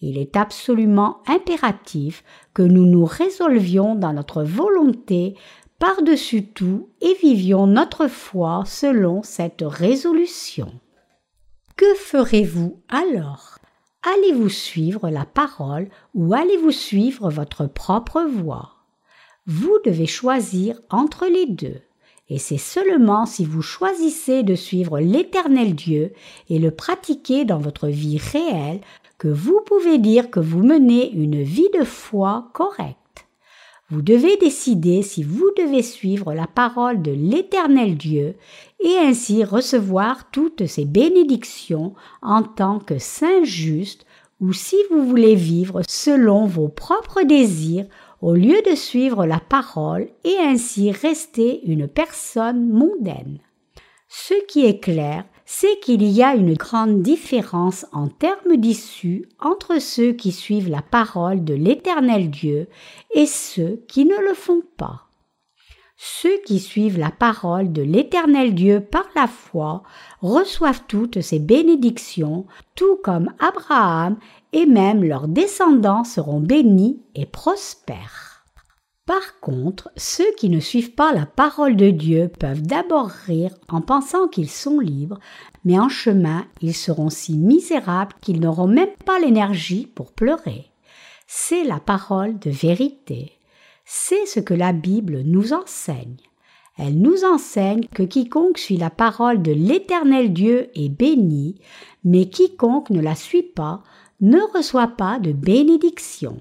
Il 0.00 0.16
est 0.16 0.36
absolument 0.36 1.18
impératif 1.26 2.22
que 2.54 2.62
nous 2.62 2.86
nous 2.86 3.04
résolvions 3.04 3.96
dans 3.96 4.12
notre 4.12 4.44
volonté 4.44 5.34
par-dessus 5.80 6.46
tout 6.46 6.88
et 7.00 7.14
vivions 7.20 7.66
notre 7.66 8.06
foi 8.06 8.62
selon 8.64 9.24
cette 9.24 9.64
résolution. 9.66 10.72
Que 11.76 11.94
ferez-vous 11.96 12.80
alors? 12.88 13.53
Allez-vous 14.06 14.50
suivre 14.50 15.08
la 15.08 15.24
parole 15.24 15.88
ou 16.14 16.34
allez-vous 16.34 16.72
suivre 16.72 17.30
votre 17.30 17.66
propre 17.66 18.22
voix? 18.22 18.72
Vous 19.46 19.78
devez 19.82 20.04
choisir 20.04 20.78
entre 20.90 21.24
les 21.26 21.46
deux. 21.46 21.80
Et 22.28 22.38
c'est 22.38 22.58
seulement 22.58 23.24
si 23.24 23.46
vous 23.46 23.62
choisissez 23.62 24.42
de 24.42 24.54
suivre 24.56 25.00
l'Éternel 25.00 25.74
Dieu 25.74 26.12
et 26.50 26.58
le 26.58 26.70
pratiquer 26.70 27.46
dans 27.46 27.58
votre 27.58 27.88
vie 27.88 28.18
réelle 28.18 28.82
que 29.16 29.28
vous 29.28 29.62
pouvez 29.64 29.96
dire 29.96 30.30
que 30.30 30.40
vous 30.40 30.62
menez 30.62 31.10
une 31.12 31.42
vie 31.42 31.70
de 31.78 31.84
foi 31.84 32.50
correcte. 32.52 32.98
Vous 33.94 34.02
devez 34.02 34.36
décider 34.38 35.02
si 35.02 35.22
vous 35.22 35.52
devez 35.56 35.84
suivre 35.84 36.34
la 36.34 36.48
parole 36.48 37.00
de 37.00 37.12
l'Éternel 37.12 37.96
Dieu 37.96 38.34
et 38.80 38.96
ainsi 38.96 39.44
recevoir 39.44 40.32
toutes 40.32 40.66
ces 40.66 40.84
bénédictions 40.84 41.94
en 42.20 42.42
tant 42.42 42.80
que 42.80 42.98
saint 42.98 43.44
juste 43.44 44.04
ou 44.40 44.52
si 44.52 44.74
vous 44.90 45.06
voulez 45.06 45.36
vivre 45.36 45.82
selon 45.86 46.44
vos 46.46 46.66
propres 46.66 47.22
désirs 47.22 47.86
au 48.20 48.34
lieu 48.34 48.60
de 48.68 48.74
suivre 48.74 49.26
la 49.26 49.38
parole 49.38 50.08
et 50.24 50.38
ainsi 50.40 50.90
rester 50.90 51.64
une 51.64 51.86
personne 51.86 52.68
mondaine. 52.68 53.38
Ce 54.08 54.34
qui 54.48 54.66
est 54.66 54.80
clair, 54.80 55.24
c'est 55.44 55.78
qu'il 55.80 56.02
y 56.02 56.22
a 56.22 56.34
une 56.34 56.54
grande 56.54 57.02
différence 57.02 57.86
en 57.92 58.08
termes 58.08 58.56
d'issue 58.56 59.28
entre 59.40 59.80
ceux 59.80 60.12
qui 60.12 60.32
suivent 60.32 60.70
la 60.70 60.82
parole 60.82 61.44
de 61.44 61.54
l'Éternel 61.54 62.30
Dieu 62.30 62.68
et 63.14 63.26
ceux 63.26 63.84
qui 63.88 64.04
ne 64.04 64.16
le 64.26 64.34
font 64.34 64.62
pas. 64.76 65.02
Ceux 65.96 66.38
qui 66.44 66.58
suivent 66.58 66.98
la 66.98 67.10
parole 67.10 67.72
de 67.72 67.82
l'Éternel 67.82 68.54
Dieu 68.54 68.80
par 68.80 69.06
la 69.14 69.26
foi 69.28 69.82
reçoivent 70.20 70.82
toutes 70.88 71.20
ces 71.20 71.38
bénédictions, 71.38 72.46
tout 72.74 72.98
comme 73.02 73.30
Abraham 73.38 74.16
et 74.52 74.66
même 74.66 75.04
leurs 75.04 75.28
descendants 75.28 76.04
seront 76.04 76.40
bénis 76.40 77.00
et 77.14 77.26
prospères. 77.26 78.23
Par 79.06 79.38
contre, 79.40 79.90
ceux 79.96 80.32
qui 80.38 80.48
ne 80.48 80.60
suivent 80.60 80.94
pas 80.94 81.12
la 81.12 81.26
parole 81.26 81.76
de 81.76 81.90
Dieu 81.90 82.30
peuvent 82.40 82.62
d'abord 82.62 83.08
rire 83.08 83.54
en 83.68 83.82
pensant 83.82 84.28
qu'ils 84.28 84.48
sont 84.48 84.80
libres, 84.80 85.20
mais 85.64 85.78
en 85.78 85.90
chemin 85.90 86.46
ils 86.62 86.74
seront 86.74 87.10
si 87.10 87.36
misérables 87.36 88.14
qu'ils 88.22 88.40
n'auront 88.40 88.66
même 88.66 88.94
pas 89.04 89.18
l'énergie 89.18 89.86
pour 89.86 90.12
pleurer. 90.12 90.70
C'est 91.26 91.64
la 91.64 91.80
parole 91.80 92.38
de 92.38 92.50
vérité. 92.50 93.32
C'est 93.84 94.24
ce 94.24 94.40
que 94.40 94.54
la 94.54 94.72
Bible 94.72 95.20
nous 95.24 95.52
enseigne. 95.52 96.16
Elle 96.78 96.98
nous 96.98 97.24
enseigne 97.24 97.86
que 97.94 98.02
quiconque 98.02 98.58
suit 98.58 98.78
la 98.78 98.90
parole 98.90 99.42
de 99.42 99.52
l'Éternel 99.52 100.32
Dieu 100.32 100.70
est 100.74 100.88
béni, 100.88 101.60
mais 102.04 102.30
quiconque 102.30 102.90
ne 102.90 103.02
la 103.02 103.14
suit 103.14 103.42
pas 103.42 103.82
ne 104.20 104.40
reçoit 104.56 104.88
pas 104.88 105.18
de 105.18 105.32
bénédiction. 105.32 106.40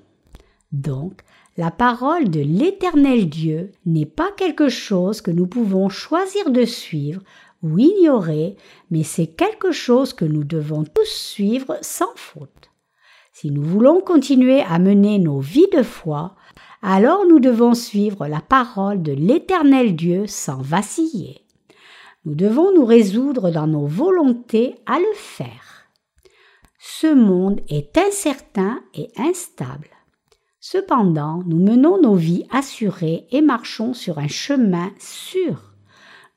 Donc, 0.72 1.22
la 1.56 1.70
parole 1.70 2.30
de 2.30 2.40
l'Éternel 2.40 3.30
Dieu 3.30 3.72
n'est 3.86 4.08
pas 4.08 4.32
quelque 4.36 4.70
chose 4.70 5.22
que 5.22 5.30
nous 5.30 5.46
pouvons 5.46 5.88
choisir 5.88 6.50
de 6.50 6.66
suivre 6.66 7.22
ou 7.62 7.78
ignorer, 7.78 8.58
mais 8.90 9.04
c'est 9.04 9.28
quelque 9.28 9.72
chose 9.72 10.14
que 10.14 10.26
nous 10.26 10.44
devons 10.44 10.84
tous 10.84 11.06
suivre 11.06 11.78
sans 11.82 12.14
faute. 12.16 12.72
Si 13.32 13.52
nous 13.52 13.64
voulons 13.64 14.02
continuer 14.02 14.62
à 14.62 14.80
mener 14.80 15.20
nos 15.20 15.40
vies 15.40 15.70
de 15.72 15.84
foi, 15.84 16.36
alors 16.82 17.26
nous 17.26 17.40
devons 17.40 17.74
suivre 17.74 18.28
la 18.28 18.42
parole 18.42 19.02
de 19.02 19.12
l'Éternel 19.12 19.96
Dieu 19.96 20.26
sans 20.28 20.62
vaciller. 20.62 21.42
Nous 22.26 22.36
devons 22.36 22.74
nous 22.74 22.86
résoudre 22.86 23.52
dans 23.52 23.68
nos 23.68 23.86
volontés 23.86 24.76
à 24.86 24.98
le 24.98 25.14
faire. 25.16 25.88
Ce 26.80 27.14
monde 27.14 27.62
est 27.70 27.98
incertain 27.98 28.82
et 28.94 29.10
instable. 29.18 29.93
Cependant, 30.66 31.44
nous 31.46 31.60
menons 31.60 32.02
nos 32.02 32.16
vies 32.16 32.46
assurées 32.50 33.28
et 33.32 33.42
marchons 33.42 33.94
sur 33.94 34.18
un 34.18 34.30
chemin 34.30 34.92
sûr. 34.98 35.74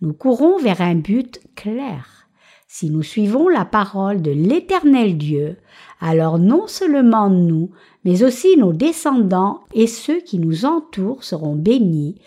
Nous 0.00 0.14
courons 0.14 0.58
vers 0.58 0.80
un 0.80 0.96
but 0.96 1.40
clair. 1.54 2.26
Si 2.66 2.90
nous 2.90 3.04
suivons 3.04 3.48
la 3.48 3.64
parole 3.64 4.22
de 4.22 4.32
l'Éternel 4.32 5.16
Dieu, 5.16 5.58
alors 6.00 6.40
non 6.40 6.66
seulement 6.66 7.30
nous, 7.30 7.70
mais 8.04 8.24
aussi 8.24 8.56
nos 8.56 8.72
descendants 8.72 9.60
et 9.74 9.86
ceux 9.86 10.18
qui 10.18 10.40
nous 10.40 10.64
entourent 10.64 11.22
seront 11.22 11.54
bénis. 11.54 12.20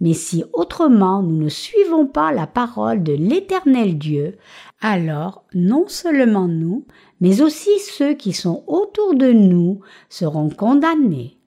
Mais 0.00 0.12
si 0.12 0.42
autrement 0.54 1.22
nous 1.22 1.36
ne 1.36 1.48
suivons 1.48 2.08
pas 2.08 2.32
la 2.32 2.48
parole 2.48 3.04
de 3.04 3.12
l'Éternel 3.12 3.96
Dieu, 3.96 4.38
alors 4.80 5.44
non 5.54 5.84
seulement 5.86 6.48
nous, 6.48 6.84
mais 7.20 7.42
aussi 7.42 7.78
ceux 7.78 8.14
qui 8.14 8.32
sont 8.32 8.64
autour 8.66 9.14
de 9.14 9.30
nous 9.30 9.82
seront 10.08 10.48
condamnés. 10.50 11.38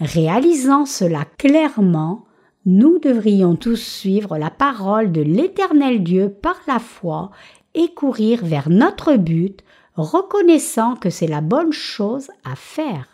Réalisant 0.00 0.86
cela 0.86 1.24
clairement, 1.38 2.24
Nous 2.64 3.00
devrions 3.00 3.56
tous 3.56 3.74
suivre 3.74 4.38
la 4.38 4.50
parole 4.50 5.10
de 5.10 5.20
l'Éternel 5.20 6.04
Dieu 6.04 6.30
par 6.30 6.60
la 6.68 6.78
foi 6.78 7.32
et 7.74 7.92
courir 7.92 8.44
vers 8.44 8.70
notre 8.70 9.16
but, 9.16 9.64
reconnaissant 9.96 10.94
que 10.94 11.10
c'est 11.10 11.26
la 11.26 11.40
bonne 11.40 11.72
chose 11.72 12.30
à 12.44 12.54
faire. 12.54 13.08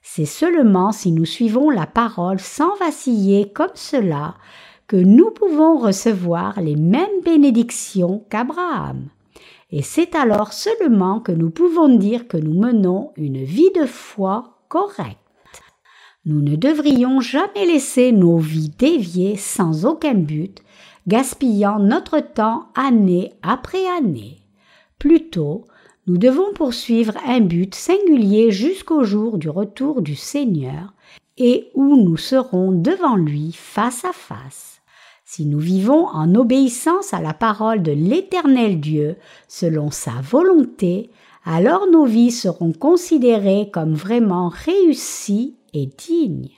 C'est 0.00 0.26
seulement 0.26 0.92
si 0.92 1.10
nous 1.10 1.24
suivons 1.24 1.70
la 1.70 1.86
parole 1.86 2.38
sans 2.38 2.76
vaciller 2.76 3.50
comme 3.52 3.74
cela 3.74 4.34
que 4.86 4.96
nous 4.96 5.30
pouvons 5.30 5.78
recevoir 5.78 6.60
les 6.60 6.76
mêmes 6.76 7.20
bénédictions 7.24 8.24
qu'Abraham. 8.30 9.08
Et 9.72 9.82
c'est 9.82 10.14
alors 10.14 10.52
seulement 10.52 11.18
que 11.18 11.32
nous 11.32 11.50
pouvons 11.50 11.88
dire 11.88 12.28
que 12.28 12.36
nous 12.36 12.56
menons 12.60 13.10
une 13.16 13.42
vie 13.42 13.72
de 13.74 13.86
foi 13.86 14.58
correcte. 14.68 15.23
Nous 16.26 16.40
ne 16.40 16.56
devrions 16.56 17.20
jamais 17.20 17.66
laisser 17.66 18.10
nos 18.10 18.38
vies 18.38 18.72
dévier 18.78 19.36
sans 19.36 19.84
aucun 19.84 20.14
but, 20.14 20.62
gaspillant 21.06 21.78
notre 21.78 22.20
temps 22.20 22.68
année 22.74 23.34
après 23.42 23.86
année. 23.98 24.38
Plutôt, 24.98 25.66
nous 26.06 26.16
devons 26.16 26.54
poursuivre 26.54 27.12
un 27.26 27.40
but 27.40 27.74
singulier 27.74 28.50
jusqu'au 28.52 29.04
jour 29.04 29.36
du 29.36 29.50
retour 29.50 30.00
du 30.00 30.14
Seigneur 30.14 30.94
et 31.36 31.70
où 31.74 31.96
nous 31.96 32.16
serons 32.16 32.72
devant 32.72 33.16
lui 33.16 33.52
face 33.52 34.06
à 34.06 34.12
face. 34.12 34.80
Si 35.26 35.44
nous 35.44 35.58
vivons 35.58 36.06
en 36.06 36.34
obéissance 36.34 37.12
à 37.12 37.20
la 37.20 37.34
parole 37.34 37.82
de 37.82 37.92
l'Éternel 37.92 38.80
Dieu 38.80 39.16
selon 39.46 39.90
sa 39.90 40.12
volonté, 40.22 41.10
alors 41.44 41.86
nos 41.90 42.06
vies 42.06 42.30
seront 42.30 42.72
considérées 42.72 43.68
comme 43.70 43.92
vraiment 43.92 44.48
réussies 44.48 45.56
et 45.74 45.86
dignes. 45.86 46.50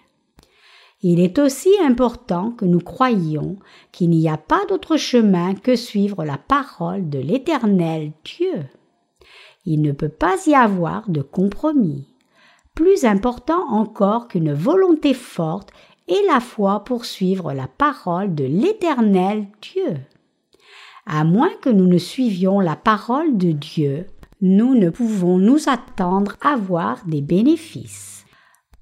Il 1.02 1.20
est 1.20 1.38
aussi 1.38 1.70
important 1.82 2.52
que 2.52 2.64
nous 2.64 2.80
croyions 2.80 3.56
qu'il 3.92 4.10
n'y 4.10 4.28
a 4.28 4.36
pas 4.36 4.64
d'autre 4.68 4.96
chemin 4.96 5.54
que 5.54 5.76
suivre 5.76 6.24
la 6.24 6.38
parole 6.38 7.08
de 7.08 7.18
l'Éternel 7.18 8.12
Dieu. 8.24 8.64
Il 9.66 9.82
ne 9.82 9.92
peut 9.92 10.08
pas 10.08 10.36
y 10.46 10.54
avoir 10.54 11.08
de 11.10 11.22
compromis. 11.22 12.06
Plus 12.74 13.04
important 13.04 13.68
encore 13.68 14.28
qu'une 14.28 14.52
volonté 14.52 15.14
forte 15.14 15.70
est 16.08 16.26
la 16.28 16.40
foi 16.40 16.84
pour 16.84 17.04
suivre 17.04 17.52
la 17.52 17.66
parole 17.66 18.34
de 18.34 18.44
l'Éternel 18.44 19.46
Dieu. 19.60 19.96
À 21.06 21.24
moins 21.24 21.54
que 21.62 21.70
nous 21.70 21.86
ne 21.86 21.98
suivions 21.98 22.60
la 22.60 22.76
parole 22.76 23.36
de 23.36 23.52
Dieu, 23.52 24.06
nous 24.40 24.74
ne 24.74 24.90
pouvons 24.90 25.38
nous 25.38 25.68
attendre 25.68 26.36
à 26.42 26.56
voir 26.56 27.02
des 27.06 27.22
bénéfices. 27.22 28.25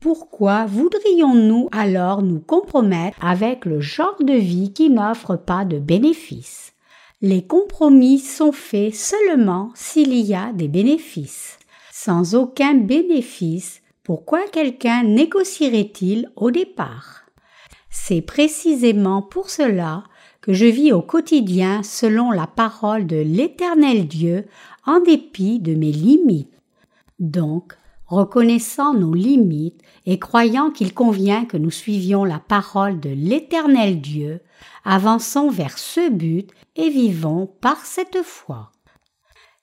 Pourquoi 0.04 0.66
voudrions-nous 0.66 1.70
alors 1.72 2.20
nous 2.20 2.38
compromettre 2.38 3.16
avec 3.24 3.64
le 3.64 3.80
genre 3.80 4.22
de 4.22 4.34
vie 4.34 4.70
qui 4.70 4.90
n'offre 4.90 5.36
pas 5.36 5.64
de 5.64 5.78
bénéfices? 5.78 6.74
Les 7.22 7.46
compromis 7.46 8.18
sont 8.18 8.52
faits 8.52 8.94
seulement 8.94 9.70
s'il 9.74 10.12
y 10.12 10.34
a 10.34 10.52
des 10.52 10.68
bénéfices. 10.68 11.58
Sans 11.90 12.34
aucun 12.34 12.74
bénéfice, 12.74 13.80
pourquoi 14.02 14.40
quelqu'un 14.52 15.04
négocierait-il 15.04 16.30
au 16.36 16.50
départ? 16.50 17.24
C'est 17.88 18.20
précisément 18.20 19.22
pour 19.22 19.48
cela 19.48 20.04
que 20.42 20.52
je 20.52 20.66
vis 20.66 20.92
au 20.92 21.00
quotidien 21.00 21.82
selon 21.82 22.30
la 22.30 22.46
parole 22.46 23.06
de 23.06 23.16
l'Éternel 23.16 24.06
Dieu 24.06 24.44
en 24.84 25.00
dépit 25.00 25.60
de 25.60 25.74
mes 25.74 25.92
limites. 25.92 26.52
Donc, 27.18 27.72
reconnaissant 28.06 28.92
nos 28.92 29.14
limites 29.14 29.80
et 30.06 30.18
croyant 30.18 30.70
qu'il 30.70 30.92
convient 30.92 31.44
que 31.44 31.56
nous 31.56 31.70
suivions 31.70 32.24
la 32.24 32.38
parole 32.38 33.00
de 33.00 33.10
l'Éternel 33.10 34.00
Dieu, 34.00 34.40
avançons 34.84 35.48
vers 35.48 35.78
ce 35.78 36.10
but 36.10 36.50
et 36.76 36.90
vivons 36.90 37.46
par 37.60 37.84
cette 37.84 38.22
foi. 38.22 38.70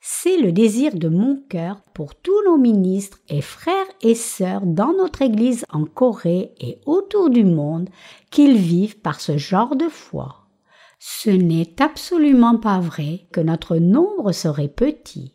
C'est 0.03 0.37
le 0.37 0.51
désir 0.51 0.95
de 0.95 1.09
mon 1.09 1.39
cœur 1.47 1.81
pour 1.93 2.15
tous 2.15 2.43
nos 2.45 2.57
ministres 2.57 3.19
et 3.29 3.41
frères 3.41 3.85
et 4.01 4.15
sœurs 4.15 4.65
dans 4.65 4.93
notre 4.93 5.21
Église 5.21 5.65
en 5.71 5.85
Corée 5.85 6.55
et 6.59 6.79
autour 6.87 7.29
du 7.29 7.43
monde 7.43 7.87
qu'ils 8.31 8.57
vivent 8.57 8.99
par 8.99 9.21
ce 9.21 9.37
genre 9.37 9.75
de 9.75 9.87
foi. 9.87 10.47
Ce 10.97 11.29
n'est 11.29 11.79
absolument 11.79 12.57
pas 12.57 12.79
vrai 12.79 13.27
que 13.31 13.41
notre 13.41 13.77
nombre 13.77 14.31
serait 14.31 14.67
petit. 14.67 15.33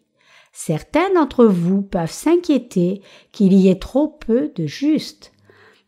Certains 0.59 1.13
d'entre 1.13 1.45
vous 1.45 1.83
peuvent 1.83 2.11
s'inquiéter 2.11 3.03
qu'il 3.31 3.53
y 3.53 3.69
ait 3.69 3.79
trop 3.79 4.09
peu 4.09 4.51
de 4.57 4.67
justes, 4.67 5.35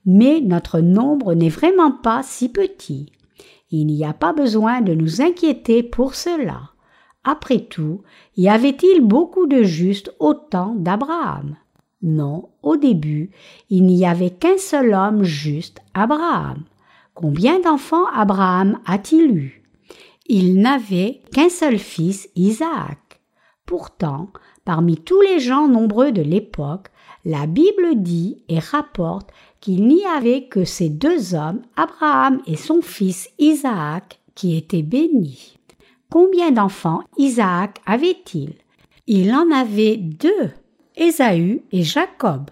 mais 0.04 0.42
notre 0.42 0.80
nombre 0.80 1.32
n'est 1.32 1.48
vraiment 1.48 1.90
pas 1.90 2.22
si 2.22 2.50
petit. 2.50 3.10
Il 3.70 3.86
n'y 3.86 4.04
a 4.04 4.12
pas 4.12 4.34
besoin 4.34 4.82
de 4.82 4.92
nous 4.92 5.22
inquiéter 5.22 5.82
pour 5.82 6.14
cela. 6.14 6.72
Après 7.24 7.60
tout, 7.60 8.02
y 8.36 8.50
avait-il 8.50 9.00
beaucoup 9.00 9.46
de 9.46 9.62
justes 9.62 10.14
au 10.20 10.34
temps 10.34 10.74
d'Abraham? 10.76 11.56
Non, 12.02 12.50
au 12.62 12.76
début, 12.76 13.30
il 13.70 13.86
n'y 13.86 14.04
avait 14.04 14.30
qu'un 14.30 14.58
seul 14.58 14.92
homme 14.92 15.22
juste, 15.22 15.80
Abraham. 15.94 16.64
Combien 17.14 17.58
d'enfants 17.58 18.06
Abraham 18.12 18.78
a-t-il 18.84 19.34
eu? 19.34 19.64
Il 20.26 20.60
n'avait 20.60 21.22
qu'un 21.32 21.48
seul 21.48 21.78
fils, 21.78 22.28
Isaac. 22.36 22.98
Pourtant, 23.64 24.30
Parmi 24.68 24.98
tous 24.98 25.22
les 25.22 25.40
gens 25.40 25.66
nombreux 25.66 26.12
de 26.12 26.20
l'époque, 26.20 26.88
la 27.24 27.46
Bible 27.46 28.02
dit 28.02 28.42
et 28.50 28.58
rapporte 28.58 29.30
qu'il 29.60 29.86
n'y 29.86 30.04
avait 30.04 30.42
que 30.42 30.66
ces 30.66 30.90
deux 30.90 31.34
hommes, 31.34 31.62
Abraham 31.74 32.42
et 32.46 32.56
son 32.56 32.82
fils 32.82 33.30
Isaac, 33.38 34.20
qui 34.34 34.58
étaient 34.58 34.82
bénis. 34.82 35.56
Combien 36.10 36.50
d'enfants 36.50 37.00
Isaac 37.16 37.80
avait-il? 37.86 38.56
Il 39.06 39.32
en 39.32 39.50
avait 39.50 39.96
deux, 39.96 40.50
Ésaü 40.96 41.62
et 41.72 41.82
Jacob. 41.82 42.50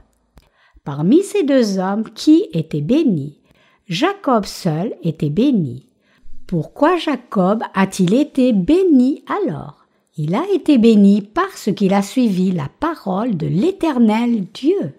Parmi 0.85 1.23
ces 1.23 1.43
deux 1.43 1.79
hommes, 1.79 2.05
qui 2.14 2.47
étaient 2.55 2.81
bénis 2.81 3.37
Jacob 3.89 4.47
seul 4.47 4.95
était 5.03 5.29
béni. 5.29 5.91
Pourquoi 6.47 6.97
Jacob 6.97 7.62
a-t-il 7.75 8.14
été 8.14 8.55
béni 8.55 9.23
alors? 9.29 9.86
Il 10.19 10.35
a 10.35 10.45
été 10.55 10.79
béni 10.79 11.21
parce 11.21 11.71
qu'il 11.75 11.93
a 11.93 12.01
suivi 12.01 12.51
la 12.51 12.69
parole 12.81 13.37
de 13.37 13.47
l'Éternel 13.47 14.47
Dieu. 14.55 14.95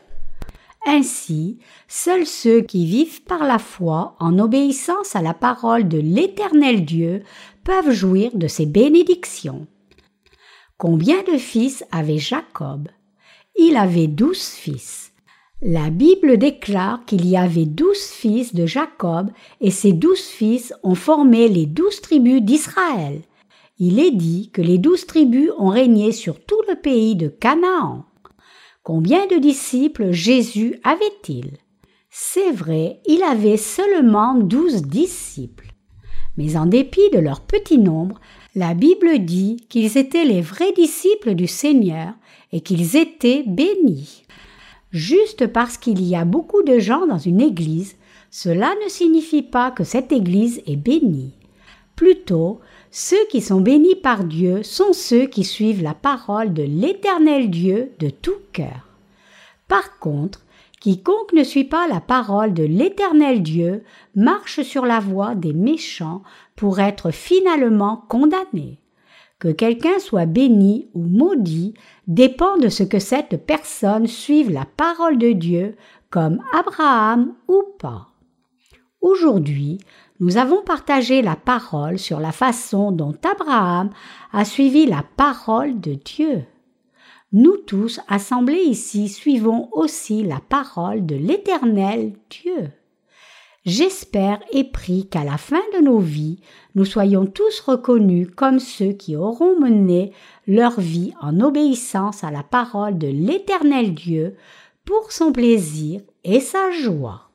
Ainsi, 0.85 1.57
seuls 1.87 2.27
ceux 2.27 2.61
qui 2.61 2.85
vivent 2.85 3.23
par 3.23 3.43
la 3.43 3.57
foi 3.57 4.15
en 4.19 4.37
obéissance 4.37 5.15
à 5.15 5.21
la 5.21 5.33
parole 5.33 5.87
de 5.87 5.97
l'Éternel 5.97 6.85
Dieu 6.85 7.23
peuvent 7.63 7.91
jouir 7.91 8.31
de 8.35 8.47
ses 8.47 8.67
bénédictions. 8.67 9.65
Combien 10.77 11.23
de 11.23 11.37
fils 11.37 11.83
avait 11.91 12.19
Jacob? 12.19 12.87
Il 13.57 13.75
avait 13.75 14.07
douze 14.07 14.49
fils. 14.49 15.11
La 15.63 15.89
Bible 15.89 16.37
déclare 16.37 17.03
qu'il 17.05 17.27
y 17.27 17.35
avait 17.35 17.65
douze 17.65 18.11
fils 18.11 18.53
de 18.53 18.67
Jacob 18.67 19.31
et 19.59 19.71
ces 19.71 19.93
douze 19.93 20.21
fils 20.21 20.75
ont 20.83 20.93
formé 20.93 21.47
les 21.47 21.65
douze 21.65 22.01
tribus 22.01 22.43
d'Israël 22.43 23.21
il 23.79 23.99
est 23.99 24.11
dit 24.11 24.49
que 24.51 24.61
les 24.61 24.77
douze 24.77 25.05
tribus 25.05 25.51
ont 25.57 25.69
régné 25.69 26.11
sur 26.11 26.43
tout 26.43 26.61
le 26.67 26.75
pays 26.75 27.15
de 27.15 27.27
Canaan. 27.27 28.05
Combien 28.83 29.27
de 29.27 29.37
disciples 29.37 30.11
Jésus 30.11 30.79
avait-il? 30.83 31.57
C'est 32.09 32.51
vrai, 32.51 33.01
il 33.05 33.21
avait 33.21 33.57
seulement 33.57 34.33
douze 34.33 34.81
disciples. 34.81 35.73
Mais 36.37 36.55
en 36.55 36.65
dépit 36.65 37.09
de 37.11 37.19
leur 37.19 37.41
petit 37.41 37.77
nombre, 37.77 38.19
la 38.55 38.73
Bible 38.73 39.19
dit 39.19 39.57
qu'ils 39.69 39.97
étaient 39.97 40.25
les 40.25 40.41
vrais 40.41 40.71
disciples 40.71 41.35
du 41.35 41.47
Seigneur 41.47 42.13
et 42.51 42.61
qu'ils 42.61 42.95
étaient 42.95 43.43
bénis. 43.45 44.23
Juste 44.91 45.47
parce 45.47 45.77
qu'il 45.77 46.01
y 46.03 46.15
a 46.15 46.25
beaucoup 46.25 46.63
de 46.63 46.79
gens 46.79 47.05
dans 47.05 47.17
une 47.17 47.41
église, 47.41 47.95
cela 48.31 48.73
ne 48.83 48.89
signifie 48.89 49.43
pas 49.43 49.69
que 49.69 49.83
cette 49.83 50.11
église 50.11 50.61
est 50.65 50.75
bénie. 50.75 51.33
Plutôt, 51.95 52.59
ceux 52.91 53.25
qui 53.29 53.41
sont 53.41 53.61
bénis 53.61 53.95
par 53.95 54.23
Dieu 54.23 54.63
sont 54.63 54.93
ceux 54.93 55.25
qui 55.25 55.43
suivent 55.43 55.83
la 55.83 55.93
parole 55.93 56.53
de 56.53 56.63
l'Éternel 56.63 57.49
Dieu 57.49 57.91
de 57.99 58.09
tout 58.09 58.39
cœur. 58.53 58.87
Par 59.67 59.99
contre, 59.99 60.45
quiconque 60.79 61.33
ne 61.33 61.43
suit 61.43 61.65
pas 61.65 61.87
la 61.87 61.99
parole 61.99 62.53
de 62.53 62.63
l'Éternel 62.63 63.43
Dieu 63.43 63.83
marche 64.15 64.61
sur 64.61 64.85
la 64.85 64.99
voie 64.99 65.35
des 65.35 65.53
méchants 65.53 66.23
pour 66.55 66.79
être 66.79 67.11
finalement 67.11 68.03
condamné. 68.07 68.79
Que 69.39 69.49
quelqu'un 69.49 69.99
soit 69.99 70.25
béni 70.25 70.87
ou 70.93 71.03
maudit 71.03 71.75
dépend 72.07 72.57
de 72.57 72.69
ce 72.69 72.83
que 72.83 72.99
cette 72.99 73.45
personne 73.45 74.07
suive 74.07 74.49
la 74.49 74.65
parole 74.65 75.17
de 75.17 75.31
Dieu 75.33 75.75
comme 76.09 76.41
Abraham 76.53 77.33
ou 77.47 77.63
pas. 77.77 78.07
Aujourd'hui, 79.01 79.77
nous 80.19 80.37
avons 80.37 80.61
partagé 80.63 81.21
la 81.21 81.35
parole 81.35 81.99
sur 81.99 82.19
la 82.19 82.31
façon 82.31 82.91
dont 82.91 83.15
Abraham 83.23 83.91
a 84.31 84.45
suivi 84.45 84.85
la 84.85 85.03
parole 85.15 85.79
de 85.79 85.93
Dieu. 85.93 86.43
Nous 87.33 87.57
tous 87.57 87.99
assemblés 88.07 88.63
ici 88.63 89.09
suivons 89.09 89.69
aussi 89.71 90.23
la 90.23 90.39
parole 90.39 91.05
de 91.05 91.15
l'Éternel 91.15 92.13
Dieu. 92.29 92.71
J'espère 93.65 94.39
et 94.53 94.63
prie 94.63 95.09
qu'à 95.09 95.25
la 95.25 95.37
fin 95.37 95.61
de 95.75 95.83
nos 95.83 95.99
vies, 95.99 96.39
nous 96.73 96.85
soyons 96.85 97.25
tous 97.25 97.59
reconnus 97.59 98.29
comme 98.33 98.59
ceux 98.59 98.93
qui 98.93 99.17
auront 99.17 99.59
mené 99.59 100.13
leur 100.47 100.79
vie 100.79 101.13
en 101.19 101.41
obéissance 101.41 102.23
à 102.23 102.31
la 102.31 102.43
parole 102.43 102.97
de 102.97 103.07
l'Éternel 103.07 103.93
Dieu 103.93 104.37
pour 104.85 105.11
son 105.11 105.33
plaisir 105.33 105.99
et 106.23 106.39
sa 106.39 106.71
joie. 106.71 107.26